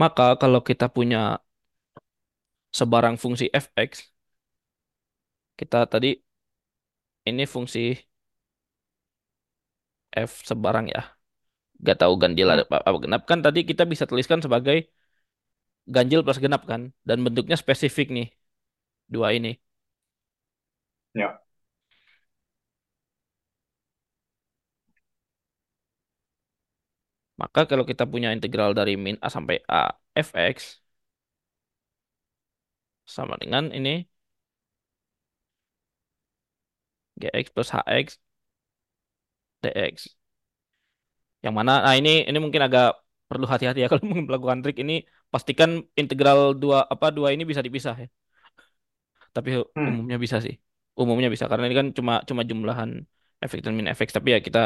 [0.00, 1.40] maka kalau kita punya
[2.78, 4.12] sebarang fungsi fx,
[5.58, 6.08] kita tadi
[7.26, 7.80] ini fungsi
[10.26, 11.00] f sebarang ya.
[11.86, 14.76] Gak tahu ganjil hmm, ada apa, apa genap kan tadi kita bisa tuliskan sebagai
[15.94, 18.26] ganjil plus genap kan dan bentuknya spesifik nih
[19.14, 19.50] dua ini.
[21.14, 21.42] ya,
[27.42, 29.78] Maka kalau kita punya integral dari min a sampai a
[30.26, 30.58] fx
[33.14, 33.90] sama dengan ini
[37.20, 38.18] gx plus hx
[39.62, 39.96] dx.
[41.44, 42.86] Yang mana nah ini ini mungkin agak
[43.28, 44.92] perlu hati-hati ya kalau melakukan trik ini
[45.32, 45.70] pastikan
[46.00, 48.08] integral dua apa dua ini bisa dipisah ya.
[49.36, 50.54] Tapi hmm, umumnya bisa sih.
[51.00, 52.90] Umumnya bisa karena ini kan cuma cuma jumlahan
[53.48, 54.60] fx dan min fx tapi ya kita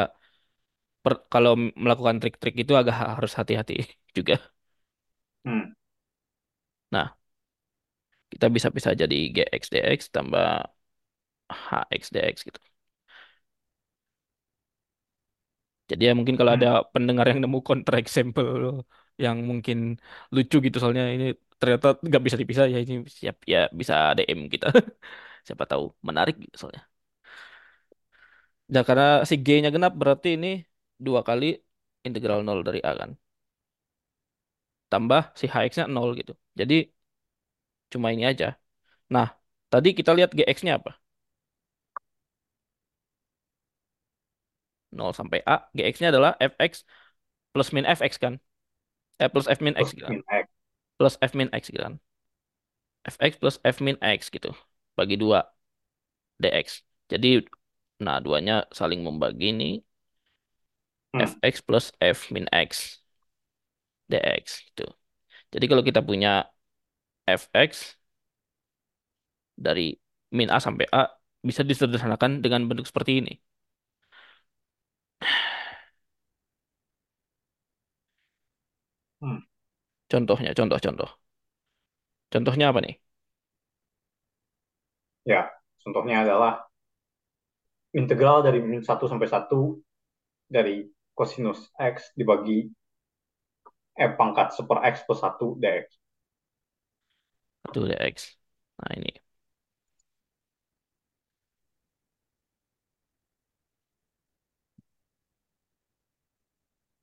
[1.07, 1.51] per- kalau
[1.83, 3.73] melakukan trik-trik itu agak ha- harus hati-hati
[4.17, 4.35] juga.
[5.45, 5.71] hmm,
[6.91, 7.17] Nah,
[8.31, 10.45] kita bisa bisa jadi gx dx tambah
[11.49, 12.59] hx dx gitu.
[15.89, 17.57] Jadi ya mungkin kalau ada hmm, pendengar yang nemu
[18.03, 18.49] example
[19.23, 19.77] yang mungkin
[20.35, 21.25] lucu gitu soalnya ini
[21.59, 24.65] ternyata nggak bisa dipisah ya ini siap ya bisa DM kita.
[25.47, 26.83] Siapa tahu menarik gitu soalnya.
[28.75, 30.47] Ya karena si G-nya genap berarti ini
[31.05, 31.45] dua kali
[32.07, 33.11] integral nol dari A kan.
[34.91, 36.33] Tambah si hx-nya nol gitu.
[36.59, 36.75] Jadi
[37.91, 38.45] cuma ini aja.
[39.15, 39.27] Nah,
[39.71, 40.91] tadi kita lihat gx-nya apa?
[44.97, 46.73] nol sampai A, gx-nya adalah fx
[47.53, 48.33] plus min fx kan?
[49.21, 50.17] Eh, plus f min x gitu kan?
[50.97, 51.95] Plus f min x gitu kan?
[53.13, 54.49] fx plus f min x gitu.
[54.97, 55.39] Bagi dua
[56.41, 56.67] dx.
[57.11, 57.27] Jadi,
[58.03, 59.73] nah duanya saling membagi nih
[61.17, 63.01] Hmm, fx plus f min x
[64.11, 64.85] dx gitu.
[65.53, 66.29] Jadi kalau kita punya
[67.27, 67.73] fx
[69.65, 69.93] dari
[70.37, 71.01] min a sampai a
[71.47, 73.33] bisa disederhanakan dengan bentuk seperti ini.
[79.21, 79.37] hmm,
[80.11, 81.09] Contohnya, contoh-contoh.
[82.33, 82.93] Contohnya apa nih?
[85.25, 85.41] ya,
[85.83, 86.65] contohnya adalah
[87.99, 89.61] integral dari min satu sampai satu
[90.47, 90.75] dari
[91.19, 91.59] kosinus
[91.93, 92.59] X dibagi
[94.03, 95.85] E pangkat seper X plus satu dx.
[97.65, 98.17] Satu dx.
[98.79, 99.11] Nah ini.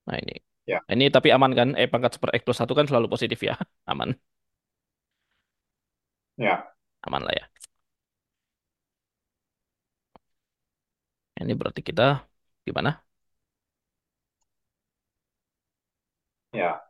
[0.07, 0.35] Nah ini.
[0.67, 1.69] Ya, Nah, ini tapi aman kan?
[1.81, 3.55] Eh pangkat super X plus satu kan selalu positif ya.
[3.91, 4.11] Aman.
[6.37, 6.75] ya,
[7.07, 7.45] Aman lah ya.
[11.41, 12.03] Ini berarti kita
[12.67, 12.91] gimana?
[16.55, 16.81] Ya.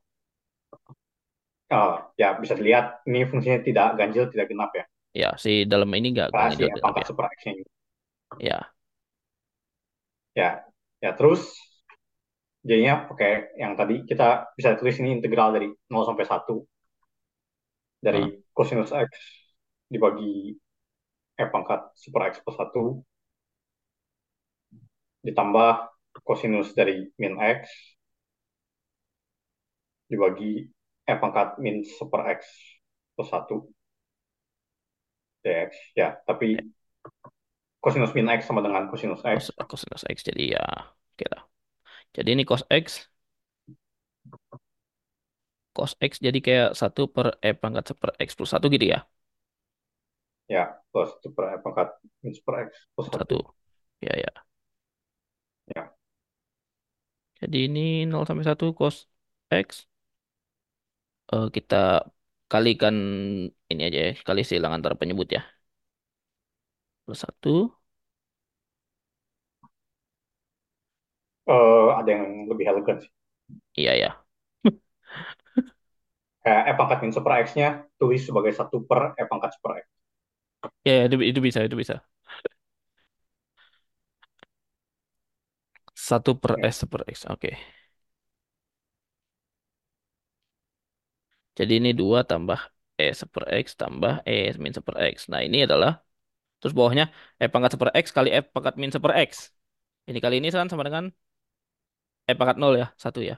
[1.78, 4.84] Ah, ya, bisa dilihat ini fungsinya tidak ganjil, tidak genap ya.
[5.20, 7.08] Ya, si dalam ini nggak ngidot E genap pangkat ya.
[7.08, 7.72] super X-nya juga.
[8.38, 8.74] Ya,
[10.34, 10.64] Ya,
[11.02, 11.42] ya terus
[12.68, 13.30] jadinya pakai
[13.62, 16.54] yang tadi kita bisa tulis ini integral dari nol sampai satu
[18.04, 19.10] dari Nah, kosinus X
[19.92, 20.54] dibagi
[21.42, 22.82] E pangkat super X plus satu
[25.26, 25.72] ditambah
[26.22, 27.66] Kosinus dari min X
[30.14, 30.70] dibagi
[31.04, 32.40] E pangkat min seper X
[33.12, 33.60] plus 1
[35.44, 35.70] dx.
[35.92, 36.56] Ya, tapi
[37.84, 39.52] kosinus min X sama dengan kosinus X.
[39.52, 41.44] cos, cosinus X jadi ya lah.
[42.14, 43.10] Jadi ini cos X
[45.74, 49.04] cos X jadi kayak satu per E pangkat seper X plus satu gitu ya.
[50.48, 51.88] Ya, plus super E pangkat
[52.24, 53.20] min seper X plus 1.
[53.20, 53.38] Satu.
[54.00, 54.32] Ya ya.
[55.76, 55.82] Ya.
[57.40, 59.10] Jadi ini nol sampai satu cos
[59.52, 59.84] X
[61.34, 61.74] eh, kita
[62.52, 62.94] kalikan
[63.70, 65.40] ini aja ya, kali silang antara penyebut ya.
[67.04, 67.50] Plus satu,
[71.52, 73.10] Eh, ada yang lebih elegan sih.
[73.78, 74.24] iya ya.
[76.44, 77.68] Kayak E pangkat min seper X-nya
[78.00, 79.84] tulis sebagai 1 per E pangkat seper X.
[80.86, 81.94] Ya, ya, itu, itu bisa, itu bisa.
[86.08, 86.52] Satu per.
[86.62, 87.50] S per X, oke.
[91.58, 92.60] Jadi ini dua tambah
[93.00, 93.04] E
[93.34, 94.32] per X tambah E
[94.62, 95.16] min per X.
[95.32, 95.90] Nah ini adalah,
[96.58, 97.04] terus bawahnya
[97.42, 99.30] E pangkat per X kali E pangkat min per X.
[100.08, 101.04] Ini kali ini kan sama dengan
[102.30, 103.34] E pangkat nol ya, satu ya.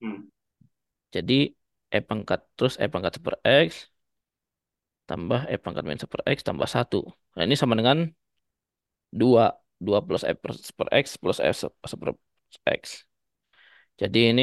[0.00, 0.18] Hmm.
[1.14, 1.34] Jadi
[1.96, 3.34] E pangkat, terus E pangkat per
[3.68, 3.70] X
[5.08, 6.96] tambah E pangkat min per X tambah satu.
[7.34, 7.98] Nah ini sama dengan
[9.20, 9.44] dua.
[9.86, 11.50] Dua plus E per, per X plus E
[12.00, 12.10] per
[12.80, 13.04] X.
[14.00, 14.42] Jadi ini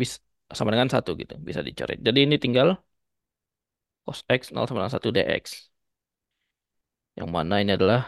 [0.00, 0.16] bisa
[0.58, 1.98] sama dengan satu gitu, bisa dicoret.
[2.06, 2.68] Jadi ini tinggal
[4.04, 5.44] cos X 0 sama dengan 1 dx.
[7.18, 8.00] Yang mana ini adalah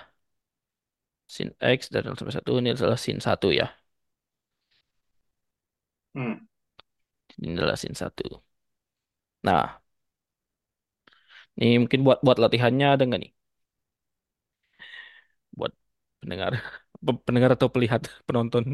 [1.35, 3.67] sin X dari 0 sampai 1 ini adalah sin 1 ya.
[6.15, 6.47] Hmm.
[7.39, 8.27] Ini adalah sin 1.
[9.43, 9.81] Nah,
[11.59, 13.33] ini mungkin buat buat latihannya ada nggak nih?
[15.59, 15.73] Buat
[16.21, 16.53] pendengar,
[17.27, 18.65] pendengar atau pelihat penonton.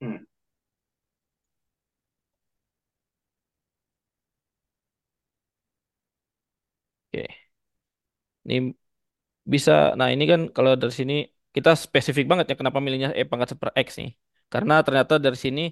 [0.00, 0.24] Hmm.
[7.12, 7.28] Oke.
[8.46, 8.54] Ini
[9.54, 11.14] bisa, nah ini kan kalau dari sini
[11.56, 14.10] kita spesifik banget ya kenapa milihnya E pangkat seper X nih.
[14.52, 15.62] Karena ternyata dari sini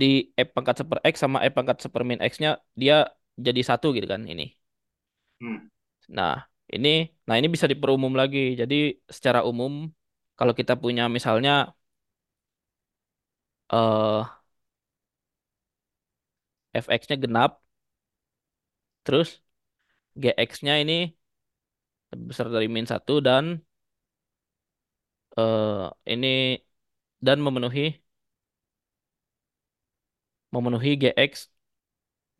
[0.00, 0.06] di
[0.40, 2.50] E pangkat seper X sama E pangkat seper min X-nya
[2.80, 2.94] dia
[3.46, 4.44] jadi satu gitu kan ini.
[5.40, 5.56] Hmm.
[6.16, 6.32] Nah,
[6.74, 6.88] ini
[7.26, 8.38] nah ini bisa diperumum lagi.
[8.60, 8.74] Jadi
[9.16, 9.72] secara umum
[10.38, 11.50] kalau kita punya misalnya
[13.70, 14.24] eh
[16.74, 17.60] fx-nya genap,
[19.04, 19.28] terus
[20.22, 20.94] gx-nya ini
[22.12, 23.44] lebih besar dari min satu dan
[25.38, 25.82] eh
[26.12, 26.28] ini
[27.26, 27.80] dan memenuhi
[30.54, 31.32] memenuhi gx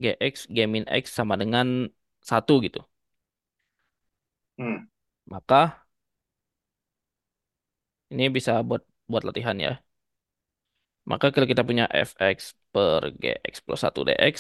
[0.02, 1.88] gx g min x sama dengan
[2.30, 2.80] satu gitu.
[4.58, 4.88] Hmm.
[5.26, 5.82] Maka
[8.12, 9.70] ini bisa buat buat latihan ya.
[11.10, 12.38] Maka kalau kita punya fx
[12.72, 14.34] per gx plus satu dx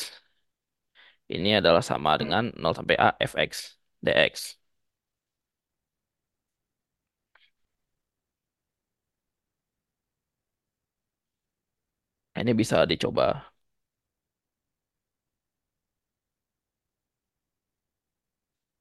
[1.34, 3.52] ini adalah sama dengan 0 sampai a fx
[4.04, 4.61] dx.
[12.42, 13.24] Ini bisa dicoba.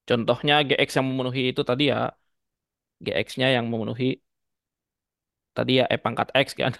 [0.09, 1.97] Contohnya GX yang memenuhi itu tadi ya,
[3.05, 4.05] GX-nya yang memenuhi
[5.55, 6.73] tadi ya E pangkat X kan.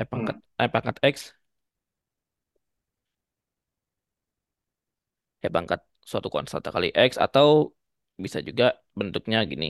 [0.00, 0.64] E pangkat Hmm.
[0.64, 1.16] E pangkat X,
[5.46, 5.80] E pangkat
[6.10, 7.48] suatu konstanta kali X atau
[8.24, 8.64] bisa juga
[8.98, 9.66] bentuknya gini.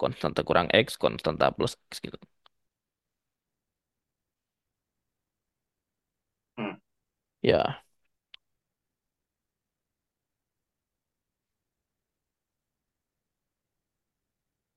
[0.00, 2.16] Konstanta kurang X, konstanta plus X gitu.
[6.56, 6.74] Hmm.
[7.42, 7.84] Ya,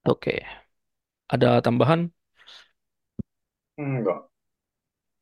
[0.06, 0.34] oke.
[1.34, 2.14] Ada tambahan?
[3.78, 4.30] Enggak.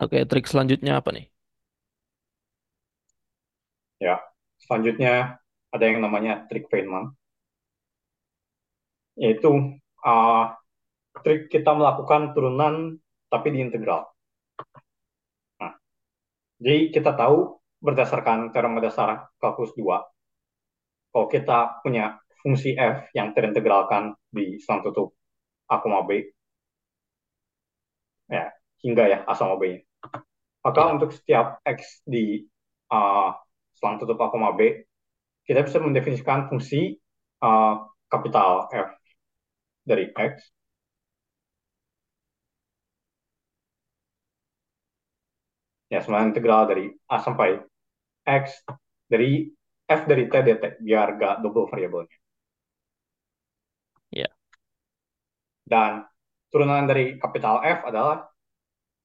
[0.04, 1.26] Oke, trik selanjutnya apa nih?
[4.04, 4.16] Ya.
[4.62, 5.40] Selanjutnya
[5.74, 7.16] ada yang namanya trik Feynman,
[9.20, 9.50] yaitu
[10.08, 10.44] uh,
[11.24, 12.76] trik kita melakukan turunan
[13.32, 14.11] tapi di integral.
[16.62, 19.98] Jadi kita tahu berdasarkan teorema dasar kalkulus 2,
[21.10, 25.18] kalau kita punya fungsi f yang terintegralkan di selang tutup
[25.66, 26.10] a, b,
[28.30, 28.54] ya,
[28.86, 29.82] hingga ya a sama b.
[30.62, 32.46] Maka Ya, untuk setiap x di
[32.94, 33.34] uh,
[33.74, 34.86] selang tutup a, b,
[35.50, 37.02] kita bisa mendefinisikan fungsi
[37.42, 38.90] uh, kapital F
[39.82, 40.61] dari x
[45.92, 47.50] Ya, semuanya integral dari A sampai
[48.26, 48.46] X,
[49.12, 49.32] dari
[50.00, 52.18] F dari T dt, biar gak double variabelnya.
[54.12, 54.28] Ya,
[55.66, 56.06] Dan
[56.54, 58.30] turunan dari kapital F adalah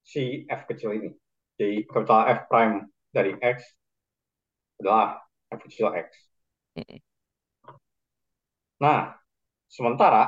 [0.05, 1.11] si F kecil ini.
[1.59, 2.77] Jadi kapital F prime
[3.15, 3.59] dari X
[4.81, 5.21] adalah
[5.53, 6.09] F kecil X.
[6.77, 6.99] mm,
[8.85, 9.01] Nah,
[9.69, 10.23] sementara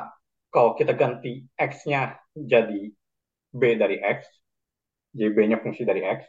[0.55, 2.81] kalau kita ganti X-nya jadi
[3.53, 4.19] B dari X,
[5.17, 6.21] jadi B-nya fungsi dari X,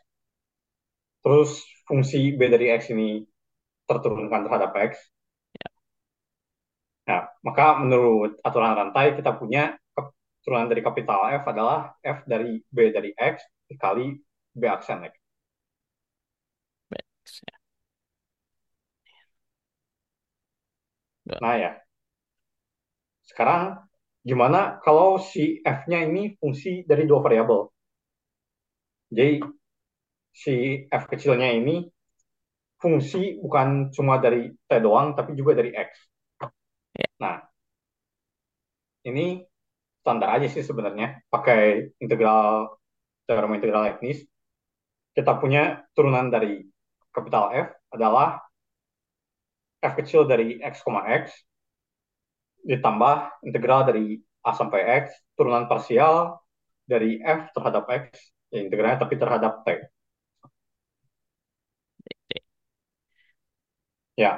[1.24, 1.50] terus
[1.88, 3.24] fungsi B dari X ini
[3.90, 4.94] terturunkan terhadap X,
[7.08, 9.76] nah, maka menurut aturan rantai kita punya
[10.44, 13.36] turunan dari kapital F adalah F dari B dari X
[13.70, 14.08] dikali
[14.60, 15.14] B aksen X.
[16.92, 17.60] Ya.
[21.26, 21.70] Ya, Nah ya,
[23.30, 23.64] sekarang
[24.28, 25.44] gimana kalau si
[25.78, 27.60] F-nya ini fungsi dari dua variabel?
[29.12, 29.40] Jadi
[30.44, 30.54] si
[30.88, 31.76] F kecilnya ini
[32.80, 35.90] fungsi bukan cuma dari T doang, tapi juga dari X.
[36.96, 37.36] ya, Nah,
[39.04, 39.44] ini
[40.02, 41.20] standar aja sih sebenarnya.
[41.28, 42.80] Pakai integral,
[43.28, 44.24] teorema integral Leibniz.
[45.12, 46.64] Kita punya turunan dari
[47.12, 48.40] kapital F adalah
[49.84, 51.24] F kecil dari X, X,
[52.64, 56.40] ditambah integral dari A sampai X, turunan parsial
[56.88, 59.68] dari F terhadap X, ya integralnya tapi terhadap T.
[64.20, 64.32] Ya,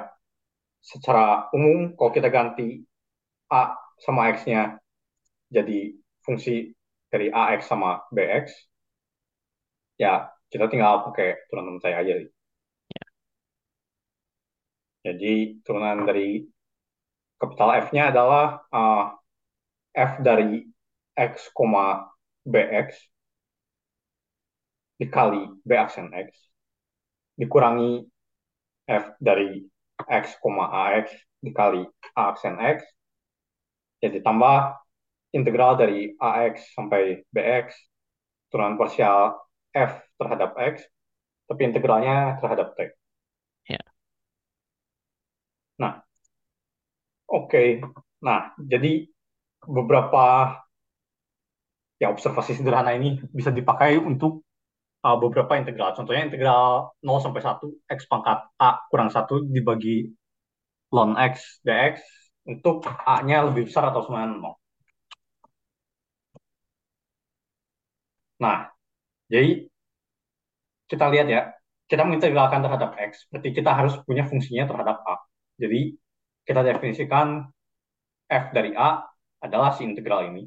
[0.90, 2.86] secara umum kalau kita ganti
[3.50, 4.78] A sama X-nya
[5.50, 6.70] jadi fungsi
[7.12, 8.46] dari AX sama BX,
[10.00, 12.14] ya kita tinggal pakai turunan saya aja.
[15.02, 16.46] Jadi turunan dari
[17.42, 19.18] kapital F-nya adalah uh,
[19.98, 20.62] F dari
[21.18, 21.50] X,
[22.46, 22.88] BX
[25.02, 26.28] dikali B aksen X
[27.34, 28.06] dikurangi
[28.88, 29.62] F dari
[30.08, 31.06] X, AX
[31.42, 31.82] dikali
[32.18, 32.82] A aksen X
[34.02, 34.78] ya ditambah
[35.34, 37.74] integral dari AX sampai BX
[38.50, 39.38] turunan parsial
[39.74, 40.86] F terhadap X
[41.46, 42.94] tapi integralnya terhadap T.
[43.68, 43.82] ya,
[45.78, 46.00] Nah,
[47.28, 47.82] oke.
[48.22, 49.08] Nah, jadi
[49.66, 50.56] beberapa
[52.02, 54.42] ya observasi sederhana ini bisa dipakai untuk
[55.06, 55.94] uh, beberapa integral.
[55.96, 57.66] Contohnya integral 0 sampai 1
[57.96, 60.10] x pangkat a kurang 1 dibagi
[60.92, 61.34] ln x
[61.66, 61.94] dx
[62.50, 64.54] untuk a-nya lebih besar atau dengan 0.
[68.42, 68.58] Nah,
[69.32, 69.70] jadi
[70.90, 71.40] kita lihat ya,
[71.90, 75.16] kita mengintegralkan terhadap x, berarti kita harus punya fungsinya terhadap a.
[75.62, 75.96] Jadi
[76.46, 77.48] kita definisikan
[78.28, 79.06] f dari a
[79.44, 80.42] adalah si integral ini.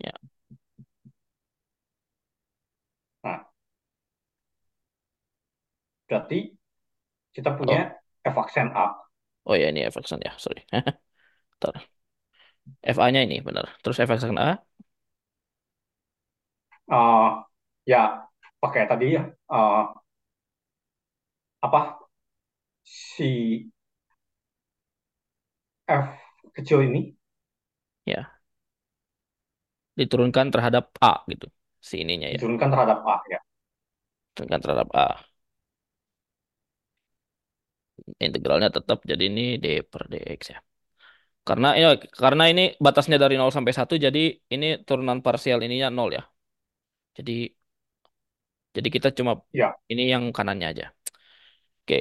[0.00, 0.14] ya.
[3.22, 3.44] Nah,
[6.10, 6.38] berarti
[7.36, 7.80] kita Oh, punya
[8.34, 8.86] f aksen a.
[9.46, 10.60] oh ya ini f aksen ya, sorry.
[11.60, 11.74] Bentar.
[12.94, 13.66] FA-nya ini benar.
[13.82, 14.48] Terus f aksen A,
[16.90, 17.46] Uh,
[17.90, 17.98] ya,
[18.62, 19.22] pakai tadi ya,
[19.54, 19.78] uh,
[21.62, 22.00] apa
[22.84, 23.70] si
[25.88, 26.08] f
[26.56, 27.00] kecil ini
[28.06, 28.30] ya,
[29.98, 31.46] diturunkan terhadap A gitu.
[31.88, 33.38] Si ininya ya, diturunkan terhadap a ya.
[34.32, 35.29] diturunkan terhadap A.
[38.24, 40.58] Integralnya tetap jadi ini D per DX ya.
[41.48, 41.88] Karena ya,
[42.22, 44.20] karena ini batasnya dari nol sampai satu jadi
[44.54, 46.22] ini turunan parsial ininya nol ya.
[47.18, 47.32] Jadi
[48.76, 50.84] jadi kita cuma Ya, ini yang kanannya aja.
[51.82, 51.96] Oke.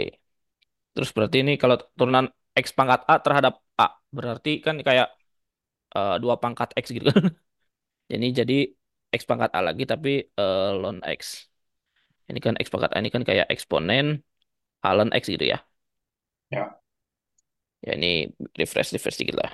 [0.93, 2.25] Terus berarti ini kalau turunan
[2.63, 3.85] X pangkat A terhadap A,
[4.17, 5.07] berarti kan kayak
[5.97, 7.23] eh, dua pangkat X gitu kan.
[8.15, 8.53] Ini jadi
[9.19, 10.09] X pangkat A lagi tapi
[10.39, 11.21] eh, ln X.
[12.29, 14.05] Ini kan X pangkat A ini kan kayak eksponen
[14.87, 15.57] A ln X gitu ya.
[16.51, 16.79] Ya,
[17.85, 18.07] Ya ini
[18.59, 19.51] refresh refresh dikit lah.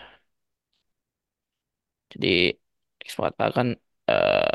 [2.12, 2.28] Jadi
[3.06, 3.68] X pangkat A kan
[4.12, 4.52] eh,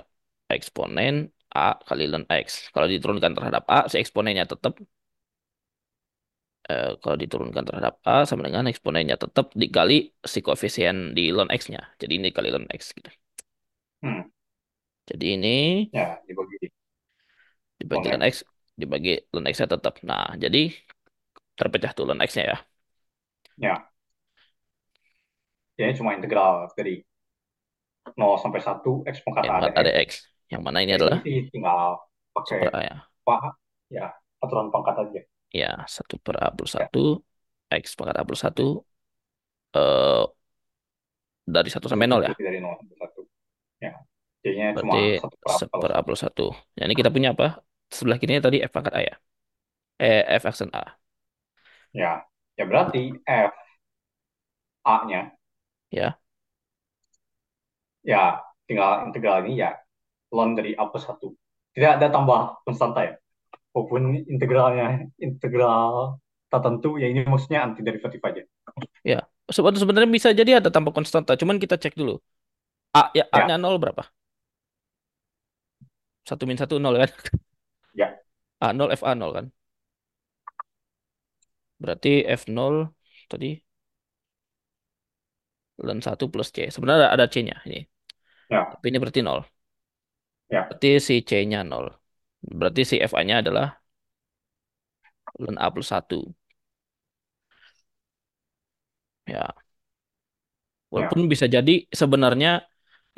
[0.55, 1.15] eksponen
[1.55, 2.49] A kali ln X.
[2.75, 4.73] Kalau diturunkan terhadap A, si eksponennya tetap
[6.71, 9.95] eh, kalau diturunkan terhadap A sama dengan eksponennya tetap dikali
[10.33, 11.81] si koefisien di ln X-nya.
[12.01, 13.11] Jadi ini kali ln X gitu.
[14.03, 14.21] hmm,
[15.09, 15.49] Jadi ini
[15.93, 16.57] ya dibagi
[17.81, 18.35] dibagi ln X,
[18.81, 19.95] dibagi ln X-nya tetap.
[20.09, 20.59] Nah, jadi
[21.61, 22.57] terpecah tuh ln X-nya ya.
[25.79, 27.01] Ya, ini cuma integral dari
[28.19, 29.87] 0 sampai 1 x pangkat Yang a pangkat A dx.
[29.87, 30.11] dx.
[30.53, 31.81] Yang mana ini Ya, ini adalah sih tinggal
[32.35, 32.97] pakai A ya.
[33.25, 33.37] apa
[33.93, 34.07] ya
[34.43, 35.21] aturan pangkat aja.
[35.61, 37.03] Ya, 1 per A plus Ya, 1,
[37.83, 38.63] X pangkat A plus 1,
[39.75, 40.25] eh,
[41.45, 42.35] dari 1 sampai 0 ya.
[42.39, 43.21] dari 0 sampai 1.
[43.85, 43.93] Ya,
[44.45, 46.07] jadinya cuma Berarti 1 per a 1 kalau per A 1.
[46.07, 46.43] plus 1.
[46.79, 47.47] Ya, ini kita punya apa?
[47.91, 49.15] sebelah kirinya tadi F pangkat A ya.
[50.03, 51.00] Eh, F aksen A.
[51.95, 52.23] Ya,
[52.59, 53.53] ya berarti F
[54.85, 55.33] A-nya
[55.91, 56.21] Ya,
[58.05, 59.71] ya tinggal integral ini ya
[60.35, 61.35] ln dari A plus 1.
[61.75, 63.15] Tidak ada tambah konstanta ya.
[63.75, 64.03] Walaupun
[64.33, 66.19] integralnya integral
[66.53, 68.43] tertentu, ya ini maksudnya anti derivatif aja.
[69.05, 69.19] ya.
[69.51, 71.35] Sebe- Sebenarnya bisa jadi ada tambah konstanta.
[71.41, 72.15] Cuman kita cek dulu.
[72.95, 74.05] A ya Ya, A-nya nol berapa?
[76.29, 77.11] Satu min satu nol kan?
[77.95, 78.21] ya,
[78.67, 79.47] A nol F A nol kan?
[81.83, 82.77] Berarti F nol
[83.31, 83.47] tadi
[85.87, 86.59] ln satu plus C.
[86.75, 87.79] Sebenarnya ada, ada C-nya ini.
[88.51, 89.41] ya, Tapi ini berarti nol.
[90.51, 90.69] ya.
[90.69, 91.87] Berarti si C-nya nol.
[92.59, 93.67] Berarti si FA-nya adalah
[95.43, 96.21] ln A plus satu.
[99.27, 99.55] Ya,
[100.93, 101.31] walaupun ya.
[101.33, 102.67] bisa jadi sebenarnya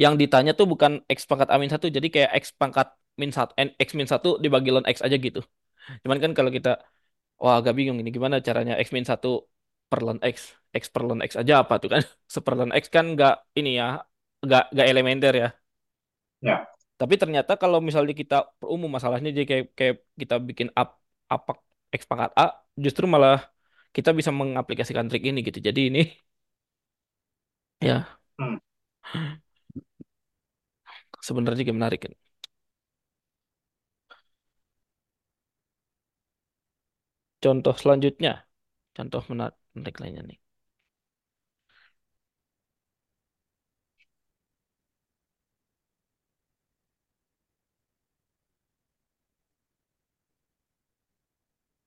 [0.01, 2.89] yang ditanya tuh bukan X pangkat A min satu, jadi kayak X pangkat
[3.21, 5.41] min satu, X min satu dibagi ln X aja gitu.
[6.05, 6.81] Cuman kan kalau kita,
[7.43, 9.29] wah agak bingung ini gimana caranya X min satu
[9.91, 10.37] per ln X,
[10.81, 12.03] X per ln X aja apa tuh kan?
[12.35, 13.85] Seper ln X kan nggak ini ya,
[14.45, 15.47] nggak nggak elementer ya.
[16.43, 16.67] ya.
[17.01, 20.89] Tapi ternyata kalau misalnya kita perumum masalahnya jadi kayak kayak kita bikin up
[21.35, 21.51] apa
[21.99, 22.43] X pangkat A,
[22.85, 23.35] justru malah
[23.97, 25.59] kita bisa mengaplikasikan trik ini gitu.
[25.69, 26.01] Jadi ini
[27.87, 28.57] ya Hmm,
[31.27, 32.13] sebenarnya juga menarik kan.
[37.45, 38.33] Contoh selanjutnya,
[38.97, 40.39] contoh menarik, lainnya nih.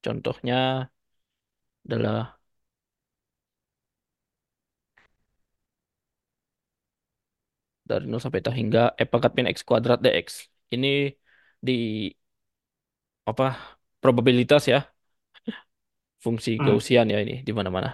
[0.04, 0.56] Contohnya
[1.86, 2.38] adalah
[7.90, 10.28] dari nol sampai tak hingga e pangkat min x kuadrat dx.
[10.74, 10.88] Ini
[11.68, 11.72] di
[13.30, 13.46] apa
[14.02, 14.78] probabilitas ya,
[16.26, 17.90] fungsi hmm, Gaussian ya ini di mana-mana.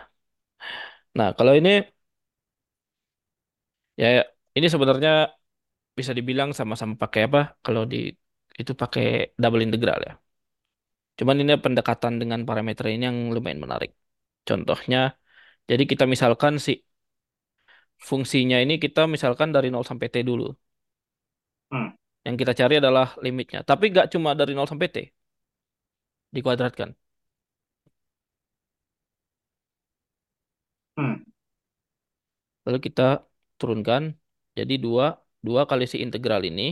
[1.18, 1.70] Nah, kalau ini
[4.02, 4.06] ya
[4.58, 5.10] ini sebenarnya
[6.00, 7.40] bisa dibilang sama-sama pakai apa?
[7.66, 7.98] Kalau di
[8.62, 9.04] itu pakai
[9.42, 10.12] double integral ya.
[11.20, 13.92] Cuman ini pendekatan dengan parameter ini yang lumayan menarik.
[14.48, 14.98] Contohnya,
[15.70, 16.72] jadi kita misalkan si
[18.08, 20.46] fungsinya ini kita misalkan dari nol sampai T dulu.
[21.72, 21.92] hmm,
[22.26, 23.60] Yang kita cari adalah limitnya.
[23.70, 24.98] Tapi nggak cuma dari nol sampai T,
[26.32, 26.96] dikuadratkan.
[30.98, 31.24] Hmm,
[32.66, 33.02] Lalu kita
[33.60, 34.02] turunkan,
[34.58, 35.06] jadi dua
[35.48, 36.64] dua kali si integral ini,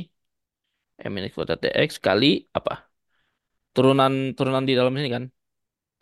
[1.12, 2.26] m x kuadrat dx kali
[2.58, 2.74] apa?
[3.76, 5.24] Turunan turunan di dalam sini kan,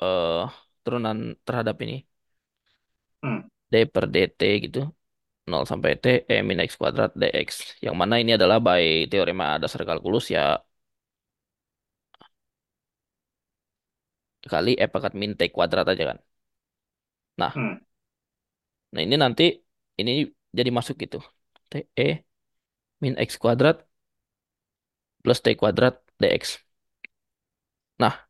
[0.04, 0.44] eh
[0.84, 1.18] turunan
[1.48, 1.96] terhadap ini,
[3.24, 3.40] hmm,
[3.72, 4.80] d per dt gitu.
[5.52, 7.50] nol sampai T E min X kuadrat dx.
[7.86, 10.42] Yang mana ini adalah by teorema dasar kalkulus ya
[14.52, 16.18] kali E pangkat min T kuadrat aja kan.
[17.38, 17.87] Nah, hmm,
[18.94, 19.44] nah ini nanti
[20.00, 20.12] ini
[20.58, 21.18] jadi masuk gitu.
[21.70, 22.04] T E
[23.04, 23.78] min X kuadrat
[25.24, 26.44] plus T kuadrat dx.
[28.00, 28.28] Nah,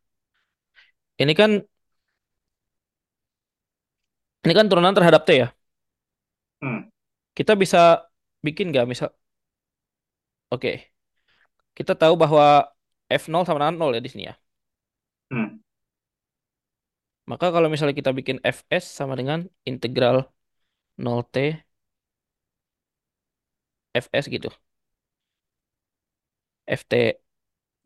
[1.21, 1.51] ini kan
[4.45, 5.47] ini kan turunan terhadap T ya.
[6.61, 6.89] hmm,
[7.37, 7.81] Kita bisa
[8.45, 9.09] bikin nggak misal
[10.51, 10.71] oke,
[11.77, 12.45] kita tahu bahwa
[13.21, 14.33] f nol sama dengan nol ya di sini ya.
[15.31, 15.57] hmm,
[17.31, 19.39] Maka kalau misalnya kita bikin fs sama dengan
[19.69, 20.17] integral
[20.97, 21.35] nol t
[23.93, 24.49] fs gitu.
[26.79, 26.91] ft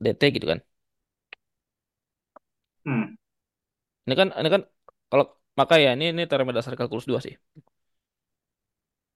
[0.04, 0.60] dt gitu kan.
[2.86, 3.16] hmm,
[4.06, 4.62] Ini kan ini kan
[5.12, 5.26] kalau
[5.60, 7.34] maka ya ini ini teorema dasar kalkulus 2 sih.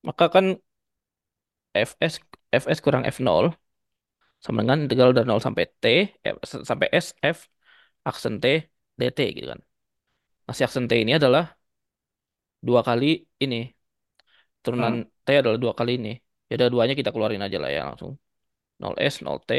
[0.06, 0.46] Maka kan
[1.88, 2.14] fs
[2.62, 3.46] fs kurang f nol
[4.44, 5.84] sama dengan integral dari nol sampai t
[6.28, 7.38] eh, s- sampai s f
[8.10, 8.46] aksen t
[9.00, 9.60] dt gitu kan.
[10.46, 11.44] Nah, si aksen t ini adalah
[12.66, 13.06] dua kali
[13.44, 13.56] ini
[14.66, 16.08] turunan hmm, t adalah dua kali ini.
[16.48, 18.12] Ya udah duanya kita keluarin aja lah ya langsung.
[18.82, 19.50] nol s nol t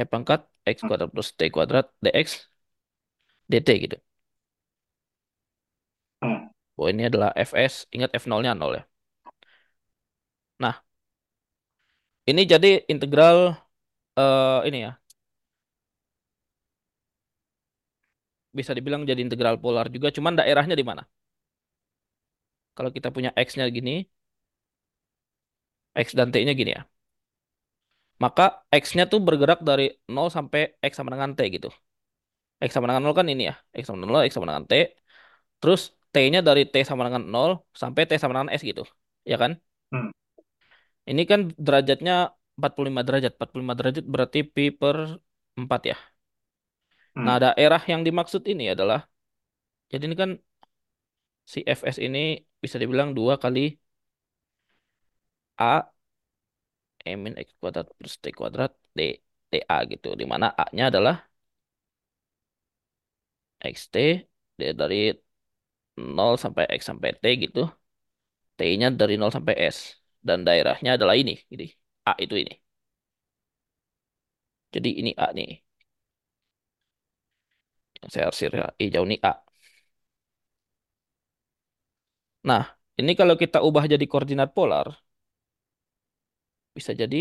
[0.00, 0.40] e pangkat
[0.74, 2.28] x kuadrat plus t kuadrat dx
[3.50, 3.96] dt gitu.
[6.22, 6.46] hmm,
[6.80, 8.82] Oh ini adalah fs, ingat f nolnya nol ya.
[10.58, 10.82] Nah,
[12.30, 13.38] ini jadi integral
[14.18, 14.90] eh ini ya
[18.58, 21.02] bisa dibilang jadi integral polar juga, cuman daerahnya di mana?
[22.76, 23.92] Kalau kita punya x-nya gini,
[26.04, 26.82] x dan t-nya gini ya.
[28.24, 28.42] Maka
[28.82, 29.84] x-nya tuh bergerak dari
[30.14, 31.68] nol sampai x sama dengan t gitu.
[32.68, 33.54] X sama dengan nol kan ini ya.
[33.80, 34.74] X sama dengan nol, x sama dengan t.
[35.60, 35.80] Terus
[36.14, 38.82] t-nya dari t sama dengan nol sampai t sama dengan s gitu.
[39.30, 39.52] Ya kan?
[39.92, 40.10] hmm,
[41.10, 42.14] Ini kan derajatnya
[42.58, 43.32] 45 derajat.
[43.36, 44.96] 45 derajat berarti pi per
[45.60, 45.96] 4 ya.
[47.24, 47.42] Nah, Hmm.
[47.44, 49.00] daerah yang dimaksud ini adalah,
[49.92, 50.30] jadi ini kan
[51.52, 52.18] si Fs ini
[52.62, 53.60] bisa dibilang 2 kali
[55.58, 55.92] A
[57.10, 59.00] E min X kuadrat plus T kuadrat D,
[59.52, 60.08] dA gitu.
[60.20, 61.16] Di mana A-nya adalah
[63.72, 63.94] XT
[64.80, 64.96] dari
[66.16, 67.60] nol sampai X sampai T gitu.
[68.58, 69.78] T-nya dari nol sampai S.
[70.28, 71.32] Dan daerahnya adalah ini.
[71.52, 71.64] Jadi
[72.10, 72.52] A itu ini.
[74.74, 75.50] Jadi ini A nih.
[78.02, 79.32] Yang saya arsir hijau ini A.
[82.48, 82.62] Nah,
[83.00, 84.86] ini kalau kita ubah jadi koordinat polar,
[86.76, 87.16] bisa jadi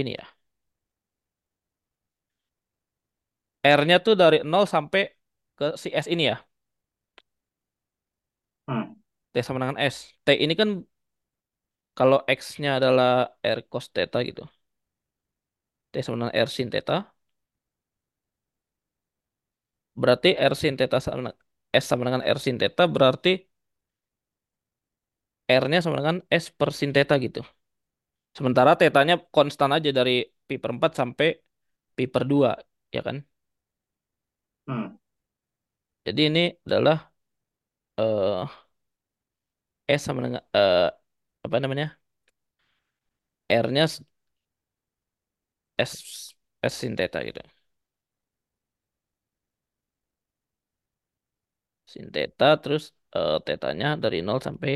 [0.00, 0.24] ini ya.
[3.78, 5.00] R-nya tuh dari nol sampai
[5.58, 6.36] ke si S ini ya.
[8.68, 8.82] Hmm.
[9.32, 9.96] T sama dengan S.
[10.24, 10.68] T ini kan
[11.98, 13.10] kalau X-nya adalah
[13.56, 14.42] R cos theta gitu.
[15.92, 16.96] T sama dengan R sin theta.
[20.00, 21.30] Berarti R sin theta sama
[21.82, 23.30] S sama dengan R sin theta berarti
[25.60, 27.40] R-nya sama dengan S per sin theta gitu.
[28.36, 30.12] Sementara tetanya konstan aja dari
[30.48, 31.28] pi per 4 sampai
[31.96, 32.50] pi per 2,
[32.96, 33.16] ya kan?
[34.66, 34.96] Hmm.
[36.06, 36.96] Jadi ini adalah
[37.98, 38.46] eh
[39.98, 40.88] S sama dengan eh
[41.46, 41.86] apa namanya?
[43.48, 43.86] R-nya
[45.78, 47.40] S S sin theta gitu.
[51.92, 52.84] Sin theta terus
[53.18, 54.72] eh tetanya dari nol sampai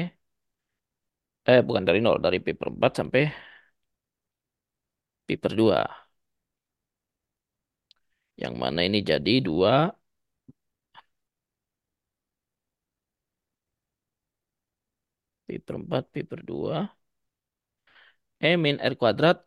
[1.52, 3.22] eh bukan dari nol, dari pi per 4 sampai
[5.26, 5.80] pi per 2.
[8.42, 9.74] Yang mana ini jadi 2
[15.46, 16.76] pi per 4 pi per 2
[18.48, 19.38] E min R kuadrat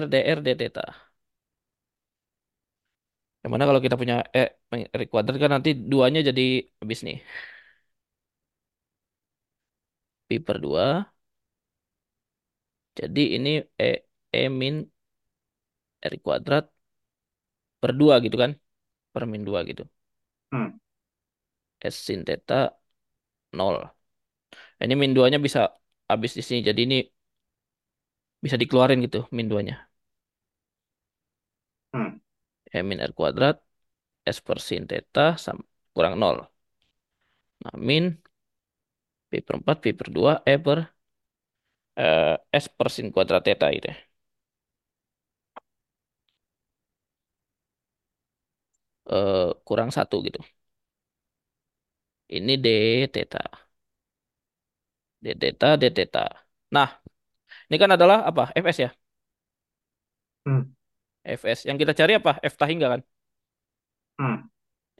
[0.00, 0.86] R dr d theta.
[3.42, 4.40] Yang mana kalau kita punya E
[4.98, 6.42] R kuadrat kan nanti duanya jadi
[6.80, 7.16] habis nih.
[10.28, 10.84] Pi per 2.
[12.98, 13.50] Jadi ini
[13.80, 13.84] E,
[14.32, 14.74] E min
[16.12, 16.64] R kuadrat
[17.80, 18.52] per 2 gitu kan.
[19.12, 19.82] Per min 2 gitu.
[20.52, 20.68] Hmm.
[21.92, 22.54] S sin theta
[23.52, 23.82] 0.
[24.82, 25.60] Ini min 2-nya bisa
[26.10, 26.60] habis di sini.
[26.68, 26.96] Jadi ini
[28.44, 29.74] bisa dikeluarin gitu min 2-nya.
[31.92, 32.10] Hmm.
[32.74, 33.56] E min R kuadrat
[34.36, 35.20] S per sin theta
[35.94, 36.44] kurang 0.
[37.62, 38.04] Nah, min
[39.30, 40.78] Pi per 4, Pi per 2, E per
[42.02, 43.88] eh, S per sin kuadrat theta gitu.
[43.92, 43.96] ya.
[49.14, 50.40] Eh, kurang satu gitu.
[52.36, 52.66] Ini D
[53.12, 53.40] theta.
[55.24, 56.24] D theta, D theta.
[56.76, 56.88] Nah,
[57.68, 58.44] ini kan adalah apa?
[58.64, 58.90] Fs ya.
[60.46, 60.60] Hmm.
[61.40, 61.60] Fs.
[61.68, 62.32] Yang kita cari apa?
[62.44, 63.00] F hingga kan?
[64.18, 64.34] Hmm.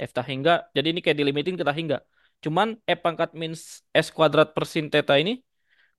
[0.08, 0.52] F hingga.
[0.76, 1.96] Jadi ini kayak dilimitin ke hingga.
[2.44, 3.52] Cuman E pangkat min
[4.04, 5.32] S kuadrat per sin theta ini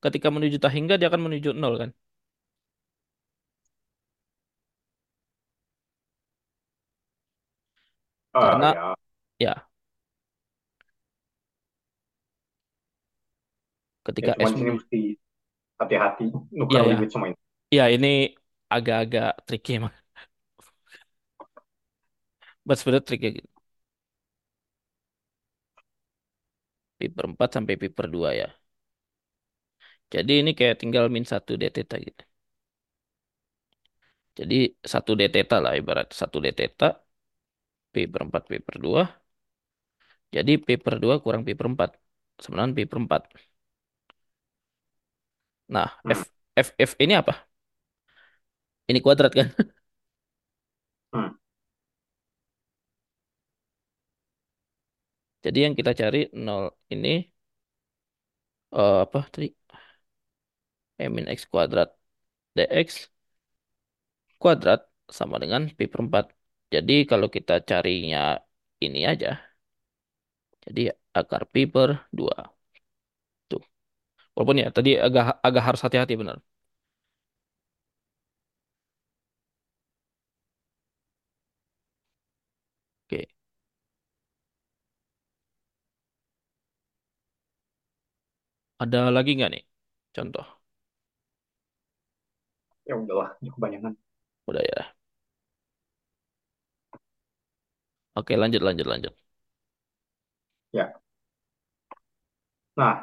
[0.03, 1.89] ketika menuju hingga dia akan menuju nol kan?
[8.33, 8.95] Ah, Karena ya.
[9.43, 9.53] ya
[14.21, 14.99] Ya ketika cuman S menuju mesti
[15.81, 16.27] hati-hati
[16.71, 16.95] Iya nuker ya.
[16.95, 17.39] limit semua ini.
[17.77, 18.07] Ya ini
[18.75, 19.93] agak-agak tricky emang.
[22.65, 23.49] But sebenarnya tricky gitu.
[26.97, 28.47] Pi per 4 sampai pi per 2 ya.
[30.15, 32.23] Jadi ini kayak tinggal min satu d theta gitu.
[34.39, 34.55] Jadi
[34.91, 36.85] satu d theta lah ibarat satu d theta
[37.93, 39.01] pi per 4 pi per 2.
[40.35, 41.89] Jadi pi per 2 kurang pi per 4.
[42.43, 43.21] Sebenarnya pi per 4.
[45.69, 45.89] Nah.
[46.09, 46.21] F,
[46.57, 47.33] F, F ini apa?
[48.89, 49.47] Ini kuadrat kan?
[51.13, 51.35] Hmm.
[55.45, 57.09] Jadi yang kita cari 0 ini
[58.75, 59.47] eh, apa tadi?
[61.03, 61.89] E min X kuadrat
[62.55, 62.89] dx
[64.41, 64.79] kuadrat
[65.17, 66.25] sama dengan pi per 4.
[66.73, 68.19] Jadi kalau kita carinya
[68.85, 69.29] ini aja.
[70.65, 70.81] Jadi
[71.19, 72.35] akar pi per 2.
[73.49, 73.61] Tuh.
[74.35, 76.37] Walaupun ya tadi agak agak harus hati-hati benar.
[83.05, 83.27] Oke.
[88.83, 89.63] Ada lagi nggak nih?
[90.15, 90.45] Contoh.
[92.89, 93.93] Ya udahlah, ini kebanyakan.
[94.47, 94.95] Udah ya.
[98.19, 99.13] Oke, lanjut, lanjut, lanjut.
[100.73, 101.01] Ya.
[102.79, 102.93] Nah,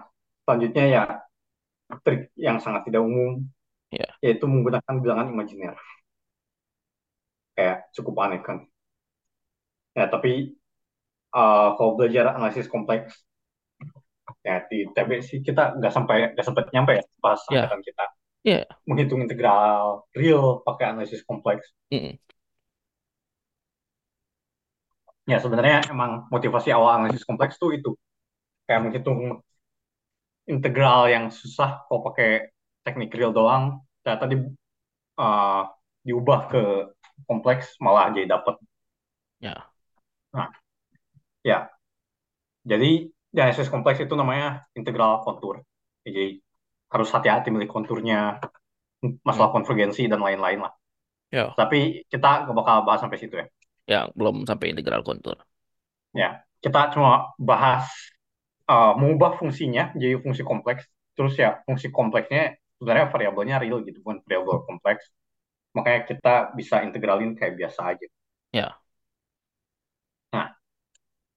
[0.45, 1.03] selanjutnya ya
[2.05, 3.31] trik yang sangat tidak umum
[3.91, 5.77] Ya, yaitu menggunakan bilangan imajiner.
[7.57, 8.59] kayak cukup aneh kan
[9.97, 10.57] ya tapi
[11.37, 13.25] uh, kalau belajar analisis kompleks
[14.47, 18.05] ya di TB sih kita nggak sampai nggak sempat nyampe ya pas Ya, angkatan kita
[18.43, 18.67] ya.
[18.87, 21.67] menghitung integral real pakai analisis kompleks.
[21.91, 22.19] Mm-mm.
[25.23, 27.95] ya sebenarnya emang motivasi awal analisis kompleks tuh itu.
[28.67, 29.43] Kayak menghitung
[30.51, 32.51] integral yang susah kok pakai
[32.83, 34.37] teknik real doang ternyata di,
[35.23, 35.63] uh,
[36.03, 36.63] diubah ke
[37.31, 38.59] kompleks malah jadi dapat
[39.43, 39.59] Ya,
[40.31, 40.55] nah
[41.43, 41.67] ya.
[42.63, 45.67] Jadi di analisis kompleks itu namanya integral kontur.
[46.07, 46.39] Jadi
[46.93, 48.37] harus hati-hati milih konturnya
[49.25, 50.73] masalah konvergensi dan lain-lain lah.
[51.33, 53.47] Ya, tapi kita gak bakal bahas sampai situ ya.
[53.89, 54.01] Ya.
[54.13, 55.41] Belum sampai integral kontur.
[56.13, 57.89] ya kita cuma bahas
[58.69, 60.85] uh, mengubah fungsinya jadi fungsi kompleks.
[61.17, 65.09] Terus ya fungsi kompleksnya sebenarnya variabelnya real gitu bukan variabel kompleks.
[65.73, 68.07] Makanya kita bisa integralin kayak biasa aja.
[68.53, 68.77] Ya,
[70.29, 70.53] nah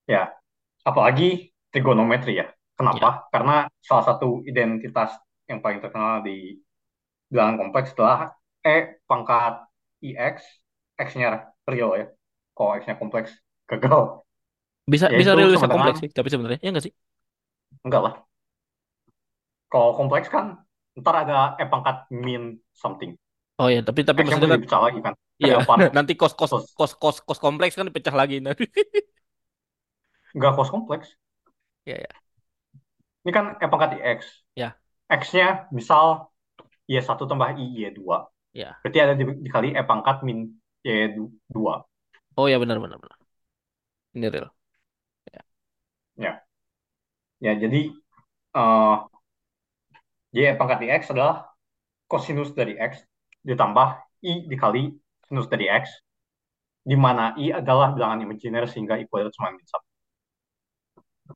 [0.04, 0.36] ya
[0.84, 2.52] apalagi trigonometri ya.
[2.76, 3.00] Kenapa?
[3.00, 3.12] Ya.
[3.32, 5.16] karena salah satu identitas
[5.50, 6.58] yang paling terkenal di
[7.30, 8.34] bilangan kompleks adalah
[8.66, 9.54] e pangkat
[10.02, 10.36] ix
[10.98, 12.06] x-nya real ya.
[12.56, 13.30] Kalau x-nya kompleks
[13.70, 14.26] gagal.
[14.86, 16.94] Bisa bisa yaitu real bisa kompleks sih, tapi sebenarnya ya nggak sih?
[17.86, 18.14] enggak lah.
[19.72, 20.46] Kalau kompleks kan
[20.96, 23.12] ntar ada e pangkat min something.
[23.60, 25.14] Oh ya, tapi tapi X-nya maksudnya bisa kan, lagi kan.
[25.40, 25.56] Iya.
[25.98, 26.92] Nanti kos kos kos.
[26.96, 28.40] kos kos kompleks kan dipecah lagi.
[28.40, 28.68] Nanti.
[30.36, 31.08] nggak kos kompleks.
[31.86, 32.12] Ya, ya,
[33.26, 34.20] ini kan e pangkat ix
[34.54, 34.78] ya,
[35.10, 36.30] x-nya misal
[36.90, 38.76] y satu tambah i y dua ya.
[38.82, 40.40] berarti ada di- dikali e pangkat min
[40.86, 41.12] y
[41.50, 41.84] dua
[42.38, 43.18] Oh ya benar benar benar.
[44.16, 44.50] Ini real.
[45.34, 45.42] Ya,
[46.18, 46.46] ya
[47.44, 47.78] ya jadi
[48.56, 48.96] eh
[50.38, 51.36] y e pangkat x adalah
[52.12, 52.94] kosinus dari x
[53.50, 53.90] ditambah
[54.32, 54.84] i dikali
[55.28, 55.86] sinus dari x
[56.90, 59.85] di mana i adalah bilangan imajiner sehingga i kuadrat sama min satu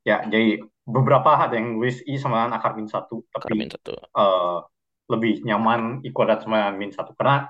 [0.06, 3.92] ya jadi beberapa ada yang nulis i sama dengan akar min satu tapi Karmin satu.
[4.18, 4.58] eh,
[5.10, 7.50] lebih nyaman i kuadrat sama min satu karena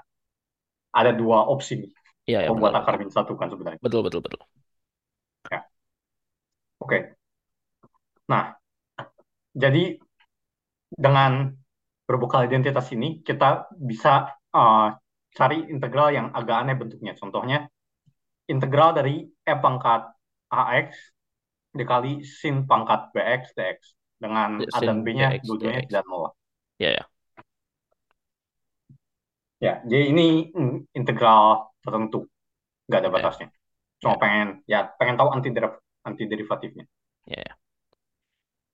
[0.95, 1.91] ada dua opsi nih
[2.27, 3.01] ya benar membuat akar benar.
[3.01, 4.39] min satu kan sebenarnya Betul betul betul.
[5.51, 5.69] ya
[6.79, 6.97] oke
[8.27, 8.55] nah
[9.53, 9.99] jadi
[10.89, 11.53] dengan
[12.09, 14.87] berbekal identitas ini kita bisa eh,
[15.37, 17.69] cari integral yang agak aneh bentuknya contohnya
[18.49, 20.09] integral dari e pangkat
[20.49, 20.89] ax
[21.75, 23.79] dikali sin pangkat bx dx
[24.19, 26.33] dengan a Sin dan b-nya dua-duanya tidak nol
[26.79, 27.03] Ya ya.
[29.59, 30.55] ya jadi ini
[30.95, 32.27] integral tertentu
[32.87, 33.57] nggak ada Ya batasnya ya
[33.99, 35.49] cuma pengen ya pengen tahu anti
[36.07, 36.85] anti derivatifnya
[37.27, 37.35] ya.
[37.43, 37.53] ya.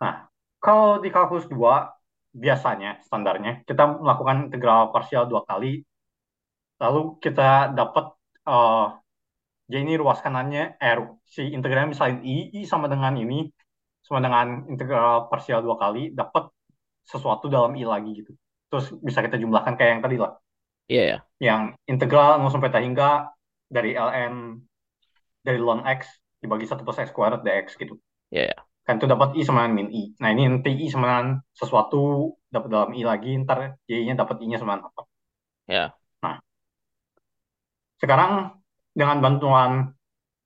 [0.02, 0.14] nah
[0.62, 1.90] kalau di kalkulus 2
[2.36, 5.82] biasanya standarnya kita melakukan integral parsial dua kali
[6.84, 8.06] lalu kita dapat
[8.46, 8.86] eh
[9.70, 10.96] jadi ini ruas kanannya eh
[11.36, 13.36] si integralnya misalnya i i sama dengan ini
[14.06, 16.44] sama dengan integral parsial dua kali dapat
[17.12, 18.32] sesuatu dalam i lagi gitu
[18.70, 20.32] terus bisa kita jumlahkan kayak yang tadi lah
[20.86, 21.18] Iya ya.
[21.42, 23.10] yang integral 0 sampai t hingga
[23.76, 24.34] dari ln
[25.46, 26.02] dari ln x
[26.42, 27.96] dibagi 1 plus x kuadrat dx gitu
[28.32, 28.66] Ya ya.
[28.86, 31.28] kan itu dapat i sama dengan min i nah ini nanti i sama dengan
[31.58, 32.00] sesuatu
[32.54, 33.60] dapat dalam i lagi ntar
[33.90, 35.02] j-nya dapat i-nya sama dengan apa
[35.68, 35.96] Ya.
[36.22, 36.40] nah
[38.02, 38.32] sekarang
[38.96, 39.72] dengan bantuan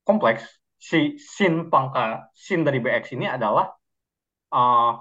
[0.01, 0.43] kompleks
[0.79, 3.69] si sin pangkat sin dari bx ini adalah
[4.55, 4.91] uh,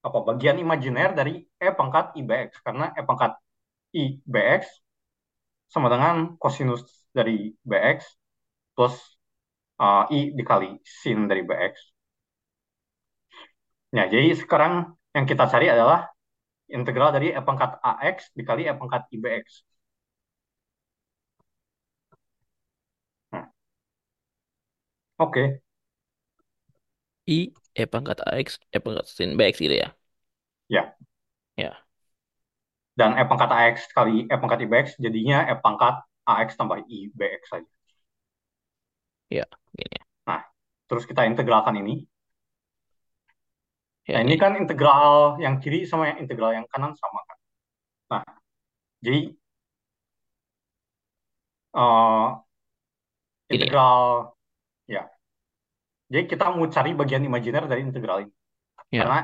[0.00, 3.32] apa bagian imajiner dari e pangkat ibx karena e pangkat
[3.94, 4.62] ibx
[5.70, 6.82] sama dengan kosinus
[7.14, 8.00] dari bx
[8.74, 8.96] plus
[9.78, 11.74] uh, i dikali sin dari bx.
[13.94, 16.10] Nah, jadi sekarang yang kita cari adalah
[16.70, 19.44] integral dari e pangkat ax dikali e pangkat ibx.
[25.20, 25.60] Oke,
[27.36, 27.38] I
[27.82, 29.88] e pangkat ax e pangkat sin bx gitu ya.
[30.68, 30.96] ya.
[31.56, 31.84] Ya.
[32.98, 35.94] Dan e pangkat ax kali e pangkat ibx jadinya e pangkat
[36.38, 37.70] ax tambah ibx saja.
[39.30, 39.46] Ya.
[39.74, 39.94] Gini.
[39.98, 40.04] ya.
[40.28, 40.40] Nah,
[40.88, 41.94] terus kita integralkan ini.
[44.10, 47.38] Ya Nah, ini kan integral yang kiri sama yang integral yang kanan sama kan.
[48.12, 48.22] Nah,
[49.04, 49.18] jadi
[51.74, 52.40] eh,
[53.50, 53.74] Gini ya.
[53.74, 54.34] integral
[54.94, 55.02] ya.
[56.10, 58.32] Jadi kita mau cari bagian imajiner dari integral ini.
[58.90, 59.00] Ya.
[59.06, 59.18] Karena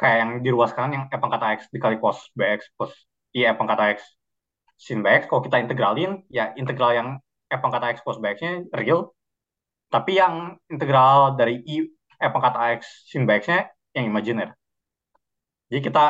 [0.00, 2.92] kayak yang di ruas kanan yang e pangkat ax dikali cos bx plus
[3.38, 3.98] i e pangkat ax
[4.86, 7.08] sin bx kalau kita integralin ya integral yang
[7.48, 9.00] e pangkat ax cos bx-nya real
[9.94, 10.34] tapi yang
[10.74, 11.76] integral dari i
[12.24, 12.80] e pangkat ax
[13.10, 14.48] sin bx-nya yang imajiner.
[15.70, 16.04] Jadi kita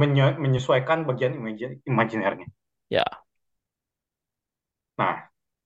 [0.00, 2.48] menye- menyesuaikan bagian imaji- imajinernya.
[2.90, 3.04] Ya.
[5.00, 5.16] Nah,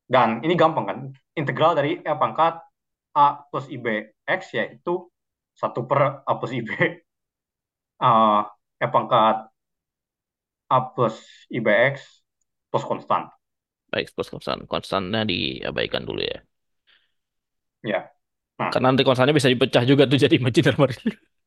[0.09, 0.99] Dan ini gampang kan?
[1.39, 2.59] Integral dari E pangkat
[3.15, 3.87] A plus IB
[4.27, 5.07] X yaitu
[5.55, 6.71] satu per A plus IB
[8.03, 8.43] uh,
[8.85, 9.37] E pangkat
[10.69, 11.17] A plus
[11.51, 12.23] IB X
[12.71, 13.31] plus konstan.
[13.89, 14.69] Baik, plus konstan.
[14.69, 16.39] Konstannya diabaikan dulu ya.
[17.81, 18.11] Ya,
[18.59, 20.93] nah Karena nanti konstannya bisa dipecah juga tuh jadi variable.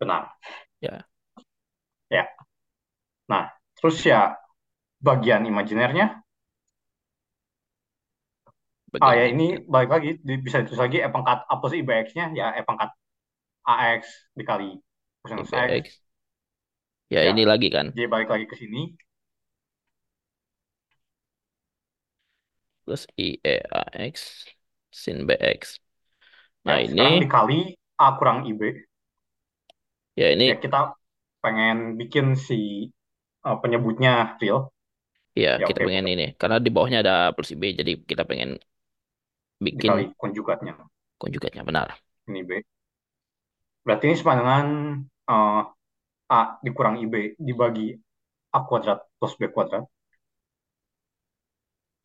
[0.00, 0.32] benar.
[0.80, 1.04] Ya,
[2.10, 2.26] Ya,
[3.30, 3.46] nah
[3.78, 4.34] terus ya
[4.98, 6.20] bagian imajinernya
[8.98, 12.24] Ah ya ini balik lagi di- bisa ditulis lagi e pangkat A plus IB X-nya?
[12.38, 12.90] Ya e pangkat
[13.70, 14.02] AX
[14.38, 14.70] dikali
[15.22, 15.84] kosinus X.
[17.10, 17.30] Ya, ya.
[17.30, 17.86] ini lagi kan.
[17.94, 18.80] jadi balik lagi ke sini.
[22.84, 24.44] Plus IEAX
[24.90, 25.78] sin BX.
[26.68, 27.60] ya Nah, sekarang ini dikali
[28.00, 28.60] A kurang IB
[30.16, 30.80] ya ya ini kita
[31.44, 32.88] pengen bikin si
[33.46, 34.60] uh, penyebutnya real.
[35.42, 36.24] Ya ya kita oke pengen ini.
[36.40, 38.50] Karena di bawahnya ada plus IB jadi kita pengen
[39.64, 40.74] bikin dikali konjugatnya
[41.20, 41.88] konjugatnya benar.
[42.28, 42.50] ini B.
[43.84, 44.66] Berarti ini sama dengan
[45.32, 45.60] uh,
[46.38, 47.14] A dikurang IB
[47.48, 47.88] dibagi
[48.56, 49.84] A kuadrat plus B kuadrat.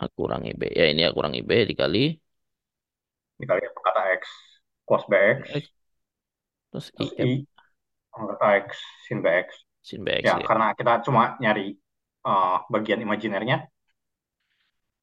[0.04, 0.62] A kurang IB.
[0.80, 2.00] Ya ini A kurang IB dikali
[3.40, 4.22] dikali E pangkat AX
[4.88, 5.42] cos BX
[6.72, 7.46] plus terus IF I
[8.14, 8.68] pangkat AX
[9.08, 9.50] sin BX
[9.82, 10.48] sin BX Ya, ya.
[10.48, 11.78] karena kita cuma nyari
[12.26, 13.70] uh, bagian imajinernya,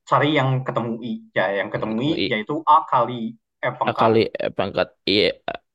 [0.08, 1.12] cari yang ketemu I.
[1.36, 3.20] Ya, yang ketemu I yaitu A kali
[3.66, 3.96] E A pangkat.
[4.00, 5.12] kali E pangkat I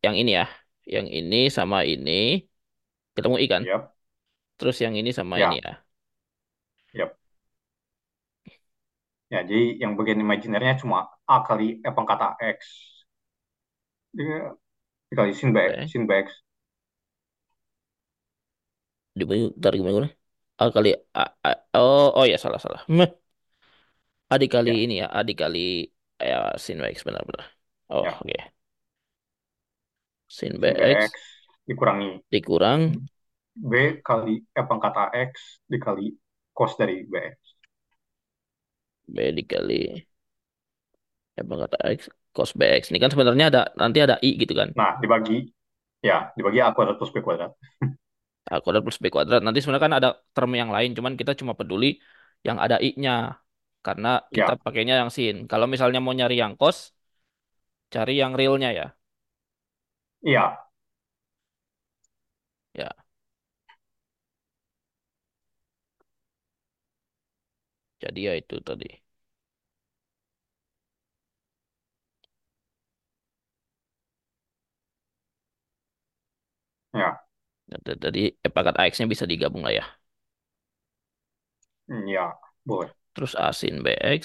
[0.05, 0.45] yang ini ya.
[0.93, 2.11] Yang ini sama ini
[3.15, 3.63] ketemu I kan.
[3.63, 3.95] Yap,
[4.59, 5.69] Terus yang ini sama ini ya,
[6.93, 7.17] yap.
[9.33, 10.97] Ya, jadi yang bagian imajinernya cuma
[11.33, 12.59] A kali E pangkat AX.
[14.17, 14.51] Dia-
[15.11, 15.91] Dikali sin BX, Oke.
[15.91, 16.29] sin BX.
[19.19, 20.07] Dibagi tarik gimana?
[20.61, 20.89] A kali
[21.19, 22.81] A, A- oh oh ya salah salah.
[22.87, 23.11] Meh.
[24.33, 25.07] A dikali Ya, ini ya.
[25.17, 25.59] A dikali
[26.29, 27.47] ya sin BX benar-benar.
[27.93, 28.37] Oh ya, oke.
[30.37, 31.11] Sin sin BX
[31.67, 32.81] dikurangi dikurang
[33.71, 33.73] B
[34.07, 35.31] kali E pangkat AX
[35.71, 36.07] dikali
[36.57, 37.39] cos dari BX.
[39.13, 39.81] B dikali
[41.37, 41.99] ya pangkat X
[42.35, 42.83] cos BX.
[42.91, 44.69] Ini kan sebenarnya ada nanti ada I gitu kan.
[44.77, 45.49] Nah, dibagi,
[46.05, 47.51] ya, dibagi A kuadrat plus B kuadrat.
[48.51, 49.41] A kuadrat plus B kuadrat.
[49.45, 50.89] Nanti sebenarnya kan ada term yang lain.
[50.97, 51.87] Cuman kita cuma peduli
[52.47, 53.11] yang ada I-nya.
[53.87, 55.35] Karena kita Ya, pakainya yang sin.
[55.51, 56.77] Kalau misalnya mau nyari yang cos,
[57.93, 58.85] cari yang realnya ya.
[60.25, 60.67] iya,
[62.73, 62.91] Ya,
[68.03, 68.87] jadi ya itu tadi.
[76.93, 77.27] ya,
[77.71, 79.83] Jadi tadi eh, pangkat AX-nya bisa digabung lah ya.
[82.07, 82.33] ya,
[82.65, 82.96] boleh.
[83.17, 84.23] Terus A sin BX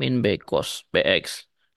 [0.00, 1.26] min B cos BX.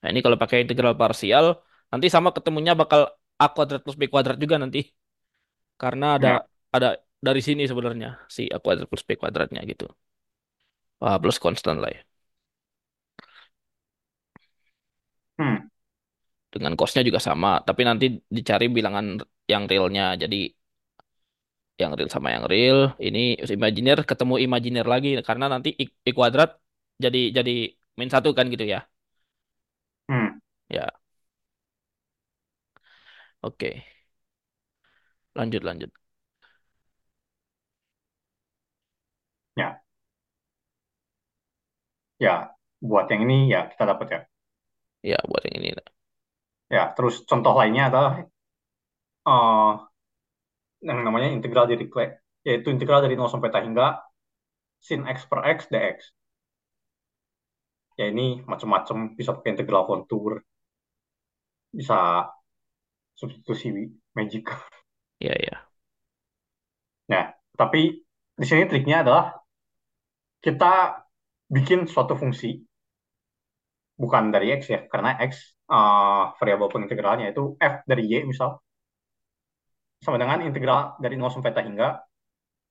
[0.02, 1.46] Nah ini kalau pakai integral parsial,
[1.92, 3.02] nanti sama ketemunya bakal
[3.42, 4.80] A kuadrat plus B kuadrat juga nanti.
[5.82, 6.42] Karena ada Ya,
[6.76, 6.88] ada
[7.28, 9.86] dari sini sebenarnya si A kuadrat plus B kuadratnya gitu.
[11.02, 12.02] Wah, plus konstan lah ya.
[15.38, 15.68] hmm,
[16.54, 18.06] Dengan cosnya juga sama, tapi nanti
[18.38, 19.06] dicari bilangan
[19.52, 20.04] yang realnya.
[20.24, 20.36] Jadi
[21.82, 23.20] yang real sama yang real, ini
[23.56, 26.50] imajiner ketemu imajiner lagi karena nanti I, I kuadrat
[27.04, 27.52] jadi jadi
[28.00, 28.80] min satu kan gitu ya.
[30.10, 30.92] hmm, Ya,
[33.42, 33.84] oke.
[35.36, 35.92] Lanjut lanjut.
[39.56, 39.82] ya.
[42.26, 42.36] Ya,
[42.90, 44.20] buat yang ini ya kita dapat ya.
[45.06, 45.70] Ya, buat yang ini.
[46.76, 48.12] Ya, terus contoh lainnya adalah
[49.28, 49.91] eh,
[50.82, 54.02] yang namanya integral Dirichlet, yaitu integral dari 0 sampai t hingga
[54.82, 55.98] sin x per x dx.
[58.00, 60.42] Ya ini macam-macam bisa pakai integral kontur,
[61.70, 62.26] bisa
[63.14, 63.70] substitusi
[64.18, 64.50] magic.
[65.22, 65.56] Ya, ya.
[67.14, 68.02] Nah, tapi
[68.34, 69.38] di sini triknya adalah
[70.42, 71.06] kita
[71.46, 72.58] bikin suatu fungsi
[74.02, 78.58] bukan dari x ya, karena x eh, variabel pengintegralnya itu f dari y misal
[80.02, 82.02] sama dengan integral dari 0 sampai t hingga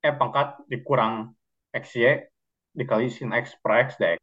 [0.00, 1.30] E pangkat dikurang
[1.70, 2.26] XY
[2.74, 4.22] dikali sin X per X dx.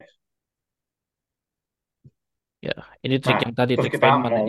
[2.66, 2.74] Ya,
[3.06, 4.48] ini trik Nah, yang tadi terus trik kita Feynman mau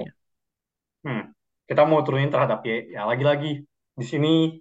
[1.04, 1.22] hmm,
[1.68, 2.96] kita mau turunin terhadap Y.
[2.96, 4.56] Ya, lagi-lagi di sini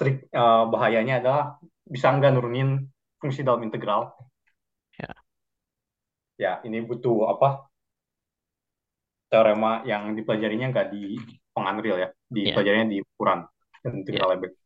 [0.00, 1.42] trik eh, bahayanya adalah
[1.84, 2.88] bisa nggak nurunin
[3.20, 4.16] fungsi dalam integral.
[4.96, 5.12] Ya,
[6.34, 7.68] Ya, ini butuh apa?
[9.30, 11.20] Teorema yang dipelajarinya nggak di
[11.54, 12.08] penganril ya,
[12.42, 13.40] ya, dipelajarinya di ukuran
[13.82, 14.20] dan ya.
[14.20, 14.62] integral Lebesgue.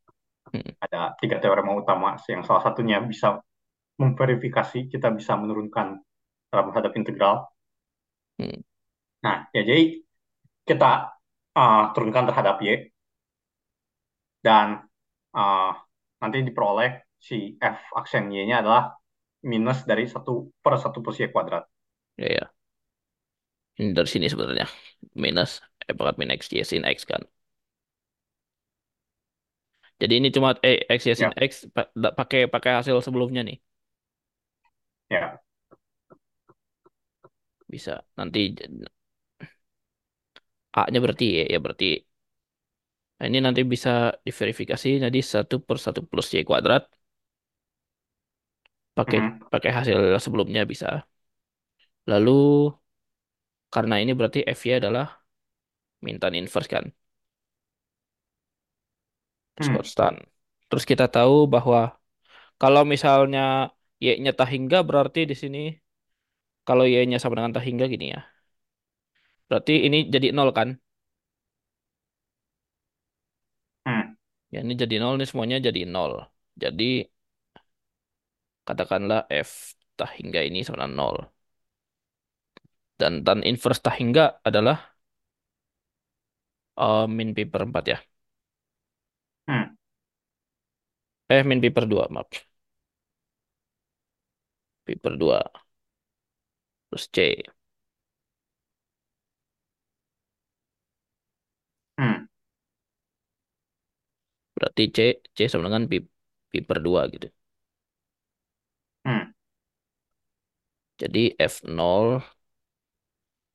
[0.52, 3.40] Hmm, Ada tiga teorema utama yang salah satunya bisa
[4.02, 6.00] memverifikasi kita bisa menurunkan
[6.52, 7.36] terhadap integral.
[8.38, 8.62] Hmm,
[9.24, 9.82] Nah, ya jadi
[10.68, 10.90] kita
[11.58, 12.92] uh, turunkan terhadap Y
[14.44, 14.66] dan
[15.34, 15.70] uh,
[16.22, 18.94] nanti diperoleh si F aksen Y-nya adalah
[19.50, 21.64] minus dari satu per satu plus Y kuadrat.
[22.16, 22.52] ya ya.
[23.78, 24.66] Ini dari sini sebenarnya
[25.22, 25.50] minus
[26.20, 27.22] min x y sin x kan.
[30.00, 31.52] Jadi ini cuma eh x y sin Ya, x
[32.18, 33.56] pakai pakai hasil sebelumnya nih.
[35.10, 35.40] ya.
[37.68, 38.04] Bisa.
[38.18, 38.40] Nanti
[40.80, 41.84] A-nya berarti Y ya berarti
[43.18, 43.90] Nah, ini nanti bisa
[44.26, 46.82] diverifikasi jadi satu per satu plus Y kuadrat
[48.96, 50.86] pakai Mhm, pakai hasil sebelumnya bisa.
[52.10, 52.32] Lalu
[53.74, 55.04] karena ini berarti FY adalah
[56.04, 56.84] min tan inverse kan,
[59.54, 60.14] terus hmm, konstan.
[60.68, 61.78] Terus kita tahu bahwa
[62.62, 63.40] kalau misalnya
[64.04, 65.58] Y-nya tak hingga berarti di sini
[66.66, 68.20] kalau Y-nya sama dengan tak hingga gini ya.
[69.48, 70.68] Berarti ini jadi nol kan?
[73.86, 74.14] hmm,
[74.54, 76.12] Ya ini jadi nol, ini semuanya jadi nol.
[76.62, 76.84] Jadi
[78.66, 79.50] katakanlah F
[79.98, 81.16] tak hingga ini sama dengan nol.
[83.00, 84.76] Dan tan inverse tak hingga adalah
[86.84, 87.98] eh, min pi per 4 ya.
[89.48, 89.74] hmm,
[91.34, 92.28] Eh, min pi per 2, maaf.
[94.84, 95.38] Pi per 2
[96.90, 97.42] plus C.
[101.98, 102.28] hmm,
[104.56, 104.98] Berarti C,
[105.36, 105.96] C sama dengan pi,
[106.50, 107.26] pi per 2 gitu.
[109.04, 109.30] hmm,
[111.00, 112.08] Jadi f nol.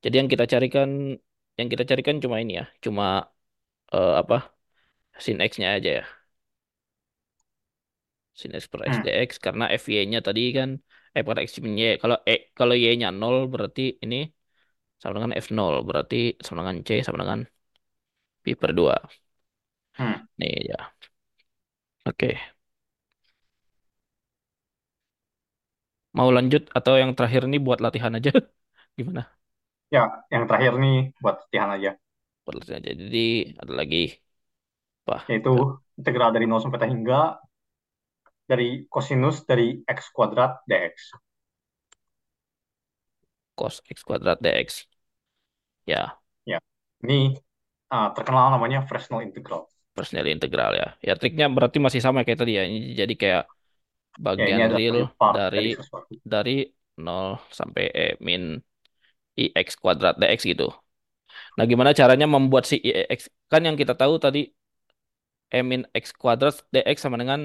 [0.03, 0.89] Jadi yang kita carikan,
[1.57, 2.63] yang kita carikan cuma ini ya.
[2.85, 3.03] Cuma
[3.93, 4.35] eh, apa,
[5.25, 6.03] sin X-nya aja ya.
[8.39, 9.29] Sin X per X hmm, dx.
[9.45, 10.69] Karena FY-nya tadi kan,
[11.15, 11.83] eh per X min Y.
[12.01, 14.15] Kalau E, kalau Y-nya nol berarti ini
[15.01, 16.15] sama dengan f nol Berarti
[16.45, 17.41] sama dengan C sama dengan
[18.43, 18.95] pi per 2.
[19.97, 20.27] hmm.
[20.39, 20.93] Nih ya.
[22.05, 22.37] Oke.
[26.17, 28.31] Mau lanjut atau yang terakhir ini buat latihan aja?
[28.97, 29.21] Gimana?
[29.95, 31.91] Ya, yang terakhir nih buat latihan aja,
[32.43, 32.91] Buat latihan aja.
[33.03, 33.19] Jadi
[33.61, 33.97] ada lagi
[35.07, 35.17] apa?
[35.29, 35.53] yaitu
[35.99, 37.19] integral dari 0 sampai T hingga
[38.49, 40.95] dari kosinus dari X kuadrat dx.
[43.59, 44.69] cos X kuadrat dx.
[45.85, 46.19] Ya,
[46.51, 46.59] Ya,
[47.03, 47.35] ini
[47.95, 49.61] uh, terkenal namanya Fresnel integral.
[49.95, 50.87] Persnel integral ya.
[51.07, 52.63] Ya triknya berarti masih sama kayak tadi ya.
[52.69, 53.43] Ini jadi kayak
[54.37, 54.97] Ya, ini bagian adalah real
[55.35, 55.69] dari dari
[56.33, 56.51] dari
[57.05, 57.27] nol
[57.59, 58.43] sampai e min
[59.37, 60.67] i x kuadrat dx gitu.
[61.57, 64.39] Nah, gimana caranya membuat si i x kan yang kita tahu tadi
[65.57, 67.41] e min x kuadrat dx sama dengan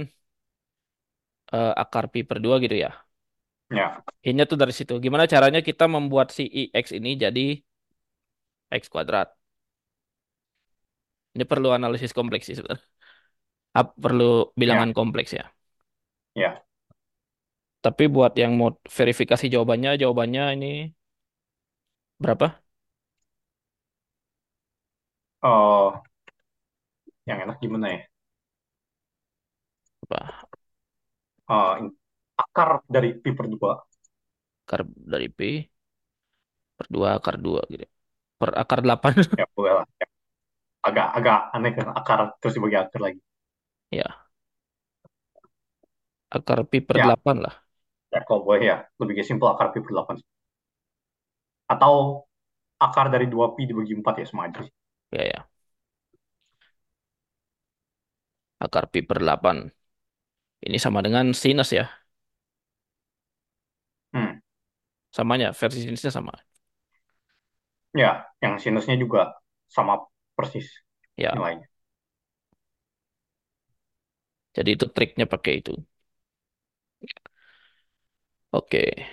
[1.57, 2.91] eh, akar pi per 2 gitu ya.
[3.71, 4.93] Ya, Ini tuh dari situ.
[5.05, 7.47] Gimana caranya kita membuat si i x ini jadi
[8.71, 9.37] x kuadrat?
[11.37, 12.87] Ini perlu analisis kompleks sih sebenarnya.
[13.81, 14.25] Ap- perlu
[14.59, 15.45] ya, bilangan kompleks ya.
[16.35, 16.65] ya.
[17.85, 20.67] Tapi buat yang mau verifikasi jawabannya, jawabannya ini
[22.19, 22.61] berapa?
[25.43, 26.03] Oh,
[27.29, 27.99] yang enak gimana ya?
[30.03, 30.49] Apa?
[31.55, 31.75] Uh,
[32.43, 33.73] akar dari pi per 2.
[34.65, 34.81] Akar
[35.13, 35.39] dari P
[36.77, 37.85] per 2 akar 2 gitu.
[38.41, 39.15] Per akar 8.
[39.39, 39.87] Ya, boleh lah.
[40.01, 40.07] Ya.
[40.89, 43.21] Agak, agak aneh kan, akar terus dibagi akar lagi.
[43.91, 44.29] Ya,
[46.37, 47.55] akar pi per Ya, 8 lah.
[48.15, 50.17] ya kalau boleh ya, lebih simpel akar pi per 8.
[51.75, 51.95] Atau
[52.87, 54.75] akar dari 2 pi dibagi 4 ya, sama aja sih.
[55.11, 55.49] Ya, ya.
[58.67, 59.57] Akar pi per 8.
[60.67, 61.85] Ini sama dengan sinus ya.
[64.13, 64.39] Hmm.
[65.17, 66.33] Samanya, versi sinusnya sama.
[68.01, 68.11] Ya,
[68.45, 69.21] yang sinusnya juga
[69.69, 69.95] sama
[70.37, 70.67] persis
[71.17, 71.67] Ya, nilainya.
[74.57, 75.73] jadi itu triknya pakai itu.
[78.53, 79.07] Oke.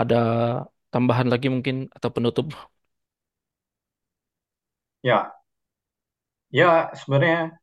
[0.00, 0.16] Ada
[0.92, 2.46] tambahan lagi mungkin atau penutup?
[5.02, 5.36] Ya,
[6.50, 7.58] ya sebenarnya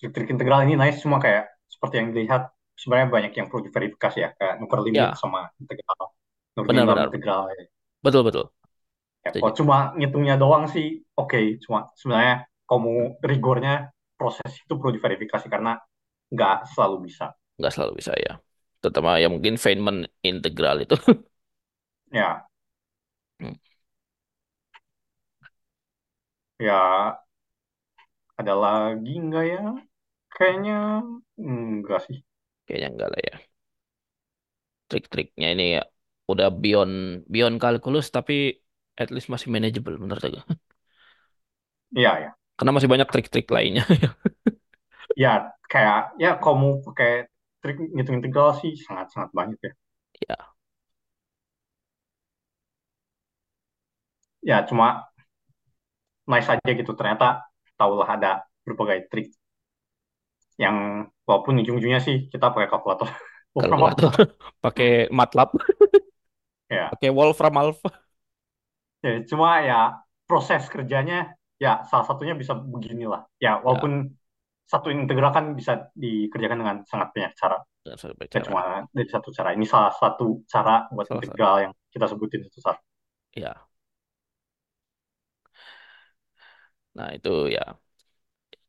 [0.00, 2.42] trik-trik integral ini nice cuma kayak seperti yang dilihat
[2.80, 6.02] sebenarnya banyak yang perlu diverifikasi ya kayak nuker limit Ya, sama integral
[6.56, 7.08] nurunin dalam benar-benar.
[7.08, 7.64] integral ya.
[8.04, 8.46] Betul, betul.
[9.24, 9.36] Ya, Setuju.
[9.36, 10.86] kalau cuma ngitungnya doang sih
[11.20, 12.98] oke cuma sebenarnya kalau mau
[13.30, 13.74] rigornya
[14.16, 15.72] proses itu perlu diverifikasi karena
[16.32, 17.26] nggak selalu bisa
[17.58, 18.32] Nggak selalu bisa ya.
[18.80, 20.94] Terutama ya mungkin Feynman integral itu.
[22.10, 22.46] ya
[23.40, 23.54] Hmm.
[26.58, 27.20] ya
[28.40, 29.60] ada lagi nggak ya
[30.36, 30.74] Kayaknya
[31.48, 32.18] enggak sih.
[32.66, 33.34] Kayaknya enggak lah ya.
[34.90, 35.80] Trik-triknya ini ya
[36.32, 36.92] udah beyond
[37.32, 38.34] beyond kalkulus tapi
[39.02, 40.40] at least masih manageable menurut aku.
[41.96, 42.30] Iya, ya.
[42.58, 43.84] Karena masih banyak trik-trik lainnya.
[45.22, 45.32] Ya,
[45.72, 47.10] kayak ya kalau mau pakai
[47.62, 49.72] trik ngitung integral sih sangat-sangat banyak ya.
[50.28, 50.36] Ya,
[54.42, 55.10] Ya, cuma
[56.30, 56.92] nice aja gitu.
[56.98, 57.44] Ternyata
[57.78, 58.30] tahulah ada
[58.64, 59.26] berbagai trik
[60.60, 63.08] yang walaupun ujung-ujungnya sih kita pakai kalkulator.
[63.60, 64.12] Kalkulator
[64.64, 65.50] pakai MATLAB,
[66.70, 67.90] Ya, pakai Wolfram Alpha.
[69.04, 69.78] ya, cuma ya
[70.28, 73.26] proses kerjanya ya salah satunya bisa beginilah.
[73.40, 73.92] Ya, Ya, walaupun
[74.70, 77.58] satu integral kan bisa dikerjakan dengan sangat banyak cara.
[78.30, 79.50] Ya, cuma dari satu cara.
[79.56, 81.26] Ini salah satu cara buat salah satu.
[81.26, 82.78] integral yang kita sebutin itu satu.
[83.34, 83.69] Ya,
[86.96, 87.60] nah itu ya.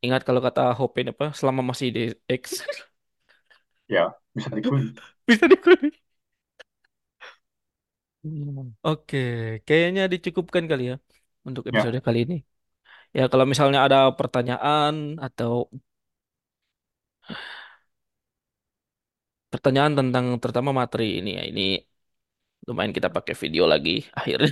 [0.05, 2.01] Ingat kalau kata Hopen apa, selama masih di
[2.41, 2.43] X
[3.89, 4.03] Ya,
[4.35, 4.83] bisa dikuli.
[5.27, 5.91] bisa.
[8.23, 8.77] Hmm.
[8.85, 9.17] Oke,
[9.67, 10.95] kayaknya dicukupkan kali ya
[11.47, 12.35] untuk Ya, episode kali ini.
[13.17, 14.93] Ya, kalau misalnya ada pertanyaan
[15.25, 15.51] atau
[19.51, 21.61] pertanyaan tentang terutama materi ini ya, ini
[22.67, 24.49] lumayan kita pakai video lagi akhirnya.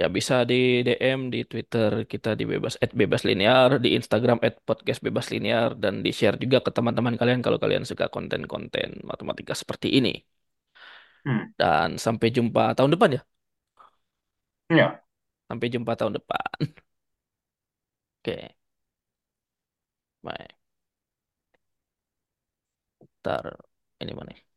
[0.00, 0.54] Ya bisa di
[0.86, 5.68] DM di Twitter kita di bebas at bebas linear, di Instagram at podcast bebas linear
[5.82, 10.10] dan di share juga ke teman-teman kalian kalau kalian suka konten-konten matematika seperti ini.
[11.24, 11.52] hmm.
[11.60, 13.22] Dan sampai jumpa tahun depan ya.
[14.70, 15.02] Ya.
[15.48, 16.58] Sampai jumpa tahun depan.
[18.22, 18.54] Oke,
[20.22, 20.58] baik.
[23.22, 23.46] Ntar
[24.02, 24.47] ini mana?